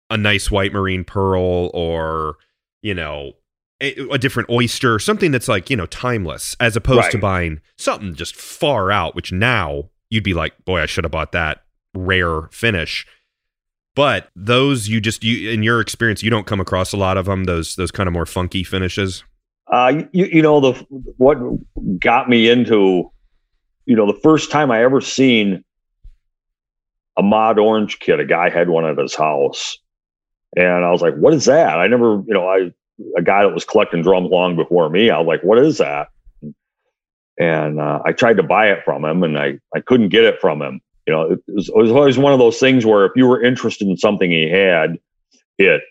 a 0.09 0.17
nice 0.17 0.49
white 0.49 0.73
marine 0.73 1.03
pearl 1.03 1.71
or, 1.73 2.35
you 2.81 2.93
know, 2.93 3.33
a, 3.81 3.95
a 4.11 4.17
different 4.17 4.49
oyster, 4.49 4.99
something 4.99 5.31
that's 5.31 5.47
like, 5.47 5.69
you 5.69 5.77
know, 5.77 5.85
timeless, 5.85 6.55
as 6.59 6.75
opposed 6.75 7.11
to 7.11 7.17
buying 7.17 7.61
something 7.77 8.13
just 8.15 8.35
far 8.35 8.91
out, 8.91 9.15
which 9.15 9.31
now 9.31 9.89
you'd 10.09 10.23
be 10.23 10.33
like, 10.33 10.53
boy, 10.65 10.81
I 10.81 10.85
should 10.85 11.03
have 11.03 11.11
bought 11.11 11.31
that 11.31 11.63
rare 11.95 12.43
finish. 12.51 13.05
But 13.95 14.29
those 14.35 14.87
you 14.87 15.01
just 15.01 15.23
you 15.23 15.49
in 15.49 15.63
your 15.63 15.81
experience, 15.81 16.23
you 16.23 16.29
don't 16.29 16.47
come 16.47 16.59
across 16.59 16.93
a 16.93 16.97
lot 16.97 17.17
of 17.17 17.25
them. 17.25 17.45
Those 17.45 17.75
those 17.75 17.91
kind 17.91 18.07
of 18.07 18.13
more 18.13 18.25
funky 18.25 18.63
finishes. 18.63 19.23
Uh, 19.71 20.03
you, 20.13 20.25
you 20.25 20.41
know 20.41 20.59
the 20.59 20.73
what 21.17 21.37
got 21.99 22.29
me 22.29 22.49
into, 22.49 23.11
you 23.85 23.95
know, 23.95 24.07
the 24.07 24.19
first 24.21 24.51
time 24.51 24.71
I 24.71 24.83
ever 24.83 25.01
seen 25.01 25.63
a 27.17 27.23
mod 27.23 27.59
orange 27.59 27.99
kit. 27.99 28.19
A 28.19 28.25
guy 28.25 28.49
had 28.49 28.69
one 28.69 28.85
at 28.85 28.97
his 28.97 29.15
house, 29.15 29.77
and 30.55 30.85
I 30.85 30.91
was 30.91 31.01
like, 31.01 31.15
"What 31.15 31.33
is 31.33 31.45
that?" 31.45 31.79
I 31.79 31.87
never, 31.87 32.21
you 32.27 32.33
know, 32.33 32.47
I 32.47 32.71
a 33.17 33.21
guy 33.21 33.43
that 33.43 33.53
was 33.53 33.65
collecting 33.65 34.01
drums 34.01 34.29
long 34.29 34.55
before 34.55 34.89
me. 34.89 35.09
I 35.09 35.17
was 35.19 35.27
like, 35.27 35.43
"What 35.43 35.59
is 35.59 35.77
that?" 35.77 36.09
And 37.39 37.79
uh, 37.79 37.99
I 38.05 38.11
tried 38.11 38.37
to 38.37 38.43
buy 38.43 38.69
it 38.69 38.83
from 38.83 39.05
him, 39.05 39.23
and 39.23 39.37
I 39.37 39.59
I 39.75 39.79
couldn't 39.81 40.09
get 40.09 40.25
it 40.25 40.39
from 40.41 40.61
him. 40.61 40.81
You 41.07 41.13
know, 41.13 41.21
it 41.31 41.39
was, 41.47 41.69
it 41.69 41.75
was 41.75 41.91
always 41.91 42.17
one 42.17 42.33
of 42.33 42.39
those 42.39 42.59
things 42.59 42.85
where 42.85 43.05
if 43.05 43.13
you 43.15 43.25
were 43.27 43.41
interested 43.41 43.87
in 43.87 43.97
something 43.97 44.29
he 44.29 44.49
had, 44.49 44.97
it 45.57 45.81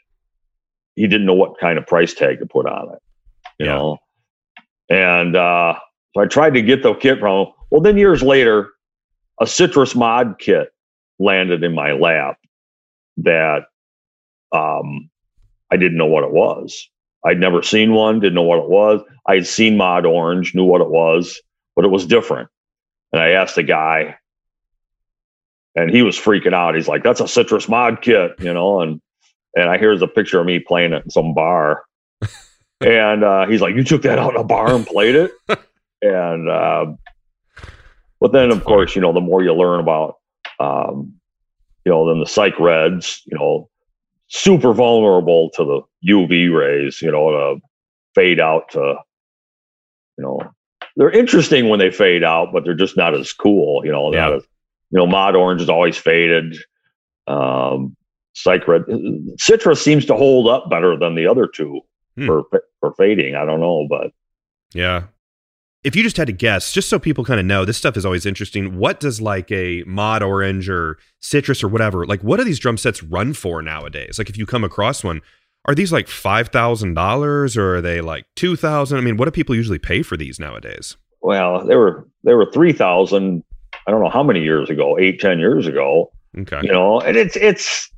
he 0.97 1.07
didn't 1.07 1.27
know 1.27 1.35
what 1.35 1.59
kind 1.59 1.79
of 1.79 1.87
price 1.87 2.14
tag 2.14 2.40
to 2.40 2.47
put 2.47 2.66
on 2.66 2.92
it. 2.94 2.99
You 3.59 3.66
Yeah. 3.66 3.73
know, 3.73 3.99
and 4.90 5.35
uh, 5.37 5.75
so 6.14 6.23
I 6.23 6.27
tried 6.27 6.55
to 6.55 6.62
get 6.62 6.83
the 6.83 6.94
kit 6.94 7.18
from 7.21 7.47
him. 7.47 7.53
Well, 7.71 7.81
then 7.81 7.97
years 7.97 8.23
later, 8.23 8.71
a 9.40 9.47
citrus 9.47 9.94
mod 9.94 10.38
kit 10.38 10.73
landed 11.18 11.64
in 11.64 11.75
my 11.75 11.92
lap 11.92 12.38
that 13.18 13.64
um, 14.52 15.11
I 15.70 15.76
didn't 15.76 15.98
know 15.98 16.06
what 16.06 16.24
it 16.24 16.32
was. 16.32 16.88
I'd 17.24 17.40
never 17.40 17.62
seen 17.62 17.92
one, 17.92 18.20
didn't 18.20 18.34
know 18.34 18.42
what 18.42 18.61
it 18.61 18.68
was. 18.68 19.02
I 19.26 19.34
had 19.34 19.46
seen 19.46 19.76
Mod 19.76 20.06
Orange, 20.06 20.54
knew 20.54 20.64
what 20.64 20.80
it 20.80 20.88
was, 20.88 21.40
but 21.74 21.84
it 21.84 21.88
was 21.88 22.06
different. 22.06 22.48
And 23.12 23.20
I 23.20 23.30
asked 23.30 23.56
the 23.56 23.62
guy, 23.62 24.16
and 25.74 25.90
he 25.90 26.02
was 26.02 26.18
freaking 26.18 26.54
out. 26.54 26.74
He's 26.74 26.88
like, 26.88 27.02
"That's 27.02 27.20
a 27.20 27.28
citrus 27.28 27.68
mod 27.68 28.02
kit," 28.02 28.32
you 28.38 28.52
know, 28.52 28.80
and 28.80 29.00
and 29.54 29.68
I 29.68 29.78
here's 29.78 30.02
a 30.02 30.06
picture 30.06 30.40
of 30.40 30.46
me 30.46 30.58
playing 30.58 30.92
it 30.92 31.04
in 31.04 31.11
some 31.11 31.34
bar, 31.34 31.84
and 32.80 33.24
uh, 33.24 33.46
he's 33.46 33.61
like, 33.61 33.74
"You 33.74 33.84
took 33.84 34.02
that 34.02 34.18
out 34.18 34.34
in 34.34 34.40
a 34.40 34.44
bar 34.44 34.74
and 34.74 34.87
played 34.87 35.14
it," 35.14 35.32
and 36.02 36.48
uh, 36.48 36.87
but 38.20 38.32
then 38.32 38.50
of 38.50 38.64
course, 38.64 38.94
you 38.94 39.00
know, 39.00 39.12
the 39.12 39.20
more 39.20 39.42
you 39.42 39.54
learn 39.54 39.80
about, 39.80 40.16
um, 40.61 41.14
you 41.84 41.92
know, 41.92 42.08
then 42.08 42.20
the 42.20 42.26
psych 42.26 42.58
reds, 42.61 43.22
you 43.26 43.38
know, 43.38 43.70
super 44.28 44.72
vulnerable 44.72 45.50
to 45.50 45.64
the 45.64 45.80
UV 46.12 46.54
rays, 46.56 47.00
you 47.02 47.10
know, 47.10 47.30
to 47.30 47.60
fade 48.14 48.40
out 48.40 48.70
to, 48.70 48.96
you 50.16 50.24
know, 50.24 50.40
they're 50.96 51.10
interesting 51.10 51.68
when 51.68 51.78
they 51.78 51.90
fade 51.90 52.24
out, 52.24 52.52
but 52.52 52.64
they're 52.64 52.74
just 52.74 52.96
not 52.96 53.14
as 53.14 53.32
cool, 53.32 53.84
you 53.84 53.92
know, 53.92 54.12
Yeah. 54.12 54.36
as, 54.36 54.42
you 54.90 54.98
know, 54.98 55.06
mod 55.06 55.36
orange 55.36 55.62
is 55.62 55.68
always 55.70 55.96
faded. 55.96 56.56
Um, 57.26 57.96
psych 58.34 58.66
red, 58.68 58.84
citrus 59.38 59.82
seems 59.82 60.06
to 60.06 60.14
hold 60.14 60.48
up 60.48 60.70
better 60.70 60.96
than 60.96 61.14
the 61.14 61.26
other 61.26 61.46
two 61.46 61.80
Hmm. 62.16 62.26
for, 62.26 62.44
for 62.80 62.94
fading. 62.94 63.34
I 63.34 63.44
don't 63.44 63.60
know, 63.60 63.86
but 63.88 64.12
Yeah. 64.74 65.04
If 65.84 65.94
you 65.94 66.02
just 66.02 66.16
had 66.16 66.26
to 66.26 66.32
guess, 66.32 66.72
just 66.72 66.88
so 66.88 66.98
people 66.98 67.24
kind 67.24 67.38
of 67.38 67.46
know, 67.46 67.64
this 67.64 67.76
stuff 67.76 67.96
is 67.96 68.04
always 68.04 68.26
interesting. 68.26 68.79
What 68.79 69.00
does 69.00 69.20
like 69.20 69.50
a 69.52 69.85
mod 69.87 70.22
orange 70.22 70.68
or 70.68 70.98
citrus 71.20 71.62
or 71.62 71.68
whatever, 71.68 72.04
like 72.04 72.22
what 72.22 72.38
do 72.38 72.44
these 72.44 72.58
drum 72.58 72.76
sets 72.76 73.02
run 73.02 73.33
for 73.33 73.62
nowadays? 73.62 74.18
Like 74.18 74.29
if 74.29 74.37
you 74.37 74.44
come 74.44 74.64
across 74.64 75.04
one, 75.04 75.20
are 75.66 75.74
these 75.74 75.92
like 75.92 76.08
five 76.08 76.48
thousand 76.48 76.94
dollars 76.94 77.56
or 77.56 77.76
are 77.76 77.81
they 77.81 78.00
like 78.00 78.26
two 78.35 78.56
thousand? 78.56 78.98
I 78.98 79.02
mean, 79.02 79.16
what 79.16 79.26
do 79.26 79.31
people 79.31 79.54
usually 79.54 79.79
pay 79.79 80.02
for 80.02 80.16
these 80.16 80.40
nowadays? 80.40 80.96
well, 81.20 81.66
they 81.66 81.76
were, 81.76 82.08
they 82.24 82.35
were 82.35 82.50
3000, 82.50 83.42
I 83.87 83.90
don't 83.90 84.02
know 84.02 84.08
how 84.08 84.22
many 84.22 84.40
years 84.40 84.70
ago, 84.70 84.98
eight, 84.98 85.20
ten 85.20 85.38
years 85.38 85.66
ago. 85.66 86.12
Okay. 86.37 86.60
you 86.62 86.70
know 86.70 87.00
and 87.00 87.16
it's 87.16 87.37
it's 87.37 87.90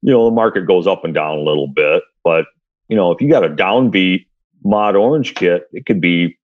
you 0.00 0.10
know 0.10 0.24
the 0.24 0.34
market 0.34 0.66
goes 0.66 0.86
up 0.86 1.04
and 1.04 1.12
down 1.12 1.36
a 1.36 1.42
little 1.42 1.68
bit 1.68 2.02
but 2.24 2.46
you 2.88 2.96
know 2.96 3.12
if 3.12 3.20
you 3.20 3.28
got 3.28 3.44
a 3.44 3.50
downbeat 3.50 4.26
mod 4.64 4.96
orange 4.96 5.34
kit 5.34 5.68
it 5.72 5.84
could 5.84 6.00
be 6.00 6.38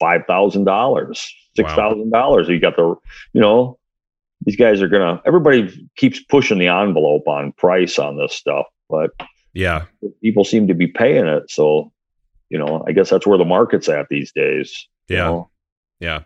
five 0.00 0.22
thousand 0.26 0.64
dollars 0.64 1.26
six 1.56 1.72
thousand 1.72 2.10
dollars 2.10 2.48
you 2.48 2.60
got 2.60 2.76
the 2.76 2.94
you 3.32 3.40
know 3.40 3.78
these 4.44 4.56
guys 4.56 4.82
are 4.82 4.88
gonna 4.88 5.20
everybody 5.26 5.88
keeps 5.96 6.22
pushing 6.24 6.58
the 6.58 6.68
envelope 6.68 7.26
on 7.26 7.52
price 7.52 7.98
on 7.98 8.16
this 8.16 8.34
stuff 8.34 8.66
but 8.90 9.10
Yeah. 9.54 9.84
people 10.22 10.44
seem 10.44 10.68
to 10.68 10.74
be 10.74 10.86
paying 10.86 11.26
it 11.26 11.50
so 11.50 11.92
you 12.50 12.58
know 12.58 12.84
i 12.86 12.92
guess 12.92 13.08
that's 13.10 13.26
where 13.26 13.38
the 13.38 13.44
market's 13.44 13.88
at 13.88 14.08
these 14.10 14.32
days 14.32 14.86
you 15.08 15.16
Yeah. 15.16 15.24
know? 15.24 15.50
Yeah. 16.00 16.20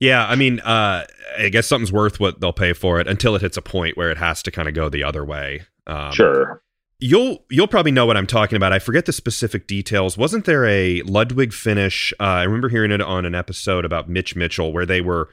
Yeah, 0.00 0.24
I 0.28 0.36
mean, 0.36 0.60
uh, 0.60 1.06
I 1.38 1.48
guess 1.48 1.66
something's 1.66 1.90
worth 1.92 2.20
what 2.20 2.38
they'll 2.40 2.52
pay 2.52 2.72
for 2.72 3.00
it 3.00 3.08
until 3.08 3.34
it 3.34 3.42
hits 3.42 3.56
a 3.56 3.62
point 3.62 3.96
where 3.96 4.12
it 4.12 4.16
has 4.18 4.44
to 4.44 4.52
kind 4.52 4.68
of 4.68 4.74
go 4.74 4.88
the 4.88 5.02
other 5.02 5.24
way. 5.24 5.62
Um, 5.88 6.12
sure. 6.12 6.62
You'll 7.00 7.44
you'll 7.48 7.68
probably 7.68 7.92
know 7.92 8.06
what 8.06 8.16
I'm 8.16 8.26
talking 8.26 8.56
about. 8.56 8.72
I 8.72 8.80
forget 8.80 9.06
the 9.06 9.12
specific 9.12 9.66
details. 9.66 10.18
Wasn't 10.18 10.44
there 10.46 10.66
a 10.66 11.02
Ludwig 11.02 11.52
finish? 11.52 12.12
Uh, 12.18 12.24
I 12.24 12.42
remember 12.42 12.68
hearing 12.68 12.90
it 12.90 13.00
on 13.00 13.24
an 13.24 13.34
episode 13.34 13.84
about 13.84 14.08
Mitch 14.08 14.34
Mitchell 14.34 14.72
where 14.72 14.86
they 14.86 15.00
were 15.00 15.28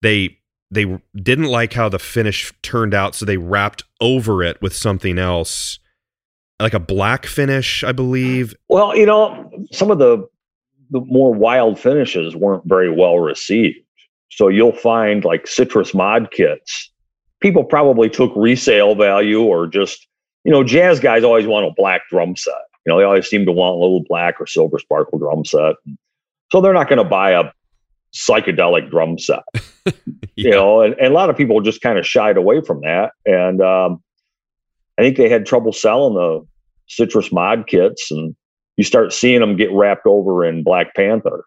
they 0.00 0.38
they 0.70 0.98
didn't 1.14 1.48
like 1.48 1.74
how 1.74 1.90
the 1.90 1.98
finish 1.98 2.50
turned 2.62 2.94
out, 2.94 3.14
so 3.14 3.26
they 3.26 3.36
wrapped 3.36 3.84
over 4.00 4.42
it 4.42 4.60
with 4.62 4.74
something 4.74 5.18
else, 5.18 5.78
like 6.58 6.72
a 6.72 6.80
black 6.80 7.26
finish, 7.26 7.84
I 7.84 7.92
believe. 7.92 8.54
Well, 8.68 8.96
you 8.96 9.04
know, 9.04 9.50
some 9.70 9.90
of 9.90 9.98
the 9.98 10.26
the 10.90 11.00
more 11.00 11.34
wild 11.34 11.78
finishes 11.78 12.36
weren't 12.36 12.64
very 12.66 12.90
well 12.90 13.18
received. 13.18 13.78
So 14.30 14.48
you'll 14.48 14.72
find 14.72 15.24
like 15.24 15.46
citrus 15.46 15.92
mod 15.92 16.30
kits. 16.30 16.90
People 17.40 17.64
probably 17.64 18.08
took 18.08 18.32
resale 18.36 18.94
value 18.94 19.42
or 19.42 19.66
just, 19.66 20.06
you 20.44 20.52
know, 20.52 20.64
jazz 20.64 21.00
guys 21.00 21.24
always 21.24 21.46
want 21.46 21.66
a 21.66 21.70
black 21.76 22.02
drum 22.10 22.36
set. 22.36 22.54
You 22.84 22.92
know, 22.92 22.98
they 22.98 23.04
always 23.04 23.28
seem 23.28 23.46
to 23.46 23.52
want 23.52 23.76
a 23.76 23.78
little 23.78 24.04
black 24.08 24.40
or 24.40 24.46
silver 24.46 24.78
sparkle 24.78 25.18
drum 25.18 25.44
set. 25.44 25.76
So 26.50 26.60
they're 26.60 26.72
not 26.72 26.88
going 26.88 26.98
to 26.98 27.04
buy 27.04 27.30
a 27.30 27.44
psychedelic 28.14 28.90
drum 28.90 29.18
set. 29.18 29.42
yeah. 29.84 29.92
You 30.36 30.50
know, 30.50 30.80
and, 30.80 30.94
and, 30.94 31.06
a 31.08 31.14
lot 31.14 31.30
of 31.30 31.36
people 31.36 31.60
just 31.60 31.80
kind 31.80 31.98
of 31.98 32.06
shied 32.06 32.36
away 32.36 32.60
from 32.60 32.80
that. 32.80 33.12
And 33.24 33.60
um, 33.62 34.02
I 34.98 35.02
think 35.02 35.16
they 35.16 35.28
had 35.28 35.46
trouble 35.46 35.72
selling 35.72 36.14
the 36.14 36.46
citrus 36.88 37.32
mod 37.32 37.66
kits 37.66 38.10
and 38.10 38.34
you 38.76 38.84
start 38.84 39.12
seeing 39.12 39.40
them 39.40 39.56
get 39.56 39.72
wrapped 39.72 40.06
over 40.06 40.44
in 40.44 40.62
Black 40.62 40.94
Panther. 40.94 41.44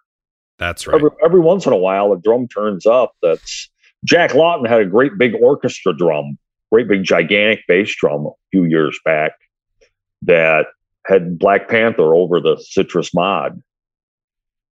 That's 0.58 0.88
right. 0.88 0.96
Every, 0.96 1.10
every 1.24 1.39
once 1.39 1.66
in 1.66 1.74
a 1.74 1.78
while, 1.78 2.14
a 2.14 2.20
drum 2.20 2.48
turns 2.48 2.86
up. 2.86 3.14
That's 3.22 3.70
Jack 4.06 4.34
Lawton 4.34 4.66
had 4.66 4.82
a 4.82 4.86
great 4.86 5.18
big 5.18 5.34
orchestra 5.41 5.96
drum, 5.96 6.38
great 6.76 6.89
big 6.89 7.03
gigantic 7.03 7.61
bass 7.69 7.95
drum 7.95 8.26
a 8.26 8.32
few 8.51 8.65
years 8.65 8.99
back 9.05 9.32
that 10.23 10.65
had 11.05 11.39
Black 11.39 11.69
Panther 11.69 12.13
over 12.13 12.41
the 12.41 12.57
Citrus 12.57 13.13
mod, 13.13 13.61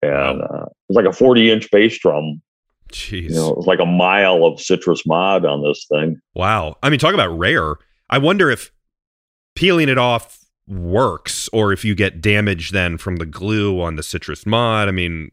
and 0.00 0.40
uh, 0.40 0.64
it 0.64 0.88
was 0.88 0.96
like 0.96 1.04
a 1.04 1.12
forty-inch 1.12 1.70
bass 1.70 1.98
drum. 1.98 2.40
Jeez, 2.90 3.24
you 3.24 3.34
know, 3.34 3.50
it 3.50 3.56
was 3.58 3.66
like 3.66 3.80
a 3.80 3.86
mile 3.86 4.46
of 4.46 4.60
Citrus 4.60 5.04
mod 5.06 5.44
on 5.44 5.62
this 5.62 5.86
thing. 5.90 6.18
Wow, 6.34 6.76
I 6.82 6.88
mean, 6.88 6.98
talk 6.98 7.12
about 7.12 7.36
rare. 7.38 7.74
I 8.08 8.16
wonder 8.18 8.50
if 8.50 8.72
peeling 9.54 9.88
it 9.90 9.98
off 9.98 10.38
works 10.66 11.48
or 11.52 11.72
if 11.72 11.84
you 11.84 11.94
get 11.94 12.20
damage 12.20 12.70
then 12.70 12.96
from 12.96 13.16
the 13.16 13.26
glue 13.26 13.80
on 13.80 13.96
the 13.96 14.02
citrus 14.02 14.46
mod. 14.46 14.88
I 14.88 14.92
mean, 14.92 15.30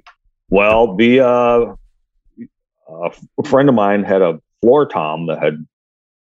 well, 0.49 0.95
the 0.95 1.21
uh, 1.21 1.75
a 2.89 3.43
friend 3.47 3.69
of 3.69 3.75
mine 3.75 4.03
had 4.03 4.21
a 4.21 4.39
floor 4.61 4.87
tom 4.87 5.27
that 5.27 5.41
had, 5.41 5.65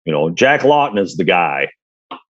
you 0.10 0.16
know, 0.16 0.32
Jack 0.32 0.64
Lawton 0.64 0.98
is 0.98 1.18
the 1.18 1.24
guy 1.24 1.70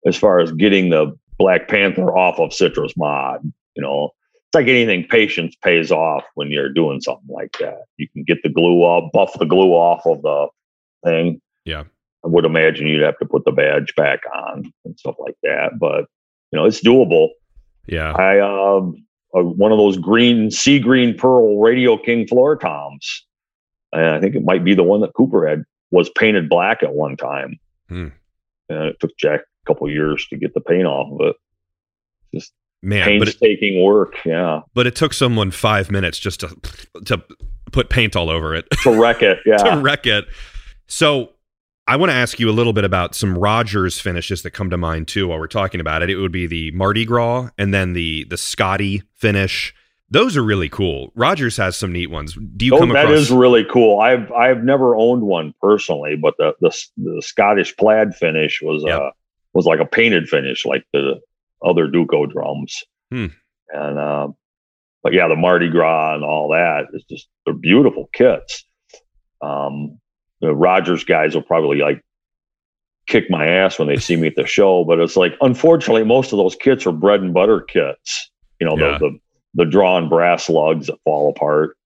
as 0.04 0.14
far 0.14 0.40
as 0.40 0.52
getting 0.52 0.90
the 0.90 1.18
Black 1.38 1.68
Panther 1.68 2.14
off 2.14 2.38
of 2.38 2.52
citrus 2.52 2.94
mod. 2.98 3.40
You 3.74 3.82
know, 3.82 4.10
it's 4.34 4.54
like 4.54 4.68
anything 4.68 5.06
patience 5.08 5.56
pays 5.64 5.90
off 5.90 6.22
when 6.34 6.50
you're 6.50 6.68
doing 6.68 7.00
something 7.00 7.34
like 7.34 7.56
that. 7.60 7.84
You 7.96 8.10
can 8.10 8.24
get 8.24 8.42
the 8.42 8.50
glue 8.50 8.82
off, 8.82 9.10
buff 9.14 9.38
the 9.38 9.46
glue 9.46 9.70
off 9.70 10.04
of 10.04 10.20
the 10.20 10.48
thing. 11.02 11.40
Yeah. 11.64 11.84
I 12.22 12.28
would 12.28 12.44
imagine 12.44 12.88
you'd 12.88 13.00
have 13.00 13.18
to 13.20 13.24
put 13.24 13.46
the 13.46 13.52
badge 13.52 13.94
back 13.94 14.20
on 14.36 14.70
and 14.84 14.98
stuff 14.98 15.14
like 15.18 15.36
that, 15.42 15.78
but 15.80 16.04
you 16.52 16.58
know, 16.58 16.66
it's 16.66 16.84
doable. 16.84 17.30
Yeah. 17.86 18.12
I 18.12 18.38
um 18.40 19.02
uh, 19.34 19.40
one 19.40 19.72
of 19.72 19.78
those 19.78 19.96
green 19.96 20.50
sea 20.50 20.78
green 20.78 21.16
pearl 21.16 21.58
Radio 21.58 21.96
King 21.96 22.28
floor 22.28 22.54
toms. 22.54 23.24
And 23.94 24.04
I 24.04 24.20
think 24.20 24.34
it 24.34 24.44
might 24.44 24.62
be 24.62 24.74
the 24.74 24.82
one 24.82 25.00
that 25.00 25.14
Cooper 25.14 25.48
had 25.48 25.64
was 25.92 26.10
painted 26.18 26.48
black 26.48 26.82
at 26.82 26.92
one 26.92 27.16
time. 27.16 27.60
Hmm. 27.88 28.08
And 28.68 28.84
it 28.88 28.96
took 28.98 29.16
Jack 29.18 29.40
a 29.40 29.66
couple 29.66 29.88
years 29.88 30.26
to 30.30 30.36
get 30.36 30.54
the 30.54 30.60
paint 30.60 30.86
off 30.86 31.12
of 31.12 31.28
it. 31.28 31.36
Just 32.34 32.52
Man, 32.82 33.04
painstaking 33.04 33.78
it, 33.78 33.84
work. 33.84 34.16
Yeah. 34.24 34.62
But 34.74 34.88
it 34.88 34.96
took 34.96 35.12
someone 35.12 35.52
five 35.52 35.90
minutes 35.90 36.18
just 36.18 36.40
to 36.40 36.48
to 37.04 37.22
put 37.70 37.90
paint 37.90 38.16
all 38.16 38.30
over 38.30 38.54
it. 38.54 38.66
To 38.82 39.00
wreck 39.00 39.22
it. 39.22 39.38
Yeah. 39.46 39.58
to 39.58 39.80
wreck 39.80 40.06
it. 40.06 40.24
So 40.88 41.30
I 41.86 41.96
want 41.96 42.10
to 42.10 42.16
ask 42.16 42.40
you 42.40 42.48
a 42.48 42.52
little 42.52 42.72
bit 42.72 42.84
about 42.84 43.14
some 43.14 43.36
Rogers 43.36 44.00
finishes 44.00 44.42
that 44.42 44.52
come 44.52 44.70
to 44.70 44.76
mind 44.76 45.08
too 45.08 45.28
while 45.28 45.38
we're 45.38 45.46
talking 45.46 45.80
about 45.80 46.02
it. 46.02 46.10
It 46.10 46.16
would 46.16 46.32
be 46.32 46.46
the 46.46 46.70
Mardi 46.72 47.04
Gras 47.04 47.50
and 47.58 47.72
then 47.74 47.92
the 47.92 48.24
the 48.24 48.38
Scotty 48.38 49.02
finish. 49.14 49.74
Those 50.12 50.36
are 50.36 50.42
really 50.42 50.68
cool. 50.68 51.10
Rogers 51.14 51.56
has 51.56 51.74
some 51.74 51.90
neat 51.90 52.08
ones. 52.10 52.36
Do 52.56 52.66
you 52.66 52.74
oh, 52.74 52.78
come 52.80 52.90
that 52.90 53.06
across? 53.06 53.18
is 53.18 53.30
really 53.30 53.64
cool. 53.64 53.98
I've 53.98 54.30
I've 54.30 54.62
never 54.62 54.94
owned 54.94 55.22
one 55.22 55.54
personally, 55.62 56.16
but 56.20 56.34
the 56.36 56.54
the, 56.60 56.70
the 56.98 57.22
Scottish 57.22 57.74
plaid 57.78 58.14
finish 58.14 58.60
was 58.60 58.84
yep. 58.86 59.00
uh 59.00 59.10
was 59.54 59.64
like 59.64 59.80
a 59.80 59.86
painted 59.86 60.28
finish, 60.28 60.66
like 60.66 60.84
the 60.92 61.20
other 61.64 61.86
Duco 61.88 62.26
drums. 62.26 62.82
Hmm. 63.10 63.26
And 63.70 63.98
uh, 63.98 64.28
but 65.02 65.14
yeah, 65.14 65.28
the 65.28 65.36
Mardi 65.36 65.70
Gras 65.70 66.14
and 66.14 66.24
all 66.24 66.50
that 66.50 66.88
is 66.92 67.04
just 67.08 67.28
they're 67.46 67.54
beautiful 67.54 68.10
kits. 68.12 68.66
Um, 69.40 69.98
the 70.42 70.54
Rogers 70.54 71.04
guys 71.04 71.34
will 71.34 71.42
probably 71.42 71.78
like 71.78 72.02
kick 73.06 73.30
my 73.30 73.46
ass 73.46 73.78
when 73.78 73.88
they 73.88 73.96
see 73.96 74.16
me 74.16 74.26
at 74.26 74.36
the 74.36 74.46
show. 74.46 74.84
But 74.84 74.98
it's 74.98 75.16
like, 75.16 75.32
unfortunately, 75.40 76.04
most 76.04 76.32
of 76.32 76.36
those 76.36 76.54
kits 76.54 76.86
are 76.86 76.92
bread 76.92 77.20
and 77.20 77.32
butter 77.32 77.62
kits. 77.62 78.30
You 78.60 78.66
know, 78.66 78.76
yeah. 78.76 78.98
the, 78.98 79.08
the 79.08 79.18
the 79.54 79.64
drawn 79.64 80.08
brass 80.08 80.48
lugs 80.48 80.86
that 80.86 80.98
fall 81.04 81.30
apart. 81.30 81.76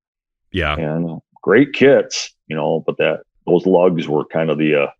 Yeah, 0.52 0.76
and 0.76 1.10
uh, 1.10 1.18
great 1.42 1.72
kits. 1.72 2.34
You 2.48 2.56
know, 2.56 2.82
but 2.86 2.98
that 2.98 3.20
those 3.46 3.66
lugs 3.66 4.08
were 4.08 4.24
kind 4.24 4.50
of 4.50 4.58
the 4.58 4.82
uh, 4.82 4.90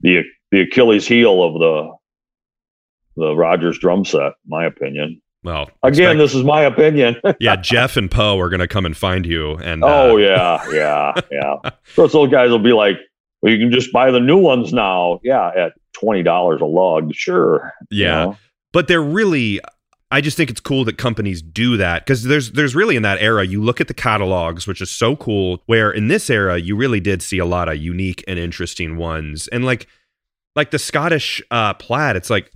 the 0.00 0.22
the 0.50 0.62
Achilles 0.62 1.06
heel 1.06 1.42
of 1.42 1.54
the 1.54 1.96
the 3.16 3.34
Rogers 3.34 3.78
drum 3.78 4.04
set, 4.04 4.34
my 4.46 4.64
opinion. 4.66 5.20
Well, 5.42 5.70
again, 5.82 6.16
expect, 6.16 6.18
this 6.18 6.34
is 6.34 6.44
my 6.44 6.62
opinion. 6.62 7.16
yeah, 7.40 7.56
Jeff 7.56 7.96
and 7.96 8.10
Poe 8.10 8.38
are 8.40 8.48
going 8.48 8.60
to 8.60 8.66
come 8.66 8.84
and 8.84 8.96
find 8.96 9.24
you. 9.24 9.52
And 9.58 9.84
oh 9.84 10.14
uh, 10.14 10.16
yeah, 10.16 10.70
yeah, 10.72 11.20
yeah. 11.30 11.54
Of 11.64 11.94
course, 11.94 12.12
those 12.12 12.30
guys 12.30 12.50
will 12.50 12.58
be 12.58 12.72
like, 12.72 12.96
"Well, 13.40 13.52
you 13.52 13.58
can 13.58 13.70
just 13.70 13.92
buy 13.92 14.10
the 14.10 14.20
new 14.20 14.38
ones 14.38 14.72
now." 14.72 15.20
Yeah, 15.22 15.48
at 15.56 15.74
twenty 15.92 16.22
dollars 16.22 16.60
a 16.60 16.64
lug, 16.64 17.14
sure. 17.14 17.72
Yeah, 17.90 18.06
you 18.24 18.30
know? 18.30 18.38
but 18.72 18.88
they're 18.88 19.02
really. 19.02 19.60
I 20.10 20.20
just 20.20 20.36
think 20.36 20.50
it's 20.50 20.60
cool 20.60 20.84
that 20.84 20.98
companies 20.98 21.42
do 21.42 21.76
that 21.78 22.04
because 22.04 22.22
there's 22.22 22.52
there's 22.52 22.76
really 22.76 22.94
in 22.94 23.02
that 23.02 23.20
era 23.20 23.44
you 23.44 23.62
look 23.62 23.80
at 23.80 23.88
the 23.88 23.94
catalogs, 23.94 24.66
which 24.66 24.80
is 24.80 24.90
so 24.90 25.16
cool. 25.16 25.62
Where 25.66 25.90
in 25.90 26.08
this 26.08 26.30
era 26.30 26.58
you 26.58 26.76
really 26.76 27.00
did 27.00 27.22
see 27.22 27.38
a 27.38 27.44
lot 27.44 27.68
of 27.68 27.76
unique 27.78 28.22
and 28.28 28.38
interesting 28.38 28.96
ones, 28.96 29.48
and 29.48 29.64
like 29.64 29.88
like 30.54 30.70
the 30.70 30.78
Scottish 30.78 31.42
uh, 31.50 31.74
plaid. 31.74 32.16
It's 32.16 32.30
like 32.30 32.52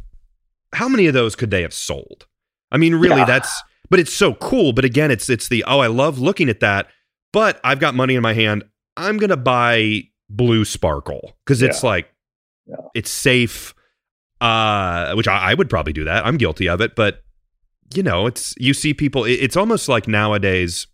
how 0.72 0.88
many 0.88 1.07
of 1.07 1.14
those 1.14 1.34
could 1.34 1.51
they 1.51 1.62
have 1.62 1.74
sold? 1.74 2.26
I 2.70 2.76
mean, 2.76 2.94
really, 2.94 3.16
yeah. 3.16 3.24
that's 3.24 3.62
but 3.90 3.98
it's 3.98 4.12
so 4.12 4.34
cool. 4.34 4.72
But 4.72 4.84
again, 4.84 5.11
it's 5.11 5.28
it's 5.28 5.48
the 5.48 5.64
oh, 5.66 5.80
I 5.80 5.88
love 5.88 6.18
looking 6.18 6.48
at 6.48 6.61
that. 6.61 6.86
But 7.32 7.61
I've 7.62 7.80
got 7.80 7.94
money 7.94 8.14
in 8.14 8.22
my 8.22 8.32
hand. 8.32 8.64
I'm 8.96 9.18
gonna 9.18 9.36
buy 9.36 10.05
blue 10.28 10.64
sparkle 10.64 11.36
because 11.44 11.62
it's 11.62 11.82
yeah. 11.82 11.88
like 11.88 12.14
yeah. 12.66 12.76
it's 12.94 13.11
safe. 13.11 13.74
Uh, 14.40 15.12
which 15.16 15.28
I, 15.28 15.51
I, 15.51 15.55
would 15.55 15.68
probably 15.68 15.92
do 15.92 16.05
that. 16.05 16.24
I'm 16.24 16.38
guilty 16.38 16.66
of 16.66 16.80
it, 16.80 16.96
but 16.96 17.22
you 17.95 18.03
know, 18.03 18.26
it's 18.26 18.55
you 18.59 18.74
see 18.74 18.95
people. 18.95 19.24
It's 19.24 19.57
almost 19.57 19.88
like 19.88 20.07
nowadays. 20.09 20.86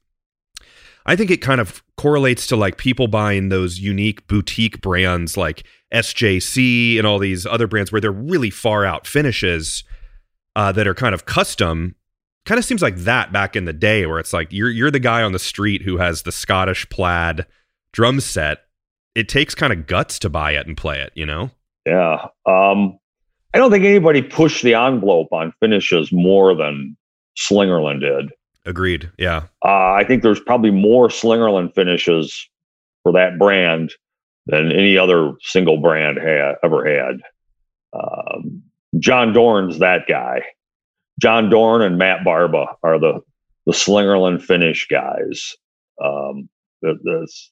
I 1.08 1.14
think 1.14 1.30
it 1.30 1.38
kind 1.38 1.60
of 1.60 1.82
correlates 1.96 2.48
to 2.48 2.56
like 2.56 2.78
people 2.78 3.06
buying 3.06 3.48
those 3.48 3.78
unique 3.78 4.26
boutique 4.26 4.80
brands 4.80 5.36
like 5.36 5.64
SJC 5.94 6.98
and 6.98 7.06
all 7.06 7.20
these 7.20 7.46
other 7.46 7.68
brands 7.68 7.92
where 7.92 8.00
they're 8.00 8.10
really 8.10 8.50
far 8.50 8.84
out 8.84 9.06
finishes 9.06 9.84
uh, 10.56 10.72
that 10.72 10.88
are 10.88 10.94
kind 10.94 11.14
of 11.14 11.24
custom 11.24 11.94
kind 12.46 12.58
of 12.58 12.64
seems 12.64 12.80
like 12.80 12.96
that 12.96 13.32
back 13.32 13.56
in 13.56 13.66
the 13.66 13.72
day 13.72 14.06
where 14.06 14.18
it's 14.18 14.32
like 14.32 14.52
you're 14.52 14.70
you're 14.70 14.90
the 14.90 14.98
guy 14.98 15.22
on 15.22 15.32
the 15.32 15.38
street 15.38 15.82
who 15.82 15.98
has 15.98 16.22
the 16.22 16.32
Scottish 16.32 16.88
plaid 16.88 17.44
drum 17.92 18.20
set. 18.20 18.60
It 19.14 19.28
takes 19.28 19.54
kind 19.54 19.72
of 19.72 19.86
guts 19.86 20.18
to 20.20 20.30
buy 20.30 20.52
it 20.52 20.66
and 20.66 20.76
play 20.76 21.00
it, 21.00 21.10
you 21.14 21.26
know? 21.26 21.50
Yeah. 21.84 22.28
Um 22.46 22.98
I 23.56 23.58
don't 23.58 23.70
think 23.70 23.86
anybody 23.86 24.20
pushed 24.20 24.62
the 24.62 24.74
envelope 24.74 25.32
on 25.32 25.50
finishes 25.60 26.12
more 26.12 26.54
than 26.54 26.94
Slingerland 27.38 28.00
did. 28.00 28.30
Agreed. 28.66 29.10
Yeah. 29.16 29.44
Uh, 29.64 29.92
I 29.94 30.04
think 30.06 30.22
there's 30.22 30.40
probably 30.40 30.70
more 30.70 31.08
Slingerland 31.08 31.74
finishes 31.74 32.46
for 33.02 33.12
that 33.12 33.38
brand 33.38 33.94
than 34.44 34.72
any 34.72 34.98
other 34.98 35.32
single 35.40 35.80
brand 35.80 36.18
had 36.18 36.56
ever 36.62 36.84
had. 36.84 37.20
Um, 37.94 38.62
John 38.98 39.32
Dorn's 39.32 39.78
that 39.78 40.02
guy. 40.06 40.42
John 41.18 41.48
Dorn 41.48 41.80
and 41.80 41.96
Matt 41.96 42.24
Barba 42.24 42.66
are 42.82 43.00
the 43.00 43.20
the 43.64 43.72
Slingerland 43.72 44.42
finish 44.42 44.86
guys. 44.86 45.56
Um, 46.04 46.50
that's 46.82 47.50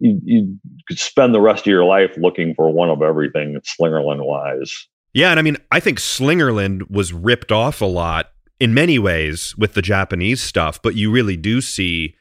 you, 0.00 0.20
you 0.24 0.58
could 0.88 0.98
spend 0.98 1.32
the 1.36 1.40
rest 1.40 1.68
of 1.68 1.70
your 1.70 1.84
life 1.84 2.16
looking 2.16 2.52
for 2.56 2.72
one 2.72 2.90
of 2.90 3.00
everything 3.00 3.56
Slingerland 3.60 4.26
wise. 4.26 4.88
Yeah, 5.14 5.30
and 5.30 5.38
I 5.38 5.42
mean, 5.42 5.56
I 5.70 5.80
think 5.80 5.98
Slingerland 5.98 6.90
was 6.90 7.12
ripped 7.12 7.52
off 7.52 7.80
a 7.80 7.84
lot 7.86 8.26
in 8.60 8.74
many 8.74 8.98
ways 8.98 9.54
with 9.56 9.74
the 9.74 9.82
Japanese 9.82 10.42
stuff, 10.42 10.80
but 10.82 10.94
you 10.96 11.10
really 11.10 11.36
do 11.36 11.60
see 11.60 12.14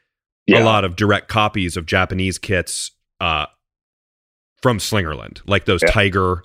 Yeah. 0.48 0.62
a 0.62 0.66
lot 0.66 0.86
of 0.86 0.96
direct 0.96 1.28
copies 1.28 1.76
of 1.78 1.86
Japanese 1.86 2.38
kits 2.38 2.92
uh, 3.20 3.46
from 4.62 4.78
Slingerland, 4.78 5.42
like 5.48 5.66
those 5.66 5.82
Yeah. 5.84 5.92
Tiger, 5.92 6.44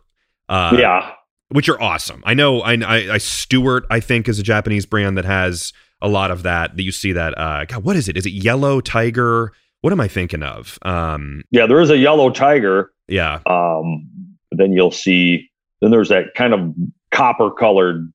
uh, 0.49 0.77
yeah. 0.79 1.13
which 1.51 1.69
are 1.69 1.81
awesome. 1.81 2.23
I 2.25 2.35
know. 2.35 2.61
I, 2.61 2.75
I, 2.75 2.97
I 3.15 3.19
Stewart, 3.19 3.85
I 3.91 4.01
think, 4.01 4.29
is 4.29 4.39
a 4.39 4.43
Japanese 4.43 4.87
brand 4.87 5.17
that 5.19 5.25
has 5.25 5.73
a 6.01 6.09
lot 6.09 6.31
of 6.31 6.43
that. 6.45 6.77
That 6.77 6.83
you 6.83 6.93
see 6.93 7.13
that. 7.13 7.37
Uh, 7.39 7.65
God, 7.65 7.85
what 7.85 7.97
is 7.97 8.09
it? 8.09 8.17
Is 8.17 8.25
it 8.27 8.31
Yellow 8.33 8.81
Tiger? 8.81 9.53
What 9.81 9.93
am 9.93 10.01
I 10.01 10.09
thinking 10.09 10.43
of? 10.43 10.79
Um, 10.83 11.43
Yeah. 11.51 11.67
There 11.67 11.81
is 11.81 11.91
a 11.91 11.97
yellow 11.99 12.31
tiger. 12.31 12.91
yeah, 13.07 13.41
Um, 13.47 14.09
then 14.51 14.73
you'll 14.73 14.91
see, 14.91 15.48
then 15.81 15.91
there's 15.91 16.09
that 16.09 16.35
kind 16.35 16.53
of 16.55 16.75
copper 17.11 17.51
colored, 17.51 18.13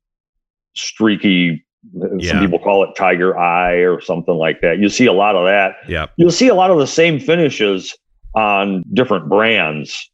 streaky, 0.75 1.63
Yeah. 2.17 2.31
some 2.31 2.39
people 2.39 2.59
call 2.59 2.83
it 2.83 2.95
tiger 2.95 3.37
eye 3.37 3.75
or 3.77 3.99
something 4.01 4.35
like 4.35 4.61
that. 4.61 4.79
You 4.79 4.89
see 4.89 5.05
a 5.05 5.13
lot 5.13 5.35
of 5.35 5.45
that. 5.45 5.75
yeah, 5.87 6.07
You'll 6.17 6.31
see 6.31 6.47
a 6.47 6.55
lot 6.55 6.71
of 6.71 6.77
the 6.79 6.87
same 6.87 7.19
finishes 7.19 7.95
on 8.35 8.83
different 8.93 9.29
brands. 9.29 10.09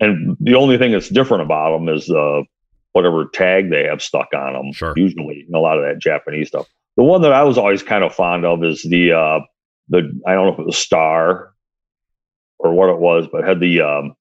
And 0.00 0.36
the 0.40 0.54
only 0.54 0.78
thing 0.78 0.92
that's 0.92 1.08
different 1.10 1.42
about 1.42 1.76
them 1.78 1.88
is 1.88 2.06
the 2.06 2.44
whatever 2.92 3.26
tag 3.32 3.70
they 3.70 3.84
have 3.84 4.02
stuck 4.02 4.28
on 4.34 4.54
them. 4.54 4.72
Sure. 4.72 4.94
Usually, 4.96 5.46
a 5.54 5.58
lot 5.58 5.78
of 5.78 5.84
that 5.84 5.98
Japanese 6.00 6.48
stuff. 6.48 6.66
The 6.96 7.02
one 7.02 7.22
that 7.22 7.32
I 7.32 7.42
was 7.42 7.58
always 7.58 7.82
kind 7.82 8.02
of 8.04 8.14
fond 8.14 8.44
of 8.44 8.64
is 8.64 8.82
the 8.82 9.12
uh 9.12 9.40
the 9.88 9.98
I 10.26 10.32
don't 10.34 10.46
know 10.46 10.52
if 10.54 10.58
it 10.58 10.66
was 10.66 10.76
Star 10.78 11.52
or 12.58 12.72
what 12.74 12.88
it 12.90 12.98
was, 12.98 13.26
but 13.30 13.44
had 13.44 13.60
the 13.60 13.82
um 13.82 14.14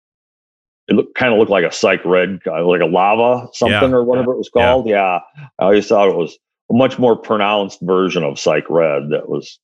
it 0.88 0.94
looked 0.96 1.16
kind 1.16 1.32
of 1.34 1.40
looked 1.40 1.52
like 1.52 1.66
a 1.66 1.72
psych 1.72 2.04
red, 2.06 2.40
uh, 2.48 2.66
like 2.66 2.82
a 2.82 2.86
lava 2.86 3.48
something 3.54 3.92
Yeah. 3.92 3.96
or 3.98 4.04
whatever 4.04 4.34
it 4.34 4.38
was 4.38 4.50
Yeah. 4.56 4.62
called. 4.66 4.88
Yeah. 4.88 5.20
I 5.60 5.64
always 5.64 5.88
thought 5.88 6.10
it 6.10 6.16
was 6.16 6.38
a 6.70 6.74
much 6.74 6.98
more 7.00 7.16
pronounced 7.16 7.80
version 7.82 8.24
of 8.24 8.40
psych 8.40 8.70
red 8.70 9.10
that 9.12 9.30
was 9.30 9.60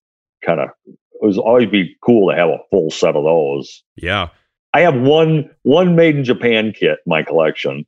kind 0.45 0.59
of 0.59 0.69
it 0.87 1.25
was 1.25 1.37
always 1.37 1.67
be 1.67 1.95
cool 2.01 2.29
to 2.29 2.35
have 2.37 2.49
a 2.49 2.59
full 2.69 2.91
set 2.91 3.15
of 3.15 3.23
those. 3.23 3.83
yeah. 3.95 4.29
I 4.73 4.81
have 4.81 4.95
one 5.01 5.49
one 5.63 5.95
made 5.95 6.15
in 6.17 6.23
Japan 6.23 6.71
kit 6.77 6.99
in 7.05 7.09
my 7.09 7.23
collection, 7.23 7.85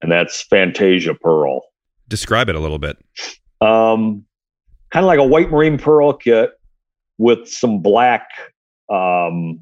and 0.00 0.10
that's 0.10 0.42
Fantasia 0.42 1.14
Pearl. 1.14 1.60
Describe 2.08 2.48
it 2.48 2.56
a 2.56 2.58
little 2.58 2.80
bit. 2.80 2.96
Um, 3.60 4.24
kind 4.90 5.04
of 5.04 5.08
like 5.08 5.20
a 5.20 5.24
white 5.24 5.50
marine 5.50 5.78
pearl 5.78 6.12
kit 6.14 6.50
with 7.18 7.46
some 7.48 7.80
black 7.80 8.26
um, 8.90 9.60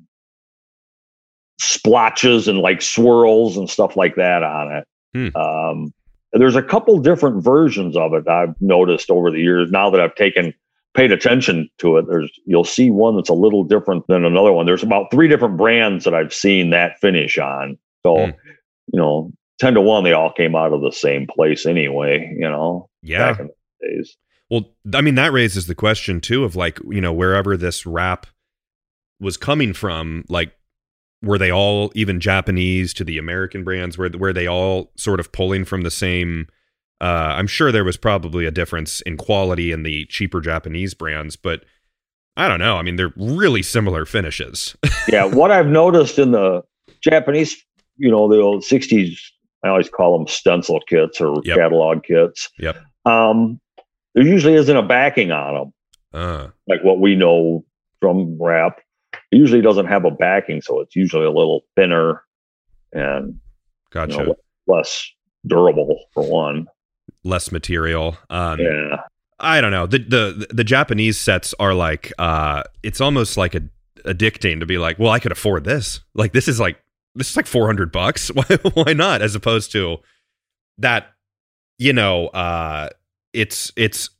splotches 1.61 2.49
and 2.49 2.59
like 2.59 2.83
swirls 2.83 3.57
and 3.57 3.69
stuff 3.69 3.97
like 3.97 4.17
that 4.17 4.43
on 4.43 4.73
it. 4.73 4.85
Hmm. 5.15 5.37
Um, 5.41 5.95
there's 6.33 6.57
a 6.57 6.63
couple 6.63 6.99
different 6.99 7.43
versions 7.43 7.97
of 7.97 8.15
it 8.15 8.29
I've 8.29 8.55
noticed 8.61 9.11
over 9.11 9.31
the 9.31 9.41
years. 9.41 9.71
Now 9.71 9.91
that 9.91 10.01
I've 10.01 10.15
taken 10.15 10.55
paid 10.95 11.13
attention 11.13 11.69
to 11.79 11.97
it, 11.99 12.07
there's 12.09 12.31
you'll 12.47 12.65
see 12.65 12.91
one 12.91 13.17
that's 13.17 13.29
a 13.29 13.35
little 13.35 13.63
different 13.65 14.07
than 14.09 14.25
another 14.25 14.53
one. 14.53 14.67
There's 14.67 14.83
about 14.83 15.11
three 15.11 15.29
different 15.29 15.57
brands 15.57 16.05
that 16.05 16.15
I've 16.15 16.33
seen 16.35 16.71
that 16.71 16.99
finish 17.01 17.39
on. 17.39 17.77
So, 18.07 18.27
Hmm. 18.27 18.31
you 18.93 19.01
know, 19.01 19.33
ten 19.59 19.75
to 19.75 19.81
one, 19.81 20.05
they 20.05 20.13
all 20.13 20.33
came 20.33 20.55
out 20.57 20.73
of 20.73 20.81
the 20.83 20.93
same 20.93 21.27
place 21.27 21.67
anyway. 21.67 22.33
You 22.39 22.49
know, 22.49 22.89
Yeah. 23.03 23.33
back 23.33 23.41
in 23.41 23.47
the 23.49 23.89
days. 23.89 24.17
Well, 24.49 24.71
I 24.95 25.01
mean, 25.01 25.15
that 25.17 25.33
raises 25.33 25.67
the 25.67 25.75
question 25.77 26.21
too 26.21 26.45
of 26.45 26.57
like, 26.57 26.79
you 26.89 27.01
know, 27.01 27.13
wherever 27.13 27.57
this 27.57 27.87
wrap 27.87 28.27
was 29.21 29.37
coming 29.37 29.73
from, 29.73 30.25
like, 30.29 30.53
were 31.23 31.39
they 31.39 31.51
all 31.51 31.93
even 31.95 32.21
Japanese 32.21 32.95
to 32.95 33.05
the 33.05 33.18
American 33.18 33.64
brands? 33.64 33.99
Were 33.99 34.11
were 34.11 34.33
they 34.33 34.47
all 34.47 34.91
sort 34.97 35.21
of 35.21 35.33
pulling 35.33 35.64
from 35.64 35.83
the 35.83 35.91
same? 35.91 36.47
Uh, 37.01 37.35
I'm 37.37 37.47
sure 37.47 37.73
there 37.73 37.85
was 37.85 37.97
probably 37.97 38.45
a 38.45 38.51
difference 38.51 39.01
in 39.03 39.16
quality 39.16 39.73
in 39.73 39.83
the 39.85 40.05
cheaper 40.07 40.41
Japanese 40.41 40.93
brands, 40.93 41.35
but 41.37 41.64
I 42.37 42.47
don't 42.47 42.59
know. 42.61 42.77
I 42.77 42.83
mean, 42.83 42.97
they're 42.97 43.12
really 43.16 43.62
similar 43.62 44.05
finishes. 44.05 44.77
yeah, 45.09 45.25
what 45.25 45.51
I've 45.51 45.66
noticed 45.66 46.18
in 46.18 46.33
the 46.33 46.62
Japanese, 47.03 47.57
you 47.97 48.11
know, 48.11 48.29
the 48.29 48.41
old 48.41 48.62
'60s, 48.64 49.18
I 49.64 49.68
always 49.68 49.89
call 49.89 50.16
them 50.18 50.27
stencil 50.27 50.81
kits 50.89 51.21
or 51.21 51.41
Yep. 51.45 51.57
catalog 51.57 52.03
kits. 52.05 52.49
Yep. 52.59 52.79
Um, 53.07 53.61
there 54.14 54.27
usually 54.27 54.55
isn't 54.55 54.77
a 54.77 54.83
backing 54.83 55.33
on 55.33 55.55
them, 55.55 55.73
uh, 56.12 56.49
like 56.68 56.83
what 56.83 57.01
we 57.01 57.14
know 57.14 57.64
from 58.01 58.37
wrap. 58.41 58.81
It 59.33 59.37
usually 59.39 59.62
doesn't 59.62 59.87
have 59.87 60.05
a 60.05 60.11
backing, 60.11 60.61
so 60.61 60.81
it's 60.81 60.97
usually 60.97 61.24
a 61.24 61.31
little 61.31 61.64
thinner 61.76 62.22
and 62.93 63.39
gotcha. 63.91 64.12
you 64.12 64.26
know, 64.26 64.37
less 64.66 65.11
durable 65.47 66.07
for 66.12 66.24
one. 66.24 66.66
Less 67.22 67.53
material. 67.53 68.16
Um, 68.28 68.59
Yeah, 68.61 69.03
I 69.39 69.61
don't 69.61 69.70
know. 69.70 69.87
The 69.87 69.99
the 69.99 70.47
the 70.51 70.64
Japanese 70.64 71.18
sets 71.18 71.55
are 71.59 71.74
like 71.74 72.12
uh 72.18 72.62
it's 72.83 73.01
almost 73.01 73.37
like 73.37 73.55
a 73.55 73.62
addicting 74.05 74.61
to 74.61 74.66
be 74.66 74.78
like, 74.78 74.99
well, 74.99 75.11
I 75.11 75.18
could 75.18 75.33
afford 75.33 75.64
this. 75.64 76.01
Like 76.14 76.33
this 76.33 76.49
is 76.49 76.61
like 76.61 76.83
this 77.14 77.31
is 77.31 77.37
like 77.37 77.47
400 77.47 77.91
bucks. 77.91 78.28
Why 78.35 78.45
why 78.74 78.93
not 78.93 79.22
as 79.22 79.35
opposed 79.35 79.72
to 79.72 79.99
that 80.78 81.12
you 81.78 81.93
know, 81.93 82.28
uh 82.28 82.91
it's 83.33 83.72
it's 83.76 84.11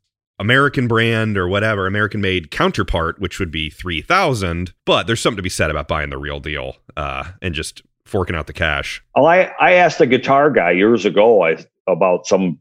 American 0.41 0.89
brand 0.89 1.39
or 1.39 1.47
whatever, 1.47 1.87
American 1.87 2.21
made 2.21 2.51
counterpart 2.51 3.21
which 3.21 3.39
would 3.39 3.53
be 3.53 3.71
3000, 3.71 4.73
but 4.85 5.07
there's 5.07 5.21
something 5.21 5.37
to 5.37 5.43
be 5.43 5.49
said 5.49 5.71
about 5.71 5.87
buying 5.87 6.11
the 6.11 6.19
real 6.19 6.41
deal 6.41 6.77
uh 6.97 7.25
and 7.41 7.55
just 7.55 7.83
forking 8.05 8.35
out 8.35 8.49
the 8.49 8.53
cash. 8.53 9.03
Well, 9.15 9.27
I, 9.27 9.53
I 9.61 9.75
asked 9.75 10.01
a 10.01 10.07
guitar 10.07 10.51
guy 10.51 10.73
years 10.73 11.05
ago 11.05 11.45
I, 11.45 11.65
about 11.87 12.27
some 12.27 12.59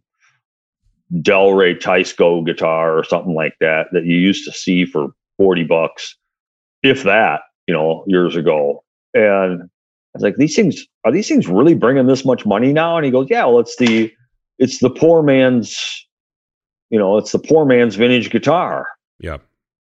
Del 1.22 1.54
Rey 1.54 1.76
Teisco 1.76 2.46
guitar 2.46 2.98
or 2.98 3.04
something 3.04 3.34
like 3.34 3.56
that 3.60 3.88
that 3.92 4.06
you 4.06 4.16
used 4.16 4.46
to 4.46 4.52
see 4.52 4.86
for 4.86 5.08
40 5.38 5.64
bucks, 5.64 6.16
if 6.84 7.04
that, 7.04 7.42
you 7.68 7.74
know, 7.74 8.04
years 8.08 8.36
ago. 8.36 8.84
And 9.16 9.64
I 9.64 9.68
was 10.14 10.22
like, 10.24 10.36
these 10.36 10.56
things, 10.56 10.86
are 11.04 11.12
these 11.12 11.28
things 11.28 11.48
really 11.48 11.74
bringing 11.74 12.06
this 12.06 12.26
much 12.26 12.46
money 12.46 12.72
now? 12.72 12.96
And 12.96 13.06
he 13.06 13.12
goes, 13.12 13.28
yeah, 13.30 13.46
well, 13.46 13.60
it's 13.60 13.76
the, 13.78 14.12
it's 14.60 14.80
the 14.80 14.90
poor 14.90 15.24
man's, 15.24 16.08
you 16.90 17.00
know, 17.00 17.18
it's 17.18 17.32
the 17.32 17.40
poor 17.40 17.66
man's 17.66 17.96
vintage 17.96 18.30
guitar. 18.30 18.88
Yeah. 19.20 19.38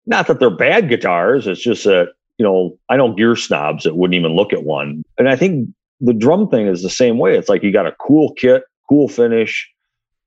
Not 0.07 0.26
that 0.28 0.40
they're 0.40 0.51
bad 0.51 0.88
guitars. 0.88 1.47
It's 1.47 1.62
just 1.62 1.84
that, 1.84 2.12
you 2.38 2.44
know, 2.44 2.78
I 2.88 2.97
know 2.97 3.12
gear 3.12 3.36
snobs 3.36 3.84
that 3.84 3.97
wouldn't 3.97 4.14
even 4.14 4.34
look 4.36 4.53
at 4.53 4.64
one. 4.64 5.03
And 5.18 5.28
I 5.28 5.36
think 5.36 5.68
the 6.01 6.12
drum 6.12 6.49
thing 6.49 6.66
is 6.66 6.82
the 6.82 6.90
same 6.90 7.18
way. 7.18 7.36
It's 7.36 7.49
like 7.49 7.62
you 7.62 7.72
got 7.72 7.86
a 7.86 7.97
cool 8.01 8.32
kit, 8.34 8.64
cool 8.88 9.09
finish. 9.09 9.68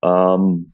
Um, 0.04 0.68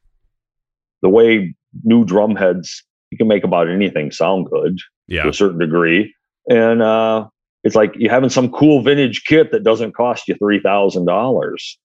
the 1.02 1.10
way 1.10 1.56
new 1.84 2.06
drum 2.06 2.36
heads, 2.36 2.84
you 3.12 3.18
can 3.18 3.28
make 3.28 3.44
about 3.44 3.70
anything 3.70 4.12
sound 4.12 4.48
good 4.50 4.78
yeah. 5.08 5.24
to 5.24 5.30
a 5.30 5.34
certain 5.34 5.60
degree. 5.60 6.14
And 6.50 6.82
uh, 6.82 7.28
it's 7.64 7.76
like 7.76 7.94
you 7.96 8.10
having 8.10 8.30
some 8.30 8.52
cool 8.52 8.82
vintage 8.82 9.24
kit 9.26 9.52
that 9.52 9.64
doesn't 9.64 9.94
cost 9.94 10.28
you 10.28 10.36
three 10.36 10.60
thousand 10.60 11.06
dollars. 11.06 11.78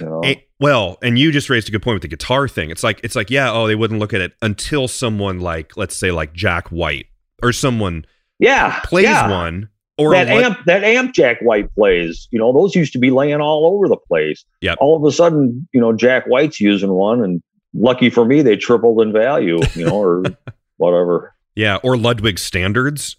You 0.00 0.06
know? 0.06 0.22
Well, 0.58 0.96
and 1.02 1.18
you 1.18 1.32
just 1.32 1.50
raised 1.50 1.68
a 1.68 1.70
good 1.70 1.82
point 1.82 1.96
with 1.96 2.02
the 2.02 2.08
guitar 2.08 2.48
thing. 2.48 2.70
It's 2.70 2.82
like 2.82 3.00
it's 3.02 3.14
like 3.14 3.30
yeah, 3.30 3.52
oh, 3.52 3.66
they 3.66 3.74
wouldn't 3.74 4.00
look 4.00 4.14
at 4.14 4.20
it 4.20 4.32
until 4.40 4.88
someone 4.88 5.40
like 5.40 5.76
let's 5.76 5.96
say 5.96 6.10
like 6.10 6.32
Jack 6.32 6.68
White 6.68 7.06
or 7.42 7.52
someone 7.52 8.06
yeah, 8.38 8.80
plays 8.80 9.04
yeah. 9.04 9.30
one 9.30 9.68
or 9.98 10.12
that 10.12 10.28
le- 10.28 10.42
amp 10.42 10.58
that 10.66 10.84
amp 10.84 11.14
Jack 11.14 11.40
White 11.40 11.72
plays, 11.74 12.28
you 12.30 12.38
know, 12.38 12.52
those 12.52 12.74
used 12.74 12.92
to 12.92 12.98
be 12.98 13.10
laying 13.10 13.40
all 13.40 13.66
over 13.66 13.88
the 13.88 13.96
place. 13.96 14.44
Yeah. 14.60 14.74
All 14.78 14.96
of 14.96 15.04
a 15.04 15.12
sudden, 15.12 15.68
you 15.72 15.80
know, 15.80 15.92
Jack 15.92 16.26
White's 16.26 16.60
using 16.60 16.90
one 16.90 17.22
and 17.22 17.42
lucky 17.74 18.10
for 18.10 18.24
me 18.24 18.42
they 18.42 18.56
tripled 18.56 19.00
in 19.00 19.12
value, 19.12 19.58
you 19.74 19.86
know, 19.86 19.96
or 19.96 20.22
whatever. 20.76 21.34
yeah, 21.54 21.76
or 21.82 21.96
Ludwig 21.96 22.38
standards. 22.38 23.16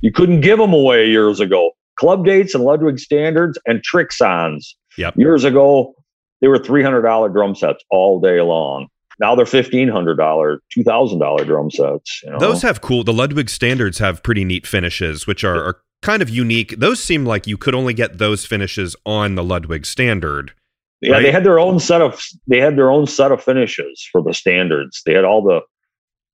You 0.00 0.12
couldn't 0.12 0.40
give 0.40 0.58
them 0.58 0.72
away 0.72 1.08
years 1.08 1.40
ago. 1.40 1.72
Club 1.96 2.24
dates 2.24 2.54
and 2.54 2.62
Ludwig 2.62 2.98
standards 2.98 3.58
and 3.66 3.82
Trixons. 3.82 4.76
Yep. 4.98 5.16
Years 5.16 5.44
ago, 5.44 5.94
they 6.40 6.48
were 6.48 6.58
three 6.58 6.82
hundred 6.82 7.02
dollar 7.02 7.28
drum 7.28 7.54
sets 7.54 7.82
all 7.90 8.20
day 8.20 8.40
long. 8.40 8.88
Now 9.18 9.34
they're 9.34 9.46
fifteen 9.46 9.88
hundred 9.88 10.16
dollar, 10.16 10.60
two 10.70 10.84
thousand 10.84 11.18
dollar 11.18 11.44
drum 11.44 11.70
sets. 11.70 12.22
You 12.22 12.30
know? 12.30 12.38
Those 12.38 12.62
have 12.62 12.80
cool. 12.80 13.04
The 13.04 13.12
Ludwig 13.12 13.48
standards 13.48 13.98
have 13.98 14.22
pretty 14.22 14.44
neat 14.44 14.66
finishes, 14.66 15.26
which 15.26 15.44
are, 15.44 15.62
are 15.62 15.80
kind 16.02 16.22
of 16.22 16.28
unique. 16.28 16.74
Those 16.78 17.02
seem 17.02 17.24
like 17.24 17.46
you 17.46 17.56
could 17.56 17.74
only 17.74 17.94
get 17.94 18.18
those 18.18 18.44
finishes 18.44 18.94
on 19.06 19.34
the 19.34 19.44
Ludwig 19.44 19.86
standard. 19.86 20.52
Yeah, 21.00 21.12
right? 21.12 21.22
they 21.22 21.32
had 21.32 21.44
their 21.44 21.58
own 21.58 21.78
set 21.78 22.00
of 22.00 22.22
they 22.46 22.60
had 22.60 22.76
their 22.76 22.90
own 22.90 23.06
set 23.06 23.32
of 23.32 23.42
finishes 23.42 24.06
for 24.10 24.22
the 24.22 24.34
standards. 24.34 25.02
They 25.04 25.14
had 25.14 25.24
all 25.24 25.42
the 25.42 25.60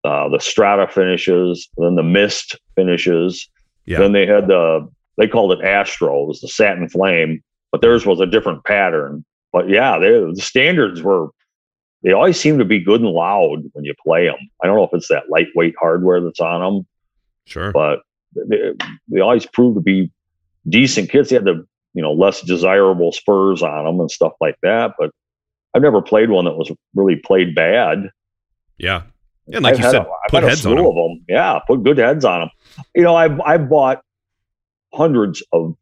uh, 0.09 0.29
the 0.29 0.41
strata 0.41 0.89
finishes, 0.89 1.69
then 1.77 1.95
the 1.95 2.03
mist 2.03 2.59
finishes. 2.75 3.49
Yeah. 3.87 3.99
Then 3.99 4.13
they 4.13 4.27
had 4.27 4.49
the 4.49 4.89
they 5.19 5.29
called 5.29 5.53
it 5.53 5.65
Astro, 5.65 6.23
it 6.23 6.29
was 6.29 6.41
the 6.41 6.49
satin 6.49 6.89
flame, 6.89 7.43
but 7.71 7.81
theirs 7.81 8.07
was 8.07 8.21
a 8.21 8.27
different 8.27 8.65
pattern. 8.65 9.25
But 9.53 9.69
yeah, 9.69 9.99
they, 9.99 10.11
the 10.11 10.41
standards 10.41 11.03
were 11.03 11.29
they 12.03 12.13
always 12.13 12.39
seem 12.41 12.59
to 12.59 12.65
be 12.65 12.81
good 12.81 13.01
and 13.01 13.11
loud 13.11 13.63
when 13.73 13.85
you 13.85 13.95
play 14.05 14.27
them. 14.27 14.37
I 14.63 14.67
don't 14.67 14.77
know 14.77 14.85
if 14.85 14.91
it's 14.93 15.09
that 15.09 15.25
lightweight 15.31 15.75
hardware 15.79 16.21
that's 16.21 16.41
on 16.41 16.61
them, 16.61 16.87
Sure. 17.47 17.71
but 17.71 18.01
they, 18.35 18.73
they 19.09 19.21
always 19.21 19.47
prove 19.47 19.75
to 19.77 19.81
be 19.81 20.11
decent 20.69 21.11
kits. 21.11 21.31
They 21.31 21.37
had 21.37 21.45
the 21.45 21.65
you 21.95 22.03
know 22.03 22.13
less 22.13 22.41
desirable 22.41 23.13
spurs 23.13 23.63
on 23.63 23.85
them 23.85 24.01
and 24.01 24.11
stuff 24.11 24.33
like 24.41 24.57
that. 24.63 24.95
But 24.99 25.11
I've 25.75 25.83
never 25.83 26.03
played 26.03 26.31
one 26.31 26.45
that 26.47 26.57
was 26.57 26.73
really 26.95 27.17
played 27.17 27.55
bad. 27.55 28.11
Yeah. 28.79 29.03
And 29.53 29.63
like 29.65 29.75
I've 29.75 29.81
you 29.81 29.91
said, 29.91 29.95
a- 29.97 30.09
I've 30.09 30.31
put 30.31 30.43
heads 30.45 30.65
on 30.67 30.77
them. 30.77 30.87
of 30.87 30.95
them. 30.95 31.25
Yeah, 31.29 31.59
put 31.67 31.83
good 31.83 31.99
heads 31.99 32.25
on 32.25 32.41
them. 32.41 32.51
You 32.95 33.03
know, 33.03 33.15
I've 33.17 33.41
I've 33.43 33.69
bought 33.69 34.01
hundreds 34.95 35.43
of 35.53 35.75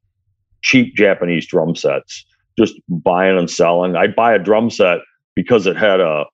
cheap 0.62 0.94
Japanese 0.96 1.46
drum 1.46 1.74
sets, 1.74 2.24
just 2.58 2.74
buying 2.88 3.38
and 3.38 3.50
selling. 3.50 3.96
I'd 3.96 4.16
buy 4.16 4.34
a 4.34 4.38
drum 4.38 4.70
set 4.70 4.98
because 5.34 5.66
it 5.66 5.76
had 5.76 6.00
a 6.00 6.24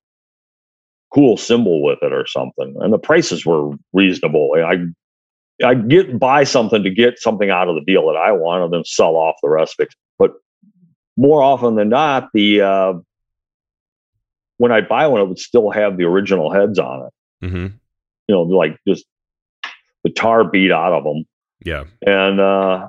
cool 1.15 1.37
cymbal 1.37 1.83
with 1.83 1.99
it 2.03 2.13
or 2.13 2.27
something, 2.27 2.75
and 2.81 2.93
the 2.93 2.99
prices 2.99 3.47
were 3.47 3.71
reasonable. 3.93 4.51
I 4.57 4.77
I 5.65 5.75
get 5.75 6.19
buy 6.19 6.45
something 6.45 6.83
to 6.83 6.91
get 6.91 7.19
something 7.19 7.51
out 7.51 7.69
of 7.69 7.75
the 7.75 7.85
deal 7.85 8.07
that 8.07 8.17
I 8.17 8.33
want, 8.33 8.65
and 8.65 8.73
then 8.73 8.85
sell 8.85 9.17
off 9.17 9.37
the 9.43 9.49
rest 9.49 9.77
of 9.79 9.85
it. 9.87 9.95
But 10.19 10.33
more 11.17 11.43
often 11.43 11.77
than 11.77 11.89
not, 11.89 12.29
the 12.35 12.61
uh, 12.61 12.93
when 14.59 14.73
I 14.73 14.81
buy 14.81 15.07
one, 15.07 15.21
it 15.21 15.29
would 15.29 15.39
still 15.39 15.71
have 15.71 15.97
the 15.97 16.05
original 16.05 16.53
heads 16.53 16.79
on 16.79 17.07
it 17.07 17.13
hmm 17.47 17.67
you 18.29 18.35
know, 18.35 18.43
like 18.43 18.79
just 18.87 19.05
the 20.05 20.11
tar 20.11 20.45
beat 20.45 20.73
out 20.73 20.93
of 20.93 21.05
them. 21.05 21.25
Yeah. 21.65 21.85
And 22.07 22.41
uh, 22.41 22.89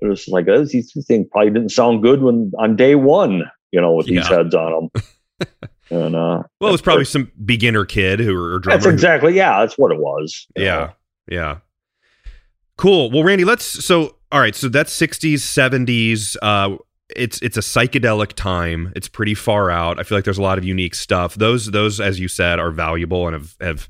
it 0.00 0.06
was 0.06 0.26
like, 0.28 0.46
oh, 0.48 0.64
these 0.64 0.92
things 1.06 1.26
probably 1.30 1.50
didn't 1.50 1.70
sound 1.70 2.02
good 2.02 2.22
when 2.22 2.52
on 2.58 2.76
day 2.76 2.94
one, 2.94 3.42
you 3.72 3.80
know, 3.80 3.92
with 3.94 4.06
these 4.06 4.26
heads 4.26 4.54
on 4.54 4.88
them. 4.92 5.02
and 5.90 6.16
uh, 6.16 6.42
Well, 6.60 6.68
it 6.68 6.72
was 6.72 6.82
probably 6.82 7.04
some 7.04 7.30
beginner 7.44 7.84
kid 7.84 8.20
who 8.20 8.36
or 8.36 8.58
drummer. 8.58 8.76
that's 8.78 8.86
who- 8.86 8.92
exactly, 8.92 9.34
yeah, 9.34 9.60
that's 9.60 9.76
what 9.78 9.92
it 9.92 9.98
was. 9.98 10.46
Yeah. 10.56 10.64
know. 10.64 10.92
Yeah. 11.28 11.58
Cool. 12.76 13.10
Well, 13.10 13.22
Randy, 13.24 13.44
let's 13.44 13.64
so 13.64 14.16
all 14.32 14.40
right, 14.40 14.54
so 14.54 14.68
that's 14.68 14.96
60s, 14.98 15.34
70s. 15.34 16.36
Uh 16.42 16.76
it's 17.16 17.42
it's 17.42 17.56
a 17.56 17.60
psychedelic 17.60 18.34
time. 18.34 18.92
It's 18.94 19.08
pretty 19.08 19.34
far 19.34 19.70
out. 19.70 19.98
I 19.98 20.04
feel 20.04 20.16
like 20.16 20.24
there's 20.24 20.38
a 20.38 20.42
lot 20.42 20.58
of 20.58 20.64
unique 20.64 20.94
stuff. 20.94 21.34
Those 21.34 21.66
those 21.66 22.00
as 22.00 22.20
you 22.20 22.28
said 22.28 22.58
are 22.60 22.70
valuable 22.70 23.26
and 23.26 23.34
have 23.34 23.56
have 23.60 23.88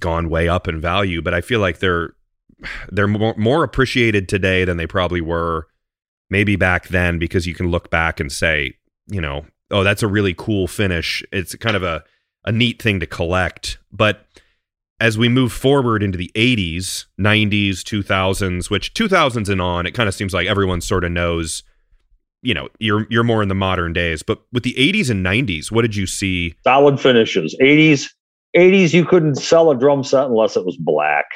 gone 0.00 0.30
way 0.30 0.48
up 0.48 0.68
in 0.68 0.80
value, 0.80 1.20
but 1.20 1.34
I 1.34 1.40
feel 1.40 1.60
like 1.60 1.80
they're 1.80 2.14
they're 2.90 3.08
more, 3.08 3.34
more 3.36 3.64
appreciated 3.64 4.28
today 4.28 4.64
than 4.64 4.76
they 4.76 4.86
probably 4.86 5.20
were 5.20 5.66
maybe 6.30 6.56
back 6.56 6.88
then 6.88 7.18
because 7.18 7.46
you 7.46 7.54
can 7.54 7.70
look 7.70 7.90
back 7.90 8.18
and 8.18 8.32
say, 8.32 8.74
you 9.06 9.20
know, 9.20 9.44
oh, 9.70 9.84
that's 9.84 10.02
a 10.02 10.08
really 10.08 10.34
cool 10.34 10.66
finish. 10.66 11.22
It's 11.32 11.54
kind 11.56 11.76
of 11.76 11.82
a 11.82 12.04
a 12.44 12.52
neat 12.52 12.82
thing 12.82 13.00
to 13.00 13.06
collect. 13.06 13.78
But 13.92 14.26
as 15.00 15.18
we 15.18 15.28
move 15.28 15.52
forward 15.52 16.02
into 16.02 16.18
the 16.18 16.30
80s, 16.34 17.06
90s, 17.18 17.80
2000s, 17.80 18.70
which 18.70 18.94
2000s 18.94 19.48
and 19.48 19.60
on, 19.60 19.86
it 19.86 19.92
kind 19.92 20.08
of 20.08 20.14
seems 20.14 20.34
like 20.34 20.46
everyone 20.46 20.80
sort 20.80 21.04
of 21.04 21.12
knows, 21.12 21.62
you 22.42 22.54
know, 22.54 22.68
you're 22.78 23.06
you're 23.10 23.24
more 23.24 23.42
in 23.42 23.48
the 23.48 23.54
modern 23.54 23.92
days. 23.92 24.22
But 24.22 24.42
with 24.52 24.62
the 24.62 24.74
80s 24.74 25.10
and 25.10 25.24
90s, 25.24 25.70
what 25.70 25.82
did 25.82 25.96
you 25.96 26.06
see? 26.06 26.54
Solid 26.64 27.00
finishes. 27.00 27.56
80s, 27.60 28.10
80s, 28.56 28.92
you 28.92 29.04
couldn't 29.04 29.36
sell 29.36 29.70
a 29.70 29.78
drum 29.78 30.04
set 30.04 30.26
unless 30.26 30.56
it 30.56 30.64
was 30.64 30.76
black. 30.76 31.26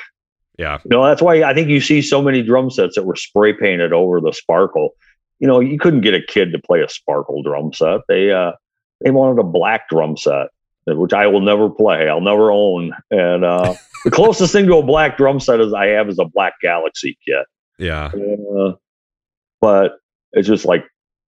Yeah. 0.58 0.78
You 0.84 0.90
know, 0.90 1.04
that's 1.04 1.22
why 1.22 1.42
I 1.42 1.54
think 1.54 1.68
you 1.68 1.80
see 1.80 2.02
so 2.02 2.22
many 2.22 2.42
drum 2.42 2.70
sets 2.70 2.94
that 2.96 3.04
were 3.04 3.16
spray 3.16 3.52
painted 3.52 3.92
over 3.92 4.20
the 4.20 4.32
sparkle. 4.32 4.90
You 5.38 5.46
know, 5.46 5.60
you 5.60 5.78
couldn't 5.78 6.00
get 6.00 6.14
a 6.14 6.22
kid 6.22 6.52
to 6.52 6.58
play 6.58 6.80
a 6.80 6.88
sparkle 6.88 7.42
drum 7.42 7.72
set. 7.72 8.00
They 8.08 8.32
uh 8.32 8.52
they 9.02 9.10
wanted 9.10 9.40
a 9.40 9.44
black 9.44 9.88
drum 9.90 10.16
set, 10.16 10.48
which 10.86 11.12
I 11.12 11.26
will 11.26 11.42
never 11.42 11.68
play. 11.68 12.08
I'll 12.08 12.20
never 12.20 12.50
own. 12.50 12.92
And 13.10 13.44
uh 13.44 13.74
the 14.04 14.10
closest 14.10 14.52
thing 14.52 14.66
to 14.66 14.76
a 14.76 14.82
black 14.82 15.16
drum 15.16 15.40
set 15.40 15.60
is 15.60 15.74
I 15.74 15.86
have 15.88 16.08
is 16.08 16.18
a 16.18 16.24
black 16.24 16.54
Galaxy 16.62 17.18
kit. 17.26 17.46
Yeah. 17.78 18.10
Uh, 18.56 18.72
but 19.60 19.98
it's 20.32 20.48
just 20.48 20.64
like 20.64 20.86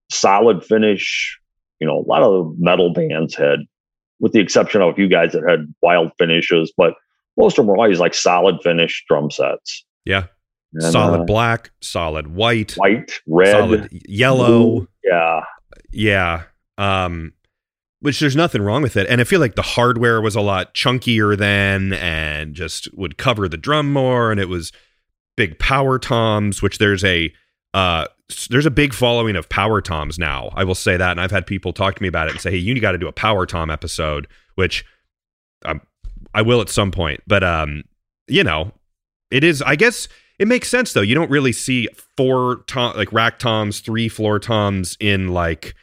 solid 0.09 0.63
finish. 0.63 1.37
You 1.79 1.87
know, 1.87 1.99
a 1.99 2.07
lot 2.07 2.23
of 2.23 2.55
metal 2.57 2.93
bands 2.93 3.35
had, 3.35 3.59
with 4.19 4.31
the 4.31 4.39
exception 4.39 4.81
of 4.81 4.89
a 4.89 4.95
few 4.95 5.07
guys 5.07 5.33
that 5.33 5.47
had 5.47 5.73
wild 5.81 6.11
finishes, 6.17 6.73
but 6.75 6.95
most 7.37 7.57
of 7.57 7.65
them 7.65 7.67
were 7.67 7.77
always 7.77 7.99
like 7.99 8.13
solid 8.13 8.57
finish 8.63 9.03
drum 9.07 9.31
sets. 9.31 9.85
Yeah. 10.05 10.25
And, 10.73 10.91
solid 10.91 11.21
uh, 11.21 11.25
black, 11.25 11.71
solid 11.81 12.35
white, 12.35 12.73
white, 12.73 13.13
red, 13.27 13.51
solid 13.51 13.89
yellow. 13.91 14.47
blue. 14.47 14.87
Yeah. 15.03 15.41
Yeah. 15.91 16.43
Um 16.77 17.33
which 17.99 18.19
there's 18.19 18.35
nothing 18.35 18.61
wrong 18.61 18.83
with 18.83 18.95
it. 18.95 19.07
And 19.09 19.19
I 19.19 19.23
feel 19.23 19.39
like 19.39 19.55
the 19.55 19.63
hardware 19.63 20.21
was 20.21 20.35
a 20.35 20.41
lot 20.41 20.75
chunkier 20.75 21.35
then 21.35 21.93
and 21.93 22.53
just 22.53 22.95
would 22.95 23.17
cover 23.17 23.49
the 23.49 23.57
drum 23.57 23.91
more 23.91 24.31
and 24.31 24.39
it 24.39 24.49
was 24.49 24.71
big 25.35 25.57
power 25.57 25.97
toms, 25.97 26.61
which 26.61 26.77
there's 26.77 27.03
a 27.03 27.33
uh 27.73 28.07
there's 28.49 28.65
a 28.65 28.71
big 28.71 28.93
following 28.93 29.35
of 29.35 29.49
power 29.49 29.81
toms 29.81 30.19
now. 30.19 30.49
I 30.53 30.63
will 30.63 30.75
say 30.75 30.97
that 30.97 31.11
and 31.11 31.21
I've 31.21 31.31
had 31.31 31.47
people 31.47 31.73
talk 31.73 31.95
to 31.95 32.01
me 32.01 32.09
about 32.09 32.27
it 32.27 32.31
and 32.31 32.41
say, 32.41 32.51
"Hey, 32.51 32.57
you 32.57 32.79
got 32.79 32.91
to 32.91 32.97
do 32.97 33.07
a 33.07 33.13
power 33.13 33.45
tom 33.45 33.69
episode," 33.69 34.27
which 34.55 34.83
um, 35.65 35.81
I 36.37 36.43
will 36.43 36.61
at 36.61 36.69
some 36.69 36.91
point. 36.91 37.21
But 37.27 37.43
um 37.43 37.83
you 38.27 38.43
know, 38.43 38.71
it 39.31 39.43
is 39.43 39.61
I 39.61 39.75
guess 39.75 40.07
it 40.39 40.47
makes 40.47 40.69
sense 40.69 40.93
though. 40.93 41.01
You 41.01 41.15
don't 41.15 41.31
really 41.31 41.51
see 41.51 41.89
four 42.15 42.63
tom 42.67 42.95
like 42.95 43.11
rack 43.11 43.39
toms, 43.39 43.79
three 43.79 44.07
floor 44.07 44.39
toms 44.39 44.95
in 44.99 45.29
like 45.29 45.73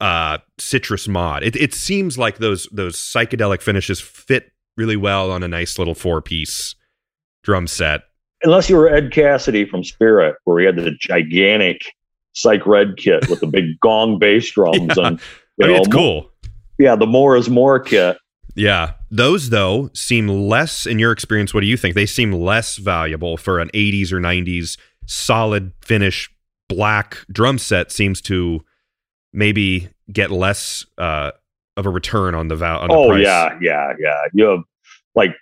uh 0.00 0.38
citrus 0.58 1.06
mod. 1.06 1.42
It 1.42 1.56
it 1.56 1.74
seems 1.74 2.16
like 2.18 2.38
those 2.38 2.66
those 2.72 2.96
psychedelic 2.96 3.60
finishes 3.62 4.00
fit 4.00 4.50
really 4.76 4.96
well 4.96 5.30
on 5.30 5.42
a 5.42 5.48
nice 5.48 5.78
little 5.78 5.94
four 5.94 6.22
piece 6.22 6.74
drum 7.44 7.66
set. 7.66 8.02
Unless 8.44 8.70
you 8.70 8.76
were 8.76 8.88
Ed 8.88 9.12
Cassidy 9.12 9.64
from 9.66 9.84
Spirit, 9.84 10.36
where 10.44 10.58
he 10.58 10.64
had 10.66 10.76
the 10.76 10.92
gigantic 10.98 11.82
Psych 12.32 12.66
Red 12.66 12.96
kit 12.96 13.28
with 13.28 13.40
the 13.40 13.46
big 13.46 13.78
gong 13.80 14.18
bass 14.18 14.50
drums 14.54 14.94
Yeah. 14.96 15.06
and 15.08 15.20
you 15.58 15.64
I 15.64 15.68
mean, 15.68 15.76
know, 15.76 15.82
it's 15.82 15.92
cool. 15.92 16.30
Yeah, 16.78 16.96
the 16.96 17.06
more 17.06 17.36
is 17.36 17.50
more 17.50 17.78
kit. 17.78 18.16
Yeah. 18.54 18.92
Those 19.10 19.50
though 19.50 19.90
seem 19.94 20.28
less 20.28 20.86
in 20.86 20.98
your 20.98 21.12
experience, 21.12 21.54
what 21.54 21.60
do 21.60 21.66
you 21.66 21.76
think? 21.76 21.94
They 21.94 22.06
seem 22.06 22.32
less 22.32 22.76
valuable 22.76 23.36
for 23.36 23.58
an 23.60 23.70
80s 23.74 24.12
or 24.12 24.20
90s 24.20 24.78
solid 25.06 25.72
finish 25.82 26.30
black 26.68 27.18
drum 27.30 27.58
set 27.58 27.90
seems 27.90 28.20
to 28.22 28.60
maybe 29.32 29.88
get 30.12 30.30
less 30.30 30.84
uh 30.98 31.30
of 31.76 31.86
a 31.86 31.90
return 31.90 32.34
on 32.34 32.48
the 32.48 32.56
val 32.56 32.78
on 32.80 32.88
the 32.88 32.94
Oh 32.94 33.08
price. 33.08 33.24
yeah, 33.24 33.58
yeah, 33.60 33.92
yeah. 33.98 34.20
You 34.34 34.44
have 34.46 34.60
like 35.14 35.34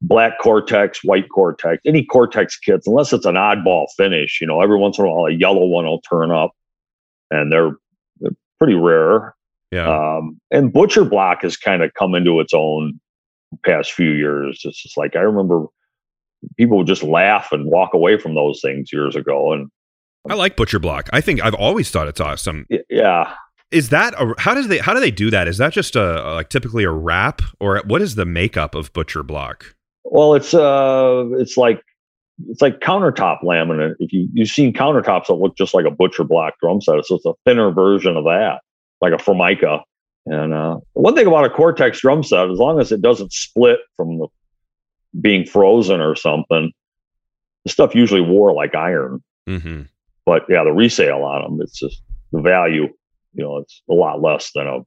black 0.00 0.38
Cortex, 0.40 1.02
white 1.04 1.28
Cortex, 1.28 1.80
any 1.84 2.04
Cortex 2.04 2.56
kits, 2.58 2.86
unless 2.86 3.12
it's 3.12 3.26
an 3.26 3.34
oddball 3.34 3.86
finish. 3.96 4.40
You 4.40 4.46
know, 4.46 4.60
every 4.60 4.76
once 4.78 4.98
in 4.98 5.04
a 5.04 5.08
while 5.08 5.26
a 5.26 5.32
yellow 5.32 5.66
one 5.66 5.84
will 5.84 6.00
turn 6.00 6.30
up, 6.30 6.52
and 7.30 7.50
they're, 7.52 7.72
they're 8.20 8.32
pretty 8.58 8.74
rare. 8.74 9.34
Yeah. 9.72 9.88
Um, 10.18 10.38
and 10.52 10.72
Butcher 10.72 11.04
Block 11.04 11.42
has 11.42 11.56
kind 11.56 11.82
of 11.82 11.92
come 11.98 12.14
into 12.14 12.38
its 12.40 12.52
own 12.54 13.00
past 13.64 13.92
few 13.92 14.10
years. 14.12 14.60
It's 14.64 14.80
just 14.82 14.96
like 14.96 15.16
I 15.16 15.20
remember 15.20 15.66
people 16.56 16.76
would 16.78 16.86
just 16.86 17.02
laugh 17.02 17.48
and 17.52 17.66
walk 17.66 17.94
away 17.94 18.18
from 18.18 18.34
those 18.34 18.60
things 18.62 18.92
years 18.92 19.16
ago, 19.16 19.52
and 19.52 19.68
I 20.28 20.34
like 20.34 20.56
Butcher 20.56 20.78
Block. 20.78 21.08
I 21.12 21.20
think 21.20 21.42
I've 21.42 21.54
always 21.54 21.90
thought 21.90 22.06
it's 22.06 22.20
awesome. 22.20 22.66
yeah, 22.90 23.32
Is 23.72 23.88
that 23.88 24.14
a, 24.20 24.34
how 24.38 24.54
does 24.54 24.68
they 24.68 24.78
how 24.78 24.92
do 24.94 25.00
they 25.00 25.10
do 25.10 25.30
that? 25.30 25.48
Is 25.48 25.58
that 25.58 25.72
just 25.72 25.96
a, 25.96 26.22
a- 26.28 26.34
like 26.34 26.48
typically 26.50 26.84
a 26.84 26.90
wrap 26.90 27.40
or 27.58 27.80
what 27.86 28.02
is 28.02 28.14
the 28.14 28.24
makeup 28.26 28.74
of 28.74 28.92
Butcher 28.92 29.22
Block? 29.22 29.74
Well, 30.04 30.34
it's 30.34 30.52
uh, 30.52 31.24
it's 31.38 31.56
like 31.56 31.80
it's 32.48 32.60
like 32.60 32.80
countertop 32.80 33.38
laminate. 33.42 33.94
If 34.00 34.12
you 34.12 34.28
you've 34.34 34.48
seen 34.48 34.72
countertops 34.72 35.26
that 35.28 35.34
look 35.34 35.56
just 35.56 35.72
like 35.74 35.86
a 35.86 35.90
butcher 35.90 36.24
block 36.24 36.54
drum 36.60 36.80
set, 36.80 37.04
so 37.06 37.16
it's 37.16 37.26
a 37.26 37.32
thinner 37.46 37.70
version 37.72 38.16
of 38.16 38.24
that, 38.24 38.60
like 39.02 39.12
a 39.12 39.18
Formica. 39.18 39.80
And 40.24 40.54
uh, 40.54 40.78
one 40.92 41.14
thing 41.14 41.26
about 41.26 41.44
a 41.44 41.50
Cortex 41.50 42.00
drum 42.00 42.22
set, 42.22 42.48
as 42.48 42.58
long 42.58 42.80
as 42.80 42.92
it 42.92 43.02
doesn't 43.02 43.32
split 43.32 43.80
from 43.96 44.18
the 44.18 44.28
being 45.20 45.44
frozen 45.44 46.00
or 46.00 46.14
something, 46.14 46.72
the 47.64 47.70
stuff 47.70 47.94
usually 47.94 48.20
wore 48.20 48.54
like 48.54 48.74
iron. 48.74 49.22
Mm-hmm. 49.48 49.82
But 50.24 50.44
yeah, 50.48 50.62
the 50.62 50.72
resale 50.72 51.24
on 51.24 51.42
them, 51.42 51.60
it's 51.60 51.78
just 51.78 52.00
the 52.30 52.40
value. 52.40 52.88
You 53.34 53.44
know, 53.44 53.58
it's 53.58 53.82
a 53.90 53.94
lot 53.94 54.22
less 54.22 54.52
than 54.54 54.68
a 54.68 54.78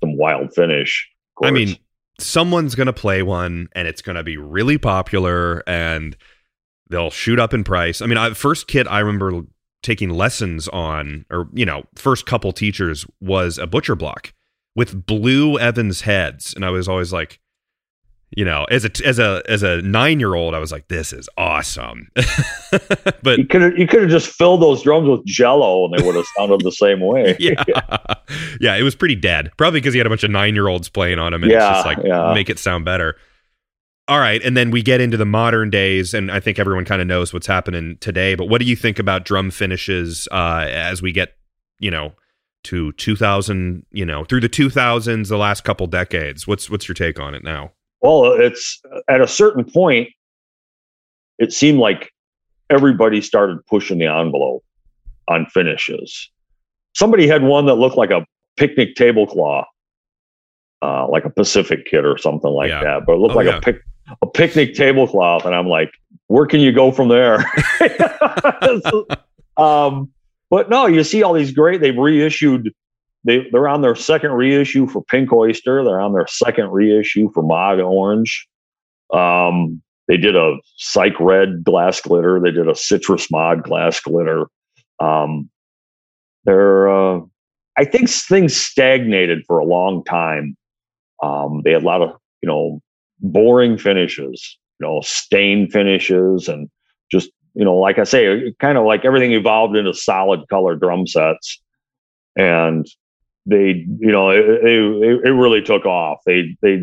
some 0.00 0.16
wild 0.16 0.54
finish. 0.54 1.08
I 1.42 1.50
mean, 1.50 1.76
someone's 2.18 2.74
going 2.74 2.86
to 2.86 2.92
play 2.92 3.22
one 3.22 3.68
and 3.74 3.86
it's 3.86 4.02
going 4.02 4.16
to 4.16 4.22
be 4.22 4.36
really 4.36 4.78
popular 4.78 5.62
and 5.66 6.16
they'll 6.88 7.10
shoot 7.10 7.38
up 7.38 7.52
in 7.52 7.64
price. 7.64 8.00
I 8.00 8.06
mean, 8.06 8.18
I, 8.18 8.32
first 8.32 8.68
kit 8.68 8.86
I 8.88 9.00
remember 9.00 9.42
taking 9.86 10.10
lessons 10.10 10.66
on, 10.68 11.24
or, 11.30 11.48
you 11.54 11.64
know, 11.64 11.84
first 11.94 12.26
couple 12.26 12.52
teachers 12.52 13.06
was 13.20 13.56
a 13.56 13.66
butcher 13.68 13.94
block 13.94 14.34
with 14.74 15.06
blue 15.06 15.58
Evans 15.58 16.00
heads. 16.00 16.52
And 16.54 16.64
I 16.64 16.70
was 16.70 16.88
always 16.88 17.12
like, 17.12 17.38
you 18.36 18.44
know, 18.44 18.64
as 18.64 18.84
a 18.84 18.90
as 19.06 19.20
a 19.20 19.40
as 19.48 19.62
a 19.62 19.80
nine 19.82 20.18
year 20.18 20.34
old, 20.34 20.52
I 20.52 20.58
was 20.58 20.72
like, 20.72 20.88
"This 20.88 21.12
is 21.12 21.28
awesome." 21.38 22.08
but 23.22 23.38
you 23.38 23.46
could 23.46 23.62
have 23.62 23.78
you 23.78 23.86
could 23.86 24.02
have 24.02 24.10
just 24.10 24.28
filled 24.28 24.60
those 24.60 24.82
drums 24.82 25.08
with 25.08 25.24
Jello, 25.24 25.84
and 25.84 25.94
they 25.96 26.04
would 26.04 26.16
have 26.16 26.24
sounded 26.36 26.60
the 26.62 26.72
same 26.72 26.98
way. 27.00 27.36
yeah, 27.38 27.62
yeah, 28.60 28.74
it 28.74 28.82
was 28.82 28.96
pretty 28.96 29.14
dead. 29.14 29.52
Probably 29.56 29.78
because 29.78 29.94
he 29.94 29.98
had 29.98 30.08
a 30.08 30.10
bunch 30.10 30.24
of 30.24 30.32
nine 30.32 30.56
year 30.56 30.66
olds 30.66 30.88
playing 30.88 31.20
on 31.20 31.32
him, 31.32 31.44
and 31.44 31.52
Yeah, 31.52 31.68
it's 31.68 31.78
just 31.78 31.86
like 31.86 32.04
yeah. 32.04 32.34
make 32.34 32.50
it 32.50 32.58
sound 32.58 32.84
better. 32.84 33.16
All 34.08 34.20
right, 34.20 34.40
and 34.44 34.56
then 34.56 34.70
we 34.70 34.82
get 34.82 35.00
into 35.00 35.16
the 35.16 35.24
modern 35.24 35.68
days, 35.68 36.14
and 36.14 36.30
I 36.30 36.38
think 36.38 36.60
everyone 36.60 36.84
kind 36.84 37.00
of 37.02 37.08
knows 37.08 37.32
what's 37.32 37.46
happening 37.46 37.96
today. 38.00 38.36
But 38.36 38.48
what 38.48 38.60
do 38.60 38.66
you 38.66 38.76
think 38.76 39.00
about 39.00 39.24
drum 39.24 39.50
finishes 39.50 40.28
uh, 40.30 40.66
as 40.68 41.02
we 41.02 41.10
get, 41.10 41.36
you 41.80 41.90
know, 41.90 42.12
to 42.64 42.92
2000, 42.92 43.84
you 43.90 44.04
know, 44.06 44.24
through 44.24 44.40
the 44.40 44.48
2000s, 44.48 45.28
the 45.28 45.36
last 45.36 45.64
couple 45.64 45.86
decades. 45.88 46.46
What's 46.46 46.70
what's 46.70 46.86
your 46.88 46.94
take 46.94 47.18
on 47.20 47.34
it 47.34 47.42
now? 47.44 47.72
Well, 48.00 48.24
it's 48.32 48.80
at 49.08 49.20
a 49.20 49.26
certain 49.26 49.64
point, 49.64 50.08
it 51.38 51.52
seemed 51.52 51.78
like 51.78 52.12
everybody 52.70 53.20
started 53.20 53.64
pushing 53.66 53.98
the 53.98 54.06
envelope 54.06 54.64
on 55.28 55.46
finishes. 55.46 56.30
Somebody 56.94 57.26
had 57.26 57.42
one 57.42 57.66
that 57.66 57.74
looked 57.74 57.96
like 57.96 58.10
a 58.10 58.24
picnic 58.56 58.94
tablecloth, 58.96 59.66
uh, 60.82 61.08
like 61.08 61.24
a 61.24 61.30
Pacific 61.30 61.86
kit 61.86 62.04
or 62.04 62.16
something 62.18 62.50
like 62.50 62.68
Yeah. 62.70 62.82
that, 62.82 63.06
but 63.06 63.14
it 63.14 63.18
looked 63.18 63.34
Oh, 63.34 63.38
like 63.38 63.46
yeah. 63.46 63.58
a 63.58 63.60
pic- 63.60 63.82
a 64.22 64.26
picnic 64.26 64.74
tablecloth, 64.74 65.44
and 65.44 65.54
I'm 65.54 65.68
like, 65.68 65.92
where 66.28 66.46
can 66.46 66.60
you 66.60 66.72
go 66.72 66.90
from 66.92 67.08
there? 67.08 67.44
um, 69.56 70.10
but 70.50 70.70
no, 70.70 70.86
you 70.86 71.02
see 71.04 71.22
all 71.22 71.32
these 71.32 71.52
great. 71.52 71.80
They've 71.80 71.96
reissued. 71.96 72.72
They 73.24 73.46
they're 73.50 73.68
on 73.68 73.82
their 73.82 73.96
second 73.96 74.32
reissue 74.32 74.86
for 74.86 75.02
Pink 75.04 75.32
Oyster. 75.32 75.84
They're 75.84 76.00
on 76.00 76.12
their 76.12 76.26
second 76.28 76.70
reissue 76.70 77.30
for 77.32 77.42
Mod 77.42 77.80
Orange. 77.80 78.46
Um, 79.12 79.82
they 80.08 80.16
did 80.16 80.36
a 80.36 80.56
Psych 80.76 81.18
Red 81.18 81.64
glass 81.64 82.00
glitter. 82.00 82.40
They 82.40 82.52
did 82.52 82.68
a 82.68 82.74
Citrus 82.74 83.30
Mod 83.30 83.64
glass 83.64 84.00
glitter. 84.00 84.46
Um, 85.00 85.50
they're 86.44 86.88
uh, 86.88 87.20
I 87.76 87.84
think 87.84 88.08
things 88.08 88.56
stagnated 88.56 89.44
for 89.46 89.58
a 89.58 89.64
long 89.64 90.04
time. 90.04 90.56
Um, 91.22 91.62
they 91.64 91.72
had 91.72 91.82
a 91.82 91.86
lot 91.86 92.02
of 92.02 92.10
you 92.42 92.48
know 92.48 92.80
boring 93.20 93.78
finishes, 93.78 94.58
you 94.80 94.86
know, 94.86 95.00
stain 95.02 95.70
finishes, 95.70 96.48
and 96.48 96.68
just 97.10 97.30
you 97.54 97.64
know, 97.64 97.76
like 97.76 97.98
I 97.98 98.04
say, 98.04 98.52
kind 98.60 98.76
of 98.76 98.84
like 98.84 99.04
everything 99.04 99.32
evolved 99.32 99.76
into 99.76 99.94
solid 99.94 100.48
color 100.48 100.76
drum 100.76 101.06
sets, 101.06 101.60
and 102.36 102.86
they, 103.46 103.86
you 103.98 104.12
know, 104.12 104.30
it, 104.30 104.40
it, 104.40 105.20
it 105.24 105.30
really 105.30 105.62
took 105.62 105.86
off. 105.86 106.18
They, 106.26 106.56
they, 106.62 106.82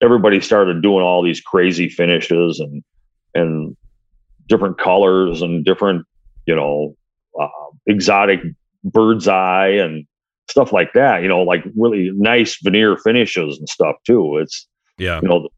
everybody 0.00 0.40
started 0.40 0.80
doing 0.80 1.02
all 1.02 1.22
these 1.22 1.40
crazy 1.40 1.88
finishes 1.88 2.60
and 2.60 2.82
and 3.34 3.76
different 4.48 4.78
colors 4.78 5.42
and 5.42 5.64
different, 5.64 6.06
you 6.46 6.54
know, 6.54 6.96
uh, 7.38 7.48
exotic 7.86 8.40
bird's 8.84 9.28
eye 9.28 9.68
and 9.68 10.06
stuff 10.48 10.72
like 10.72 10.92
that. 10.94 11.22
You 11.22 11.28
know, 11.28 11.42
like 11.42 11.64
really 11.76 12.10
nice 12.14 12.58
veneer 12.62 12.96
finishes 12.96 13.58
and 13.58 13.68
stuff 13.68 13.96
too. 14.06 14.38
It's 14.38 14.66
Yeah. 14.98 15.20
you 15.22 15.28
know, 15.28 15.48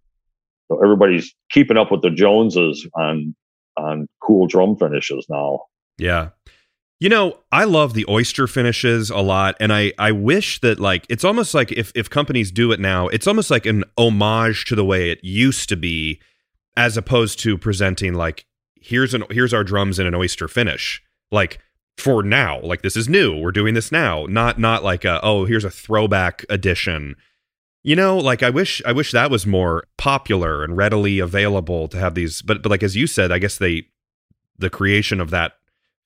so 0.68 0.82
everybody's 0.82 1.34
keeping 1.50 1.76
up 1.76 1.90
with 1.90 2.02
the 2.02 2.10
Joneses 2.10 2.86
on 2.94 3.34
on 3.76 4.08
cool 4.22 4.46
drum 4.46 4.76
finishes 4.76 5.26
now. 5.28 5.60
Yeah. 5.98 6.30
You 7.00 7.08
know, 7.08 7.38
I 7.52 7.62
love 7.62 7.94
the 7.94 8.06
oyster 8.08 8.48
finishes 8.48 9.08
a 9.08 9.18
lot 9.18 9.56
and 9.60 9.72
I 9.72 9.92
I 9.98 10.12
wish 10.12 10.60
that 10.60 10.80
like 10.80 11.06
it's 11.08 11.24
almost 11.24 11.54
like 11.54 11.70
if 11.72 11.92
if 11.94 12.10
companies 12.10 12.50
do 12.50 12.72
it 12.72 12.80
now, 12.80 13.06
it's 13.08 13.26
almost 13.26 13.50
like 13.50 13.66
an 13.66 13.84
homage 13.96 14.64
to 14.66 14.74
the 14.74 14.84
way 14.84 15.10
it 15.10 15.20
used 15.22 15.68
to 15.68 15.76
be 15.76 16.20
as 16.76 16.96
opposed 16.96 17.38
to 17.40 17.56
presenting 17.56 18.14
like 18.14 18.46
here's 18.80 19.14
an 19.14 19.24
here's 19.30 19.54
our 19.54 19.64
drums 19.64 19.98
in 19.98 20.06
an 20.06 20.14
oyster 20.14 20.48
finish. 20.48 21.00
Like 21.30 21.60
for 21.98 22.22
now, 22.22 22.60
like 22.60 22.82
this 22.82 22.96
is 22.96 23.08
new. 23.08 23.36
We're 23.36 23.52
doing 23.52 23.74
this 23.74 23.92
now. 23.92 24.26
Not 24.26 24.58
not 24.58 24.84
like 24.84 25.04
a, 25.04 25.20
oh, 25.22 25.44
here's 25.44 25.64
a 25.64 25.70
throwback 25.70 26.44
edition. 26.48 27.16
You 27.82 27.96
know, 27.96 28.18
like 28.18 28.42
I 28.42 28.50
wish 28.50 28.82
I 28.84 28.92
wish 28.92 29.12
that 29.12 29.30
was 29.30 29.46
more 29.46 29.84
popular 29.96 30.64
and 30.64 30.76
readily 30.76 31.20
available 31.20 31.88
to 31.88 31.98
have 31.98 32.14
these 32.14 32.42
but 32.42 32.62
but 32.62 32.70
like 32.70 32.82
as 32.82 32.96
you 32.96 33.06
said, 33.06 33.32
I 33.32 33.38
guess 33.38 33.58
they 33.58 33.86
the 34.58 34.70
creation 34.70 35.20
of 35.20 35.30
that 35.30 35.52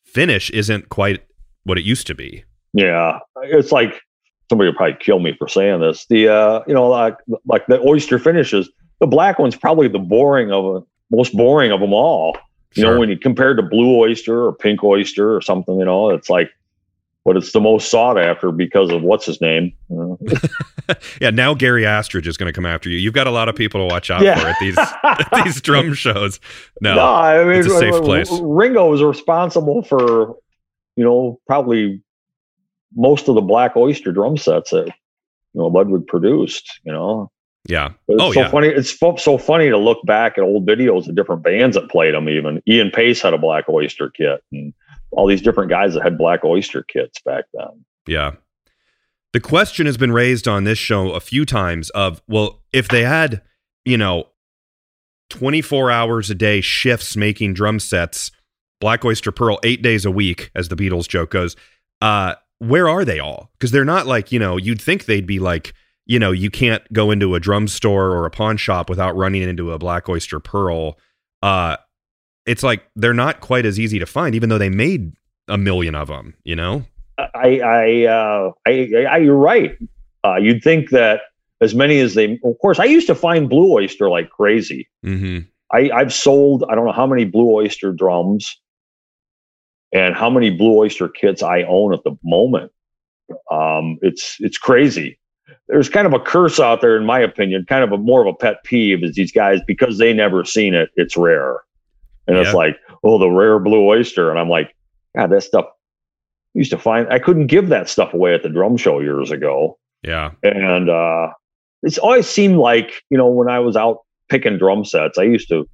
finish 0.05 0.51
isn't 0.51 0.91
quite 0.91 1.25
what 1.65 1.79
it 1.79 1.85
used 1.85 2.07
to 2.09 2.15
be. 2.15 2.45
Yeah, 2.75 3.19
it's 3.43 3.73
like 3.73 4.03
somebody 4.49 4.69
would 4.69 4.77
probably 4.77 4.99
kill 5.01 5.19
me 5.19 5.35
for 5.39 5.49
saying 5.49 5.81
this. 5.81 6.07
The 6.07 6.29
uh, 6.29 6.63
you 6.67 6.75
know, 6.75 6.89
like 6.89 7.17
like 7.47 7.67
the 7.67 7.81
oyster 7.81 8.19
finishes, 8.19 8.71
the 9.01 9.07
black 9.07 9.39
one's 9.39 9.57
probably 9.57 9.89
the 9.89 9.99
boring 9.99 10.53
of 10.53 10.65
a 10.65 10.83
most 11.11 11.35
boring 11.35 11.73
of 11.73 11.81
them 11.81 11.93
all. 11.93 12.37
You 12.75 12.85
know, 12.85 12.99
when 12.99 13.11
you 13.11 13.19
compare 13.19 13.55
to 13.55 13.63
blue 13.63 13.99
oyster 13.99 14.47
or 14.47 14.55
pink 14.55 14.83
oyster 14.83 15.37
or 15.37 15.43
something, 15.43 15.79
you 15.79 15.85
know, 15.85 16.09
it's 16.09 16.31
like, 16.31 16.51
but 17.25 17.37
it's 17.37 17.53
the 17.53 17.61
most 17.61 17.91
sought 17.91 18.19
after 18.19 18.51
because 18.53 18.91
of 18.91 19.03
what's 19.03 19.27
his 19.27 19.41
name. 19.41 19.73
Yeah, 21.21 21.31
now 21.31 21.55
Gary 21.55 21.87
Astridge 21.87 22.27
is 22.27 22.37
going 22.37 22.49
to 22.49 22.53
come 22.53 22.67
after 22.67 22.91
you. 22.91 22.99
You've 22.99 23.15
got 23.15 23.27
a 23.27 23.31
lot 23.31 23.49
of 23.49 23.55
people 23.55 23.81
to 23.81 23.93
watch 23.95 24.11
out 24.11 24.21
Yeah. 24.23 24.39
for 24.39 24.49
at 24.49 24.57
these 24.61 24.77
at 25.05 25.45
these 25.45 25.61
drum 25.63 25.95
shows. 25.95 26.41
No, 26.81 26.97
No, 26.97 27.07
I 27.15 27.45
mean, 27.45 27.61
it's 27.61 27.69
a 27.69 27.79
safe 27.79 28.03
place. 28.03 28.29
Ringo 28.43 28.93
is 28.93 29.03
responsible 29.03 29.83
for, 29.85 30.35
you 30.97 31.05
know, 31.05 31.41
probably 31.47 32.03
most 32.95 33.29
of 33.29 33.37
the 33.37 33.41
Black 33.41 33.77
Oyster 33.77 34.13
drum 34.13 34.37
sets 34.37 34.71
that 34.71 34.87
you 34.87 34.93
know 35.61 35.69
Ludwig 35.69 36.07
produced. 36.09 36.81
You 36.85 36.93
know, 36.93 37.31
yeah, 37.69 37.91
But 38.09 38.15
it's 38.15 38.23
Oh, 38.23 38.33
so 38.33 38.41
yeah. 38.41 38.51
funny. 38.51 38.69
It's 38.69 38.99
so 39.23 39.39
funny 39.39 39.71
to 39.71 39.79
look 39.79 40.05
back 40.05 40.37
at 40.37 40.45
old 40.45 40.67
videos 40.67 41.09
of 41.09 41.15
different 41.15 41.43
bands 41.43 41.77
that 41.77 41.89
played 41.89 42.13
them. 42.15 42.29
Even 42.29 42.61
Ian 42.69 42.91
Paice 42.91 43.23
had 43.23 43.33
a 43.35 43.39
Black 43.39 43.69
Oyster 43.69 44.11
kit, 44.11 44.43
and 44.53 44.75
all 45.13 45.27
these 45.27 45.43
different 45.43 45.71
guys 45.71 45.95
that 45.95 46.03
had 46.03 46.19
Black 46.19 46.45
Oyster 46.45 46.83
kits 46.83 47.21
back 47.21 47.45
then. 47.55 47.85
yeah. 48.07 48.33
The 49.33 49.41
question 49.41 49.87
has 49.87 49.97
been 49.97 50.13
raised 50.13 50.47
on 50.47 50.65
this 50.65 50.79
show 50.79 51.13
a 51.13 51.21
few 51.21 51.47
times 51.47 51.89
of, 51.91 52.21
well, 52.29 52.61
if 52.71 52.89
they 52.89 53.03
had, 53.03 53.41
you 53.87 53.97
know, 53.97 54.25
24 55.31 55.91
hours 55.91 56.29
a 56.29 56.35
day 56.35 56.61
shifts 56.61 57.17
making 57.17 57.55
drum 57.55 57.79
sets, 57.81 58.31
Black 58.81 59.05
Oyster 59.05 59.33
Pearl 59.33 59.59
8 59.65 59.81
days 59.81 60.05
a 60.05 60.11
week 60.11 60.51
as 60.55 60.69
the 60.69 60.77
Beatles 60.77 61.09
joke 61.09 61.31
goes, 61.31 61.57
uh 62.03 62.35
where 62.59 62.89
are 62.89 63.05
they 63.05 63.19
all? 63.19 63.51
Cuz 63.59 63.71
they're 63.71 63.85
not 63.85 64.07
like, 64.07 64.33
you 64.33 64.39
know, 64.39 64.57
you'd 64.57 64.83
think 64.83 65.07
they'd 65.07 65.27
be 65.27 65.39
like, 65.39 65.73
you 66.05 66.19
know, 66.19 66.31
you 66.33 66.51
can't 66.51 66.83
go 66.93 67.11
into 67.11 67.35
a 67.35 67.41
drum 67.41 67.69
store 67.69 68.11
or 68.11 68.27
a 68.27 68.31
pawn 68.31 68.57
shop 68.57 68.91
without 68.91 69.17
running 69.17 69.43
into 69.43 69.73
a 69.73 69.79
Black 69.79 70.09
Oyster 70.09 70.41
Pearl. 70.41 70.99
Uh 71.43 71.77
it's 72.47 72.63
like 72.63 72.83
they're 72.97 73.15
not 73.15 73.41
quite 73.41 73.67
as 73.67 73.79
easy 73.79 73.99
to 73.99 74.07
find 74.07 74.35
even 74.35 74.49
though 74.49 74.59
they 74.59 74.71
made 74.71 75.13
a 75.49 75.59
million 75.59 75.95
of 75.95 76.09
them, 76.09 76.35
you 76.45 76.57
know? 76.57 76.85
I, 77.19 77.61
I, 77.61 78.05
uh, 78.07 78.51
I, 78.67 79.07
I, 79.11 79.17
you're 79.19 79.37
right. 79.37 79.77
Uh, 80.25 80.37
you'd 80.37 80.63
think 80.63 80.91
that 80.91 81.23
as 81.61 81.75
many 81.75 82.01
as 82.01 82.15
they, 82.15 82.39
of 82.45 82.59
course, 82.61 82.79
I 82.79 82.85
used 82.85 83.07
to 83.07 83.15
find 83.15 83.49
Blue 83.49 83.73
Oyster 83.73 84.09
like 84.11 84.31
crazy. 84.31 84.89
Mm-hmm. 85.05 85.47
I, 85.73 85.91
I've 85.91 86.13
sold 86.13 86.65
I 86.69 86.75
don't 86.75 86.85
know 86.85 86.93
how 86.93 87.07
many 87.07 87.25
Blue 87.25 87.51
Oyster 87.51 87.93
drums 87.93 88.61
and 89.93 90.15
how 90.15 90.31
many 90.31 90.51
Blue 90.51 90.77
Oyster 90.77 91.09
kits 91.09 91.43
I 91.43 91.63
own 91.63 91.95
at 91.95 92.03
the 92.05 92.17
moment. 92.25 92.73
Um, 93.51 93.99
it's 94.03 94.37
it's 94.41 94.59
crazy. 94.59 95.19
There's 95.69 95.89
kind 95.89 96.07
of 96.07 96.13
a 96.13 96.21
curse 96.21 96.61
out 96.61 96.81
there, 96.81 96.97
in 96.97 97.07
my 97.07 97.21
opinion, 97.21 97.65
kind 97.69 97.85
of 97.85 97.93
a 97.93 97.99
more 97.99 98.21
of 98.21 98.27
a 98.27 98.37
pet 98.37 98.65
peeve 98.65 99.03
is 99.03 99.15
these 99.15 99.33
guys 99.33 99.61
because 99.67 99.99
they 99.99 100.13
never 100.13 100.45
seen 100.45 100.75
it. 100.75 100.91
It's 100.97 101.17
rare, 101.17 101.61
and 102.27 102.37
Yeah. 102.37 102.43
it's 102.43 102.55
like 102.55 102.77
oh 103.05 103.19
the 103.19 103.31
rare 103.31 103.59
Blue 103.59 103.87
Oyster, 103.87 104.31
and 104.31 104.39
I'm 104.39 104.49
like 104.49 104.75
God 105.17 105.31
that 105.31 105.43
stuff. 105.43 105.67
I 105.67 106.59
used 106.59 106.71
to 106.71 106.79
find 106.79 107.09
I 107.13 107.19
couldn't 107.19 107.47
give 107.47 107.69
that 107.69 107.89
stuff 107.89 108.13
away 108.15 108.35
at 108.35 108.43
the 108.43 108.49
drum 108.49 108.77
show 108.77 109.01
years 109.01 109.31
ago 109.31 109.79
Yeah. 110.03 110.33
and 110.43 110.89
uh, 110.91 111.29
it's 111.83 111.99
always 111.99 112.29
seemed 112.29 112.57
like 112.57 113.03
you 113.11 113.19
know 113.19 113.27
when 113.29 113.49
I 113.49 113.59
was 113.59 113.77
out 113.77 113.99
picking 114.29 114.59
drum 114.59 114.85
sets, 114.85 115.19
I 115.19 115.25
used 115.25 115.49
to, 115.49 115.69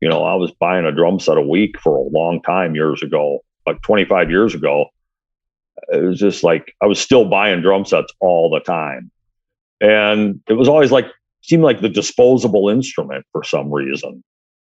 you 0.00 0.08
know, 0.08 0.24
I 0.24 0.34
was 0.34 0.50
buying 0.58 0.84
a 0.86 0.92
drum 0.92 1.20
set 1.20 1.36
a 1.38 1.42
week 1.42 1.78
for 1.78 1.96
a 1.96 2.02
long 2.02 2.42
time 2.42 2.74
years 2.74 3.00
ago, 3.02 3.44
like 3.66 3.80
25 3.82 4.28
years 4.30 4.54
ago. 4.56 4.86
It 5.92 6.02
was 6.02 6.18
just 6.18 6.42
like 6.42 6.74
I 6.82 6.86
was 6.86 6.98
still 6.98 7.26
buying 7.28 7.60
drum 7.62 7.84
sets 7.84 8.12
all 8.20 8.48
the 8.50 8.60
time, 8.60 9.10
and 9.80 10.40
it 10.48 10.54
was 10.54 10.68
always 10.68 10.90
like 10.90 11.06
seemed 11.42 11.62
like 11.62 11.80
the 11.80 11.88
disposable 11.88 12.68
instrument 12.68 13.24
for 13.32 13.44
some 13.44 13.70
reason. 13.70 14.24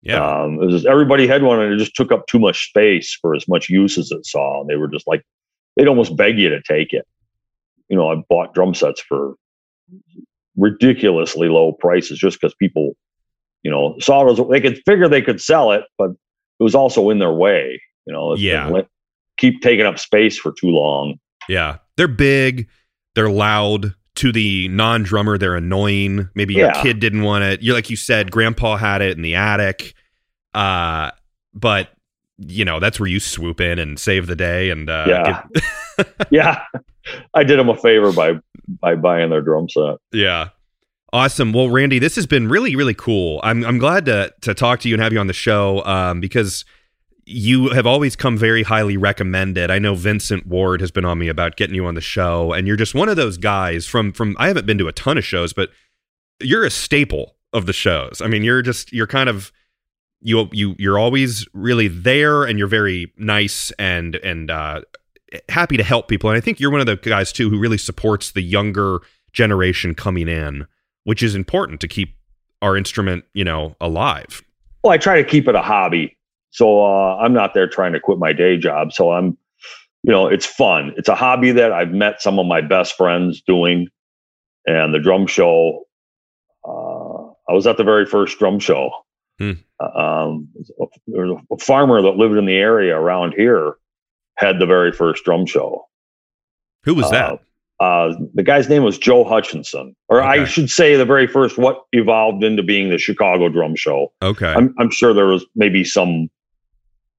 Yeah. 0.06 0.42
Um, 0.42 0.54
it 0.54 0.66
was 0.66 0.74
just, 0.74 0.86
everybody 0.86 1.26
had 1.26 1.42
one, 1.42 1.60
and 1.60 1.72
it 1.72 1.78
just 1.78 1.94
took 1.96 2.12
up 2.12 2.26
too 2.26 2.38
much 2.38 2.68
space 2.68 3.16
for 3.20 3.34
as 3.34 3.46
much 3.48 3.68
use 3.68 3.98
as 3.98 4.10
it 4.10 4.24
saw. 4.26 4.60
And 4.60 4.70
they 4.70 4.76
were 4.76 4.88
just 4.88 5.06
like, 5.06 5.22
they'd 5.76 5.88
almost 5.88 6.16
beg 6.16 6.38
you 6.38 6.48
to 6.50 6.62
take 6.62 6.92
it. 6.92 7.06
You 7.88 7.96
know, 7.96 8.10
I 8.10 8.16
bought 8.28 8.54
drum 8.54 8.74
sets 8.74 9.00
for 9.00 9.34
ridiculously 10.56 11.48
low 11.48 11.72
prices 11.72 12.18
just 12.18 12.40
because 12.40 12.54
people, 12.54 12.92
you 13.62 13.70
know, 13.70 13.96
saw 14.00 14.26
it 14.26 14.32
as 14.38 14.48
they 14.48 14.60
could 14.60 14.80
figure 14.86 15.08
they 15.08 15.22
could 15.22 15.40
sell 15.40 15.72
it, 15.72 15.84
but 15.98 16.10
it 16.10 16.62
was 16.62 16.74
also 16.74 17.10
in 17.10 17.18
their 17.18 17.32
way. 17.32 17.80
You 18.06 18.12
know, 18.12 18.36
Yeah. 18.36 18.68
let- 18.68 18.88
keep 19.38 19.60
taking 19.60 19.84
up 19.84 19.98
space 19.98 20.38
for 20.38 20.52
too 20.58 20.70
long. 20.70 21.18
Yeah. 21.48 21.76
They're 21.98 22.08
big, 22.08 22.68
they're 23.14 23.28
loud. 23.30 23.94
To 24.16 24.32
the 24.32 24.68
non 24.68 25.02
drummer, 25.02 25.38
they're 25.38 25.56
annoying. 25.56 26.28
Maybe 26.34 26.54
your 26.54 26.66
Yeah. 26.68 26.82
kid 26.82 27.00
didn't 27.00 27.22
want 27.22 27.44
it. 27.44 27.62
You're 27.62 27.74
like 27.74 27.90
you 27.90 27.96
said, 27.96 28.30
grandpa 28.30 28.76
had 28.76 29.02
it 29.02 29.16
in 29.16 29.22
the 29.22 29.34
attic. 29.34 29.94
Uh, 30.54 31.10
but 31.54 31.90
you 32.38 32.64
know, 32.64 32.80
that's 32.80 33.00
where 33.00 33.08
you 33.08 33.18
swoop 33.20 33.60
in 33.62 33.78
and 33.78 33.98
save 33.98 34.26
the 34.26 34.36
day 34.36 34.70
and 34.70 34.90
uh 34.90 35.04
Yeah. 35.08 35.42
give- 35.54 36.14
yeah, 36.30 36.62
I 37.34 37.44
did 37.44 37.58
them 37.58 37.68
a 37.70 37.76
favor 37.76 38.12
by 38.12 38.34
by 38.80 38.94
buying 38.94 39.30
their 39.30 39.40
drum 39.42 39.68
set. 39.68 39.96
yeah. 40.12 40.48
Awesome. 41.12 41.52
Well, 41.52 41.70
Randy, 41.70 41.98
this 41.98 42.16
has 42.16 42.26
been 42.26 42.48
really, 42.48 42.74
really 42.76 42.92
cool. 42.94 43.40
I'm 43.42 43.64
I'm 43.64 43.78
glad 43.78 44.04
to 44.06 44.32
to 44.42 44.54
talk 44.54 44.80
to 44.80 44.88
you 44.88 44.94
and 44.94 45.02
have 45.02 45.12
you 45.12 45.18
on 45.20 45.28
the 45.28 45.32
show 45.32 45.82
um, 45.84 46.20
because 46.20 46.64
you 47.26 47.70
have 47.70 47.86
always 47.86 48.14
come 48.14 48.38
very 48.38 48.62
highly 48.62 48.96
recommended. 48.96 49.68
I 49.68 49.80
know 49.80 49.96
Vincent 49.96 50.46
Ward 50.46 50.80
has 50.80 50.92
been 50.92 51.04
on 51.04 51.18
me 51.18 51.26
about 51.26 51.56
getting 51.56 51.74
you 51.74 51.84
on 51.84 51.96
the 51.96 52.00
show, 52.00 52.52
and 52.52 52.68
you're 52.68 52.76
just 52.76 52.94
one 52.94 53.08
of 53.08 53.16
those 53.16 53.36
guys 53.36 53.86
from 53.86 54.12
from. 54.12 54.36
I 54.38 54.46
haven't 54.46 54.64
been 54.64 54.78
to 54.78 54.88
a 54.88 54.92
ton 54.92 55.18
of 55.18 55.24
shows, 55.24 55.52
but 55.52 55.70
you're 56.40 56.64
a 56.64 56.70
staple 56.70 57.34
of 57.52 57.66
the 57.66 57.72
shows. 57.72 58.22
I 58.22 58.28
mean, 58.28 58.44
you're 58.44 58.62
just 58.62 58.92
you're 58.92 59.08
kind 59.08 59.28
of 59.28 59.50
you 60.20 60.48
you 60.52 60.76
you're 60.78 60.98
always 60.98 61.46
really 61.52 61.88
there, 61.88 62.44
and 62.44 62.60
you're 62.60 62.68
very 62.68 63.12
nice 63.18 63.72
and 63.72 64.14
and 64.16 64.48
uh, 64.48 64.82
happy 65.48 65.76
to 65.76 65.82
help 65.82 66.06
people. 66.06 66.30
And 66.30 66.36
I 66.36 66.40
think 66.40 66.60
you're 66.60 66.70
one 66.70 66.80
of 66.80 66.86
the 66.86 66.96
guys 66.96 67.32
too 67.32 67.50
who 67.50 67.58
really 67.58 67.78
supports 67.78 68.30
the 68.30 68.42
younger 68.42 69.00
generation 69.32 69.96
coming 69.96 70.28
in, 70.28 70.68
which 71.02 71.24
is 71.24 71.34
important 71.34 71.80
to 71.80 71.88
keep 71.88 72.14
our 72.62 72.76
instrument, 72.76 73.24
you 73.34 73.44
know, 73.44 73.74
alive. 73.80 74.44
Well, 74.84 74.92
I 74.92 74.98
try 74.98 75.20
to 75.20 75.28
keep 75.28 75.48
it 75.48 75.56
a 75.56 75.62
hobby 75.62 76.15
so 76.56 76.82
uh, 76.82 77.18
I'm 77.18 77.34
not 77.34 77.52
there 77.52 77.68
trying 77.68 77.92
to 77.92 78.00
quit 78.00 78.18
my 78.18 78.32
day 78.32 78.56
job. 78.56 78.90
So 78.90 79.12
I'm, 79.12 79.36
you 80.02 80.10
know, 80.10 80.26
it's 80.26 80.46
fun. 80.46 80.94
It's 80.96 81.08
a 81.08 81.14
hobby 81.14 81.50
that 81.52 81.70
I've 81.70 81.90
met 81.90 82.22
some 82.22 82.38
of 82.38 82.46
my 82.46 82.62
best 82.62 82.96
friends 82.96 83.42
doing. 83.46 83.88
And 84.66 84.94
the 84.94 84.98
drum 84.98 85.26
show, 85.26 85.82
uh, 86.66 87.24
I 87.46 87.52
was 87.52 87.66
at 87.66 87.76
the 87.76 87.84
very 87.84 88.06
first 88.06 88.38
drum 88.38 88.58
show. 88.58 88.90
Hmm. 89.38 89.52
Uh, 89.78 89.98
um, 89.98 90.48
there 91.06 91.26
was 91.26 91.42
a 91.52 91.58
farmer 91.58 92.00
that 92.00 92.16
lived 92.16 92.38
in 92.38 92.46
the 92.46 92.56
area 92.56 92.96
around 92.96 93.34
here 93.36 93.74
had 94.38 94.58
the 94.58 94.64
very 94.64 94.92
first 94.92 95.24
drum 95.24 95.44
show. 95.44 95.86
Who 96.84 96.94
was 96.94 97.10
that? 97.10 97.34
Uh, 97.34 97.36
uh, 97.84 98.16
the 98.32 98.42
guy's 98.42 98.70
name 98.70 98.82
was 98.82 98.96
Joe 98.96 99.24
Hutchinson, 99.24 99.94
or 100.08 100.22
okay. 100.22 100.40
I 100.40 100.44
should 100.46 100.70
say, 100.70 100.96
the 100.96 101.04
very 101.04 101.26
first 101.26 101.58
what 101.58 101.82
evolved 101.92 102.42
into 102.42 102.62
being 102.62 102.88
the 102.88 102.96
Chicago 102.96 103.50
Drum 103.50 103.76
Show. 103.76 104.10
Okay, 104.22 104.54
I'm, 104.54 104.74
I'm 104.78 104.90
sure 104.90 105.12
there 105.12 105.26
was 105.26 105.44
maybe 105.54 105.84
some 105.84 106.30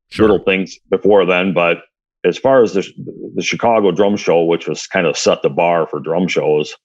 sure. 0.10 0.30
little 0.30 0.44
things 0.44 0.78
before 0.90 1.26
then. 1.26 1.54
But 1.54 1.80
as 2.24 2.38
far 2.38 2.64
as 2.64 2.74
the, 2.74 2.88
the 3.36 3.44
Chicago 3.44 3.92
Drum 3.92 4.18
Show, 4.18 4.44
which 4.44 4.68
was 4.68 4.88
kind 4.88 5.08
of 5.08 5.18
set 5.18 5.42
the 5.42 5.50
bar 5.50 5.88
for 5.88 6.00
drum 6.00 6.28
shows, 6.28 6.76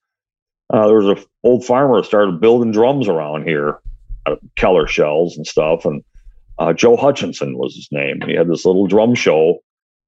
uh, 0.73 0.87
there 0.87 0.97
was 0.97 1.19
an 1.19 1.25
old 1.45 1.65
farmer 1.65 2.03
started 2.03 2.41
building 2.41 2.73
drums 2.73 3.09
around 3.09 3.47
here, 3.47 3.79
uh, 4.27 4.37
Keller 4.57 4.87
shells 4.87 5.37
and 5.37 5.47
stuff. 5.47 5.85
And 5.85 6.03
uh, 6.59 6.73
Joe 6.73 6.97
Hutchinson 6.97 7.59
was 7.59 7.75
his 7.75 7.89
name. 7.91 8.21
He 8.27 8.35
had 8.35 8.49
this 8.49 8.65
little 8.65 8.87
drum 8.87 9.15
show. 9.15 9.59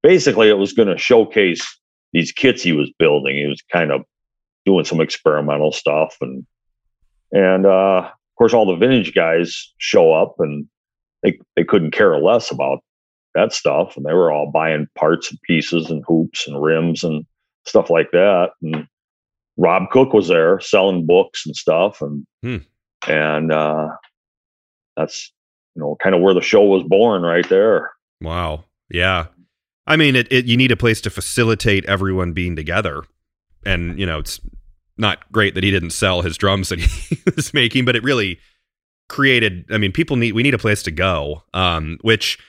Basically, 0.01 0.49
it 0.49 0.57
was 0.57 0.73
going 0.73 0.87
to 0.87 0.97
showcase 0.97 1.65
these 2.13 2.31
kits 2.31 2.63
he 2.63 2.71
was 2.71 2.91
building. 2.97 3.35
He 3.35 3.47
was 3.47 3.61
kind 3.71 3.91
of 3.91 4.01
doing 4.65 4.85
some 4.85 5.01
experimental 5.01 5.71
stuff, 5.71 6.15
and 6.21 6.45
and 7.31 7.65
uh, 7.65 8.07
of 8.07 8.35
course, 8.37 8.53
all 8.53 8.65
the 8.65 8.75
vintage 8.75 9.13
guys 9.13 9.73
show 9.79 10.13
up, 10.13 10.35
and 10.39 10.67
they 11.23 11.39
they 11.55 11.63
couldn't 11.63 11.91
care 11.91 12.17
less 12.19 12.51
about 12.51 12.79
that 13.35 13.53
stuff. 13.53 13.95
And 13.95 14.05
they 14.05 14.13
were 14.13 14.31
all 14.31 14.51
buying 14.51 14.87
parts 14.95 15.29
and 15.29 15.39
pieces 15.43 15.89
and 15.89 16.03
hoops 16.07 16.47
and 16.47 16.61
rims 16.61 17.03
and 17.03 17.25
stuff 17.65 17.89
like 17.89 18.11
that. 18.11 18.51
And 18.61 18.87
Rob 19.57 19.89
Cook 19.91 20.13
was 20.13 20.27
there 20.27 20.59
selling 20.59 21.05
books 21.05 21.45
and 21.45 21.55
stuff. 21.55 22.01
And, 22.01 22.25
hmm. 22.41 22.57
and, 23.07 23.51
uh, 23.51 23.89
that's, 24.97 25.31
you 25.75 25.81
know, 25.81 25.97
kind 26.01 26.15
of 26.15 26.21
where 26.21 26.33
the 26.33 26.41
show 26.41 26.63
was 26.63 26.83
born 26.83 27.21
right 27.21 27.47
there. 27.49 27.91
Wow. 28.21 28.63
Yeah. 28.89 29.27
I 29.87 29.97
mean, 29.97 30.15
it, 30.15 30.27
it, 30.31 30.45
you 30.45 30.57
need 30.57 30.71
a 30.71 30.77
place 30.77 31.01
to 31.01 31.09
facilitate 31.09 31.85
everyone 31.85 32.33
being 32.33 32.55
together. 32.55 33.03
And, 33.65 33.99
you 33.99 34.05
know, 34.05 34.19
it's 34.19 34.39
not 34.97 35.29
great 35.31 35.53
that 35.55 35.63
he 35.63 35.71
didn't 35.71 35.89
sell 35.91 36.21
his 36.21 36.37
drums 36.37 36.69
that 36.69 36.79
he 36.79 37.17
was 37.35 37.53
making, 37.53 37.85
but 37.85 37.95
it 37.95 38.03
really 38.03 38.39
created, 39.09 39.65
I 39.69 39.77
mean, 39.77 39.91
people 39.91 40.15
need, 40.15 40.31
we 40.31 40.43
need 40.43 40.53
a 40.53 40.59
place 40.59 40.81
to 40.83 40.91
go. 40.91 41.43
Um, 41.53 41.97
which, 42.01 42.39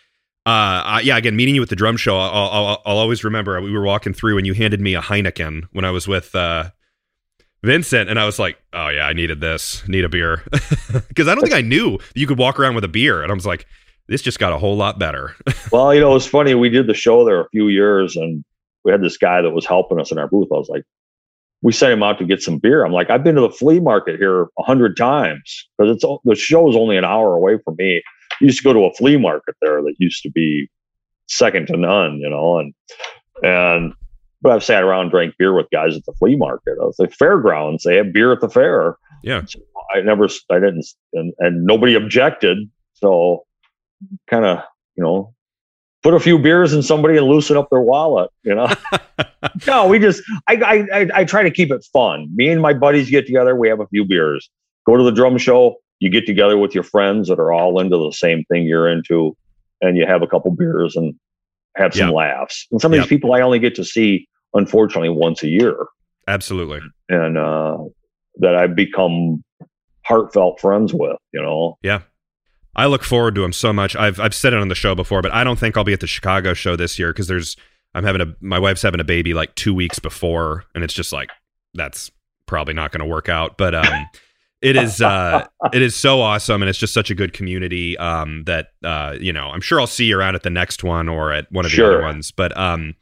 uh, 0.46 1.00
yeah, 1.02 1.16
again, 1.16 1.34
meeting 1.34 1.56
you 1.56 1.62
at 1.62 1.68
the 1.68 1.76
drum 1.76 1.96
show, 1.96 2.16
I'll, 2.16 2.50
I'll, 2.50 2.82
I'll, 2.86 2.98
always 2.98 3.24
remember 3.24 3.60
we 3.60 3.72
were 3.72 3.84
walking 3.84 4.14
through 4.14 4.38
and 4.38 4.46
you 4.46 4.54
handed 4.54 4.80
me 4.80 4.94
a 4.94 5.00
Heineken 5.02 5.64
when 5.72 5.84
I 5.84 5.90
was 5.90 6.06
with 6.06 6.34
uh, 6.36 6.70
Vincent, 7.64 8.08
and 8.08 8.18
I 8.18 8.26
was 8.26 8.38
like, 8.38 8.56
oh 8.72 8.88
yeah, 8.88 9.06
I 9.06 9.12
needed 9.12 9.40
this, 9.40 9.86
need 9.88 10.04
a 10.04 10.08
beer, 10.08 10.44
because 11.08 11.26
I 11.26 11.34
don't 11.34 11.42
think 11.42 11.54
I 11.54 11.62
knew 11.62 11.98
you 12.14 12.28
could 12.28 12.38
walk 12.38 12.60
around 12.60 12.76
with 12.76 12.84
a 12.84 12.88
beer, 12.88 13.22
and 13.22 13.32
I 13.32 13.34
was 13.34 13.44
like, 13.44 13.66
this 14.06 14.22
just 14.22 14.38
got 14.38 14.52
a 14.52 14.58
whole 14.58 14.76
lot 14.76 15.00
better. 15.00 15.34
well, 15.72 15.92
you 15.92 16.00
know, 16.00 16.12
it 16.12 16.14
was 16.14 16.26
funny. 16.26 16.54
We 16.54 16.68
did 16.68 16.86
the 16.86 16.94
show 16.94 17.24
there 17.24 17.40
a 17.40 17.48
few 17.48 17.66
years, 17.66 18.14
and 18.14 18.44
we 18.84 18.92
had 18.92 19.02
this 19.02 19.16
guy 19.16 19.42
that 19.42 19.50
was 19.50 19.66
helping 19.66 20.00
us 20.00 20.12
in 20.12 20.18
our 20.18 20.28
booth. 20.28 20.46
I 20.52 20.58
was 20.58 20.68
like, 20.68 20.84
we 21.62 21.72
sent 21.72 21.92
him 21.92 22.04
out 22.04 22.18
to 22.18 22.24
get 22.24 22.40
some 22.40 22.58
beer. 22.58 22.84
I'm 22.84 22.92
like, 22.92 23.10
I've 23.10 23.24
been 23.24 23.34
to 23.34 23.40
the 23.40 23.50
flea 23.50 23.80
market 23.80 24.20
here 24.20 24.42
a 24.58 24.62
hundred 24.62 24.96
times 24.96 25.68
because 25.76 25.96
it's 25.96 26.04
the 26.24 26.36
show 26.36 26.68
is 26.70 26.76
only 26.76 26.96
an 26.96 27.04
hour 27.04 27.34
away 27.34 27.58
from 27.64 27.74
me 27.78 28.00
used 28.40 28.58
to 28.58 28.64
go 28.64 28.72
to 28.72 28.84
a 28.84 28.94
flea 28.94 29.16
market 29.16 29.54
there 29.60 29.82
that 29.82 29.94
used 29.98 30.22
to 30.22 30.30
be 30.30 30.68
second 31.28 31.66
to 31.68 31.76
none, 31.76 32.18
you 32.18 32.30
know, 32.30 32.58
and 32.58 32.74
and 33.42 33.92
but 34.42 34.52
I've 34.52 34.64
sat 34.64 34.82
around 34.82 35.02
and 35.02 35.10
drank 35.10 35.34
beer 35.38 35.54
with 35.54 35.66
guys 35.70 35.96
at 35.96 36.04
the 36.04 36.12
flea 36.12 36.36
market. 36.36 36.76
I 36.80 36.84
was 36.84 36.98
like 36.98 37.12
fairgrounds, 37.12 37.84
they 37.84 37.96
have 37.96 38.12
beer 38.12 38.32
at 38.32 38.40
the 38.40 38.48
fair. 38.48 38.96
Yeah. 39.22 39.42
So 39.46 39.60
I 39.94 40.00
never 40.00 40.28
I 40.50 40.60
didn't 40.60 40.86
and, 41.12 41.32
and 41.38 41.64
nobody 41.64 41.94
objected. 41.94 42.58
So 42.94 43.44
kind 44.28 44.44
of, 44.44 44.62
you 44.96 45.02
know, 45.02 45.34
put 46.02 46.14
a 46.14 46.20
few 46.20 46.38
beers 46.38 46.72
in 46.72 46.82
somebody 46.82 47.16
and 47.16 47.26
loosen 47.26 47.56
up 47.56 47.68
their 47.70 47.80
wallet, 47.80 48.30
you 48.44 48.54
know. 48.54 48.72
no, 49.66 49.88
we 49.88 49.98
just 49.98 50.22
I, 50.46 50.86
I 50.92 51.20
I 51.20 51.24
try 51.24 51.42
to 51.42 51.50
keep 51.50 51.70
it 51.70 51.84
fun. 51.92 52.28
Me 52.34 52.48
and 52.48 52.62
my 52.62 52.72
buddies 52.72 53.10
get 53.10 53.26
together, 53.26 53.56
we 53.56 53.68
have 53.68 53.80
a 53.80 53.86
few 53.88 54.04
beers. 54.04 54.48
Go 54.86 54.96
to 54.96 55.02
the 55.02 55.10
drum 55.10 55.36
show, 55.38 55.76
you 55.98 56.10
get 56.10 56.26
together 56.26 56.58
with 56.58 56.74
your 56.74 56.84
friends 56.84 57.28
that 57.28 57.38
are 57.38 57.52
all 57.52 57.80
into 57.80 57.96
the 57.96 58.12
same 58.12 58.44
thing 58.44 58.64
you're 58.64 58.88
into, 58.88 59.36
and 59.80 59.96
you 59.96 60.06
have 60.06 60.22
a 60.22 60.26
couple 60.26 60.50
beers 60.50 60.96
and 60.96 61.14
have 61.76 61.94
some 61.94 62.10
laughs. 62.10 62.66
And 62.70 62.80
some 62.80 62.92
of 62.92 62.98
these 62.98 63.08
people 63.08 63.34
I 63.34 63.40
only 63.40 63.58
get 63.58 63.74
to 63.76 63.84
see, 63.84 64.28
unfortunately, 64.54 65.10
once 65.10 65.42
a 65.42 65.48
year. 65.48 65.76
Absolutely. 66.28 66.80
And 67.08 67.38
uh, 67.38 67.78
that 68.36 68.56
I've 68.56 68.74
become 68.74 69.44
heartfelt 70.04 70.60
friends 70.60 70.92
with, 70.94 71.16
you 71.32 71.40
know? 71.40 71.78
Yeah. 71.82 72.02
I 72.74 72.86
look 72.86 73.02
forward 73.02 73.34
to 73.36 73.40
them 73.40 73.52
so 73.52 73.72
much. 73.72 73.96
I've 73.96 74.20
I've 74.20 74.34
said 74.34 74.52
it 74.52 74.60
on 74.60 74.68
the 74.68 74.74
show 74.74 74.94
before, 74.94 75.22
but 75.22 75.32
I 75.32 75.44
don't 75.44 75.58
think 75.58 75.76
I'll 75.76 75.84
be 75.84 75.94
at 75.94 76.00
the 76.00 76.06
Chicago 76.06 76.52
show 76.52 76.76
this 76.76 76.98
year 76.98 77.10
because 77.10 77.26
there's 77.26 77.56
I'm 77.94 78.04
having 78.04 78.20
a 78.20 78.34
my 78.40 78.58
wife's 78.58 78.82
having 78.82 79.00
a 79.00 79.04
baby 79.04 79.32
like 79.32 79.54
two 79.54 79.72
weeks 79.72 79.98
before, 79.98 80.64
and 80.74 80.84
it's 80.84 80.92
just 80.92 81.10
like 81.10 81.30
that's 81.72 82.10
probably 82.44 82.74
not 82.74 82.92
going 82.92 83.00
to 83.00 83.06
work 83.06 83.30
out. 83.30 83.56
But 83.56 83.74
um, 83.74 84.06
it 84.66 84.76
is 84.76 85.00
uh 85.00 85.46
it 85.72 85.82
is 85.82 85.94
so 85.94 86.20
awesome 86.20 86.62
and 86.62 86.68
it's 86.68 86.78
just 86.78 86.92
such 86.92 87.10
a 87.10 87.14
good 87.14 87.32
community 87.32 87.96
um 87.98 88.42
that 88.44 88.68
uh 88.84 89.14
you 89.20 89.32
know 89.32 89.46
i'm 89.48 89.60
sure 89.60 89.80
i'll 89.80 89.86
see 89.86 90.06
you 90.06 90.18
around 90.18 90.34
at 90.34 90.42
the 90.42 90.50
next 90.50 90.82
one 90.84 91.08
or 91.08 91.32
at 91.32 91.50
one 91.52 91.64
of 91.64 91.70
the 91.70 91.84
other 91.84 92.02
ones 92.02 92.30
but 92.30 92.56
um 92.56 92.94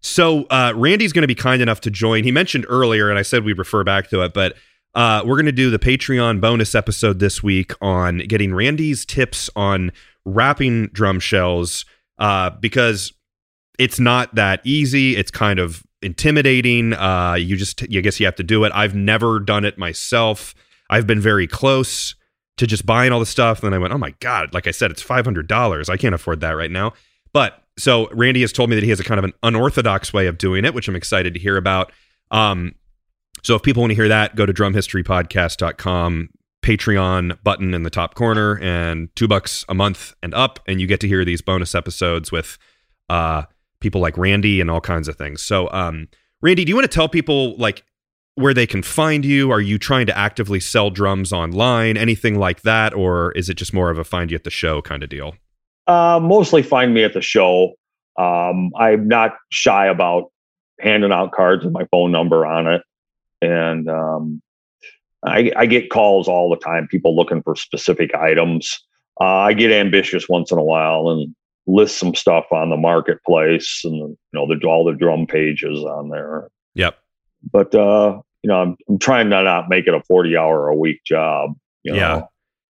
so 0.00 0.44
uh 0.44 0.72
randy's 0.76 1.12
going 1.12 1.22
to 1.22 1.28
be 1.28 1.34
kind 1.34 1.60
enough 1.60 1.80
to 1.80 1.90
join. 1.90 2.22
He 2.22 2.30
mentioned 2.30 2.64
earlier 2.68 3.10
and 3.10 3.18
i 3.18 3.22
said 3.22 3.44
we'd 3.44 3.58
refer 3.58 3.84
back 3.84 4.08
to 4.10 4.22
it 4.22 4.32
but 4.32 4.54
uh 4.94 5.22
we're 5.26 5.36
going 5.36 5.46
to 5.46 5.52
do 5.52 5.70
the 5.70 5.78
patreon 5.78 6.40
bonus 6.40 6.74
episode 6.74 7.18
this 7.18 7.42
week 7.42 7.72
on 7.80 8.18
getting 8.18 8.54
randy's 8.54 9.04
tips 9.04 9.50
on 9.56 9.92
wrapping 10.24 10.86
drum 10.88 11.18
shells 11.20 11.84
uh 12.18 12.50
because 12.50 13.12
it's 13.78 14.00
not 14.00 14.34
that 14.34 14.60
easy. 14.64 15.14
It's 15.16 15.30
kind 15.30 15.58
of 15.60 15.84
intimidating. 16.02 16.94
Uh 16.94 17.34
you 17.34 17.56
just 17.56 17.82
i 17.82 17.86
guess 17.86 18.18
you 18.20 18.26
have 18.26 18.36
to 18.36 18.42
do 18.42 18.64
it. 18.64 18.72
I've 18.74 18.94
never 18.94 19.38
done 19.40 19.64
it 19.64 19.78
myself 19.78 20.54
I've 20.90 21.06
been 21.06 21.20
very 21.20 21.46
close 21.46 22.14
to 22.58 22.66
just 22.66 22.84
buying 22.84 23.12
all 23.12 23.20
the 23.20 23.26
stuff. 23.26 23.62
And 23.62 23.66
then 23.66 23.74
I 23.74 23.78
went, 23.78 23.92
oh 23.92 23.98
my 23.98 24.14
God, 24.20 24.52
like 24.52 24.66
I 24.66 24.72
said, 24.72 24.90
it's 24.90 25.02
$500. 25.02 25.88
I 25.88 25.96
can't 25.96 26.14
afford 26.14 26.40
that 26.40 26.50
right 26.50 26.70
now. 26.70 26.92
But 27.32 27.62
so 27.78 28.08
Randy 28.10 28.40
has 28.40 28.52
told 28.52 28.70
me 28.70 28.76
that 28.76 28.82
he 28.82 28.90
has 28.90 29.00
a 29.00 29.04
kind 29.04 29.18
of 29.18 29.24
an 29.24 29.32
unorthodox 29.42 30.12
way 30.12 30.26
of 30.26 30.38
doing 30.38 30.64
it, 30.64 30.74
which 30.74 30.88
I'm 30.88 30.96
excited 30.96 31.34
to 31.34 31.40
hear 31.40 31.56
about. 31.56 31.92
Um, 32.30 32.74
so 33.42 33.54
if 33.54 33.62
people 33.62 33.82
want 33.82 33.92
to 33.92 33.94
hear 33.94 34.08
that, 34.08 34.34
go 34.34 34.44
to 34.44 34.52
drumhistorypodcast.com, 34.52 36.30
Patreon 36.62 37.42
button 37.44 37.72
in 37.72 37.84
the 37.84 37.90
top 37.90 38.14
corner, 38.14 38.58
and 38.60 39.14
two 39.14 39.28
bucks 39.28 39.64
a 39.68 39.74
month 39.74 40.14
and 40.22 40.34
up, 40.34 40.58
and 40.66 40.80
you 40.80 40.88
get 40.88 41.00
to 41.00 41.08
hear 41.08 41.24
these 41.24 41.40
bonus 41.40 41.74
episodes 41.74 42.32
with 42.32 42.58
uh, 43.08 43.44
people 43.80 44.00
like 44.00 44.18
Randy 44.18 44.60
and 44.60 44.70
all 44.70 44.80
kinds 44.80 45.06
of 45.06 45.16
things. 45.16 45.42
So, 45.42 45.70
um, 45.70 46.08
Randy, 46.42 46.64
do 46.64 46.70
you 46.70 46.74
want 46.74 46.90
to 46.90 46.94
tell 46.94 47.08
people 47.08 47.56
like 47.56 47.84
where 48.38 48.54
they 48.54 48.66
can 48.66 48.82
find 48.82 49.24
you? 49.24 49.50
Are 49.50 49.60
you 49.60 49.78
trying 49.78 50.06
to 50.06 50.16
actively 50.16 50.60
sell 50.60 50.90
drums 50.90 51.32
online, 51.32 51.96
anything 51.96 52.38
like 52.38 52.62
that, 52.62 52.94
or 52.94 53.32
is 53.32 53.48
it 53.48 53.54
just 53.54 53.74
more 53.74 53.90
of 53.90 53.98
a 53.98 54.04
find 54.04 54.30
you 54.30 54.36
at 54.36 54.44
the 54.44 54.50
show 54.50 54.80
kind 54.80 55.02
of 55.02 55.08
deal? 55.08 55.34
Uh, 55.88 56.20
mostly 56.22 56.62
find 56.62 56.94
me 56.94 57.02
at 57.02 57.14
the 57.14 57.20
show. 57.20 57.74
Um, 58.16 58.70
I'm 58.78 59.08
not 59.08 59.34
shy 59.50 59.86
about 59.86 60.30
handing 60.80 61.10
out 61.10 61.32
cards 61.32 61.64
with 61.64 61.72
my 61.72 61.84
phone 61.90 62.12
number 62.12 62.46
on 62.46 62.68
it, 62.68 62.82
and 63.42 63.88
um, 63.88 64.40
I, 65.26 65.50
I, 65.56 65.66
get 65.66 65.90
calls 65.90 66.28
all 66.28 66.50
the 66.50 66.56
time. 66.56 66.86
People 66.88 67.16
looking 67.16 67.42
for 67.42 67.56
specific 67.56 68.14
items. 68.14 68.78
Uh, 69.20 69.24
I 69.24 69.52
get 69.52 69.72
ambitious 69.72 70.28
once 70.28 70.52
in 70.52 70.58
a 70.58 70.64
while 70.64 71.08
and 71.10 71.34
list 71.66 71.98
some 71.98 72.14
stuff 72.14 72.46
on 72.52 72.70
the 72.70 72.76
marketplace 72.76 73.82
and 73.84 73.96
you 73.96 74.16
know 74.32 74.46
the 74.46 74.64
all 74.66 74.84
the 74.84 74.94
drum 74.94 75.26
pages 75.26 75.78
on 75.80 76.08
there. 76.08 76.48
Yep. 76.74 76.96
But 77.52 77.74
uh, 77.74 78.20
you 78.48 78.54
know, 78.54 78.62
I'm, 78.62 78.76
I'm 78.88 78.98
trying 78.98 79.28
to 79.28 79.42
not 79.42 79.68
make 79.68 79.86
it 79.86 79.92
a 79.92 80.00
40 80.00 80.34
hour 80.34 80.68
a 80.68 80.74
week 80.74 81.04
job. 81.04 81.50
You 81.82 81.92
know? 81.92 81.98
Yeah. 81.98 82.22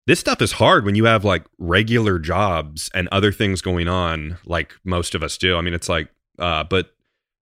this 0.06 0.20
stuff 0.20 0.40
is 0.40 0.52
hard 0.52 0.84
when 0.84 0.94
you 0.94 1.04
have 1.06 1.24
like 1.24 1.44
regular 1.58 2.20
jobs 2.20 2.90
and 2.94 3.08
other 3.08 3.32
things 3.32 3.60
going 3.60 3.88
on, 3.88 4.38
like 4.46 4.72
most 4.84 5.16
of 5.16 5.24
us 5.24 5.36
do. 5.36 5.56
I 5.56 5.62
mean, 5.62 5.74
it's 5.74 5.88
like, 5.88 6.10
uh, 6.38 6.62
but 6.62 6.94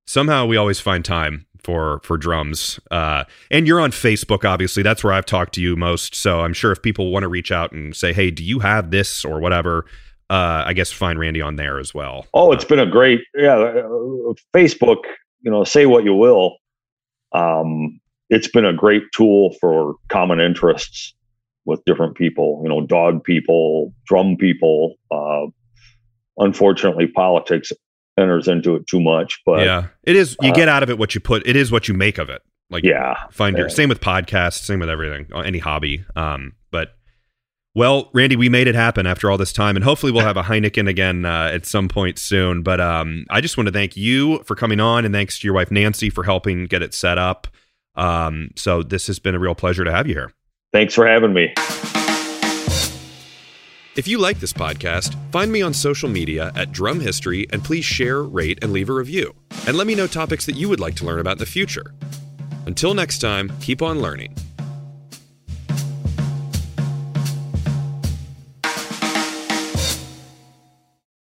somehow 0.07 0.47
we 0.47 0.57
always 0.57 0.81
find 0.81 1.05
time 1.05 1.47
for 1.63 2.01
for 2.05 2.17
drums. 2.17 2.81
Uh, 2.91 3.25
and 3.51 3.67
you're 3.67 3.81
on 3.81 3.91
Facebook, 3.91 4.49
obviously. 4.49 4.83
That's 4.83 5.05
where 5.05 5.13
I've 5.13 5.27
talked 5.27 5.55
to 5.57 5.61
you 5.61 5.77
most. 5.77 6.15
So 6.15 6.41
I'm 6.41 6.55
sure 6.55 6.73
if 6.73 6.81
people 6.81 7.11
want 7.13 7.25
to 7.25 7.29
reach 7.29 7.53
out 7.53 7.73
and 7.73 7.95
say, 7.95 8.15
"Hey, 8.15 8.31
do 8.31 8.43
you 8.43 8.61
have 8.61 8.91
this 8.91 9.27
or 9.27 9.41
whatever?" 9.41 9.85
Uh, 10.31 10.65
I 10.67 10.73
guess 10.73 10.91
find 10.91 11.19
Randy 11.19 11.43
on 11.43 11.57
there 11.57 11.79
as 11.79 11.93
well. 11.93 12.27
Oh, 12.33 12.51
it's 12.53 12.65
been 12.65 12.79
a 12.79 12.87
great 12.87 13.21
yeah. 13.37 13.57
Uh, 13.57 14.33
Facebook, 14.55 15.03
you 15.43 15.51
know, 15.51 15.65
say 15.65 15.85
what 15.85 16.05
you 16.05 16.15
will. 16.15 16.57
Um, 17.33 18.01
it's 18.33 18.49
been 18.49 18.65
a 18.65 18.73
great 18.73 19.03
tool 19.15 19.55
for 19.61 19.97
common 20.09 20.41
interests 20.41 21.15
with 21.67 21.85
different 21.85 22.17
people. 22.17 22.61
You 22.65 22.71
know, 22.71 22.87
dog 22.87 23.23
people, 23.23 23.93
drum 24.07 24.37
people. 24.39 24.95
Uh, 25.11 25.47
unfortunately, 26.39 27.07
politics 27.07 27.73
enters 28.19 28.49
into 28.49 28.75
it 28.75 28.87
too 28.87 29.01
much. 29.01 29.41
But 29.45 29.67
yeah, 29.67 29.89
it 30.05 30.17
is. 30.17 30.35
You 30.41 30.51
uh, 30.51 30.55
get 30.55 30.69
out 30.69 30.83
of 30.83 30.89
it 30.89 30.99
what 30.99 31.15
you 31.15 31.21
put. 31.21 31.47
It 31.47 31.57
is 31.57 31.71
what 31.71 31.89
you 31.89 31.95
make 31.95 32.17
of 32.17 32.31
it. 32.31 32.41
Like 32.71 32.85
yeah, 32.85 33.27
find 33.31 33.57
your 33.59 33.69
same 33.69 33.91
with 33.91 34.01
podcasts, 34.01 34.65
same 34.65 34.81
with 34.81 34.89
everything, 34.89 35.27
uh, 35.35 35.41
any 35.41 35.59
hobby. 35.59 36.03
Um, 36.17 36.55
but 36.71 36.95
well, 37.75 38.09
Randy, 38.15 38.35
we 38.35 38.49
made 38.49 38.67
it 38.67 38.75
happen 38.75 39.07
after 39.07 39.31
all 39.31 39.37
this 39.37 39.53
time, 39.53 39.77
and 39.77 39.85
hopefully 39.85 40.11
we'll 40.11 40.25
have 40.25 40.39
a 40.39 40.43
Heineken 40.43 40.89
again 40.89 41.27
uh, 41.27 41.51
at 41.53 41.67
some 41.67 41.87
point 41.87 42.19
soon. 42.19 42.63
But 42.63 42.81
um, 42.81 43.27
I 43.29 43.43
just 43.43 43.59
want 43.59 43.67
to 43.67 43.73
thank 43.73 43.95
you 43.95 44.43
for 44.45 44.55
coming 44.55 44.81
on, 44.81 45.05
and 45.05 45.15
thanks 45.15 45.39
to 45.41 45.47
your 45.47 45.53
wife 45.53 45.71
Nancy 45.71 46.09
for 46.09 46.25
helping 46.25 46.65
get 46.65 46.81
it 46.81 46.95
set 46.95 47.19
up. 47.19 47.47
Um, 47.95 48.51
so 48.57 48.83
this 48.83 49.07
has 49.07 49.19
been 49.19 49.35
a 49.35 49.39
real 49.39 49.55
pleasure 49.55 49.85
to 49.85 49.93
have 49.93 50.07
you 50.07 50.15
here. 50.15 50.33
Thanks 50.73 50.95
for 50.95 51.07
having 51.07 51.35
me. 51.35 51.53
If 53.95 54.09
you 54.09 54.17
like 54.17 54.41
this 54.41 54.55
podcast, 54.55 55.15
find 55.33 55.53
me 55.53 55.61
on 55.61 55.75
social 55.75 56.09
media 56.09 56.51
at 56.57 56.73
Drum 56.73 56.99
History 56.99 57.47
and 57.53 57.63
please 57.63 57.85
share, 57.85 58.23
rate, 58.23 58.59
and 58.63 58.73
leave 58.73 58.89
a 58.89 58.95
review. 58.95 59.35
And 59.67 59.77
let 59.77 59.87
me 59.87 59.95
know 59.95 60.07
topics 60.07 60.47
that 60.47 60.57
you 60.57 60.71
would 60.71 60.81
like 60.81 60.95
to 60.97 61.05
learn 61.05 61.21
about 61.21 61.33
in 61.33 61.39
the 61.39 61.47
future. 61.47 61.93
Until 62.65 62.95
next 62.95 63.19
time, 63.19 63.53
keep 63.61 63.83
on 63.83 64.01
learning. 64.01 64.35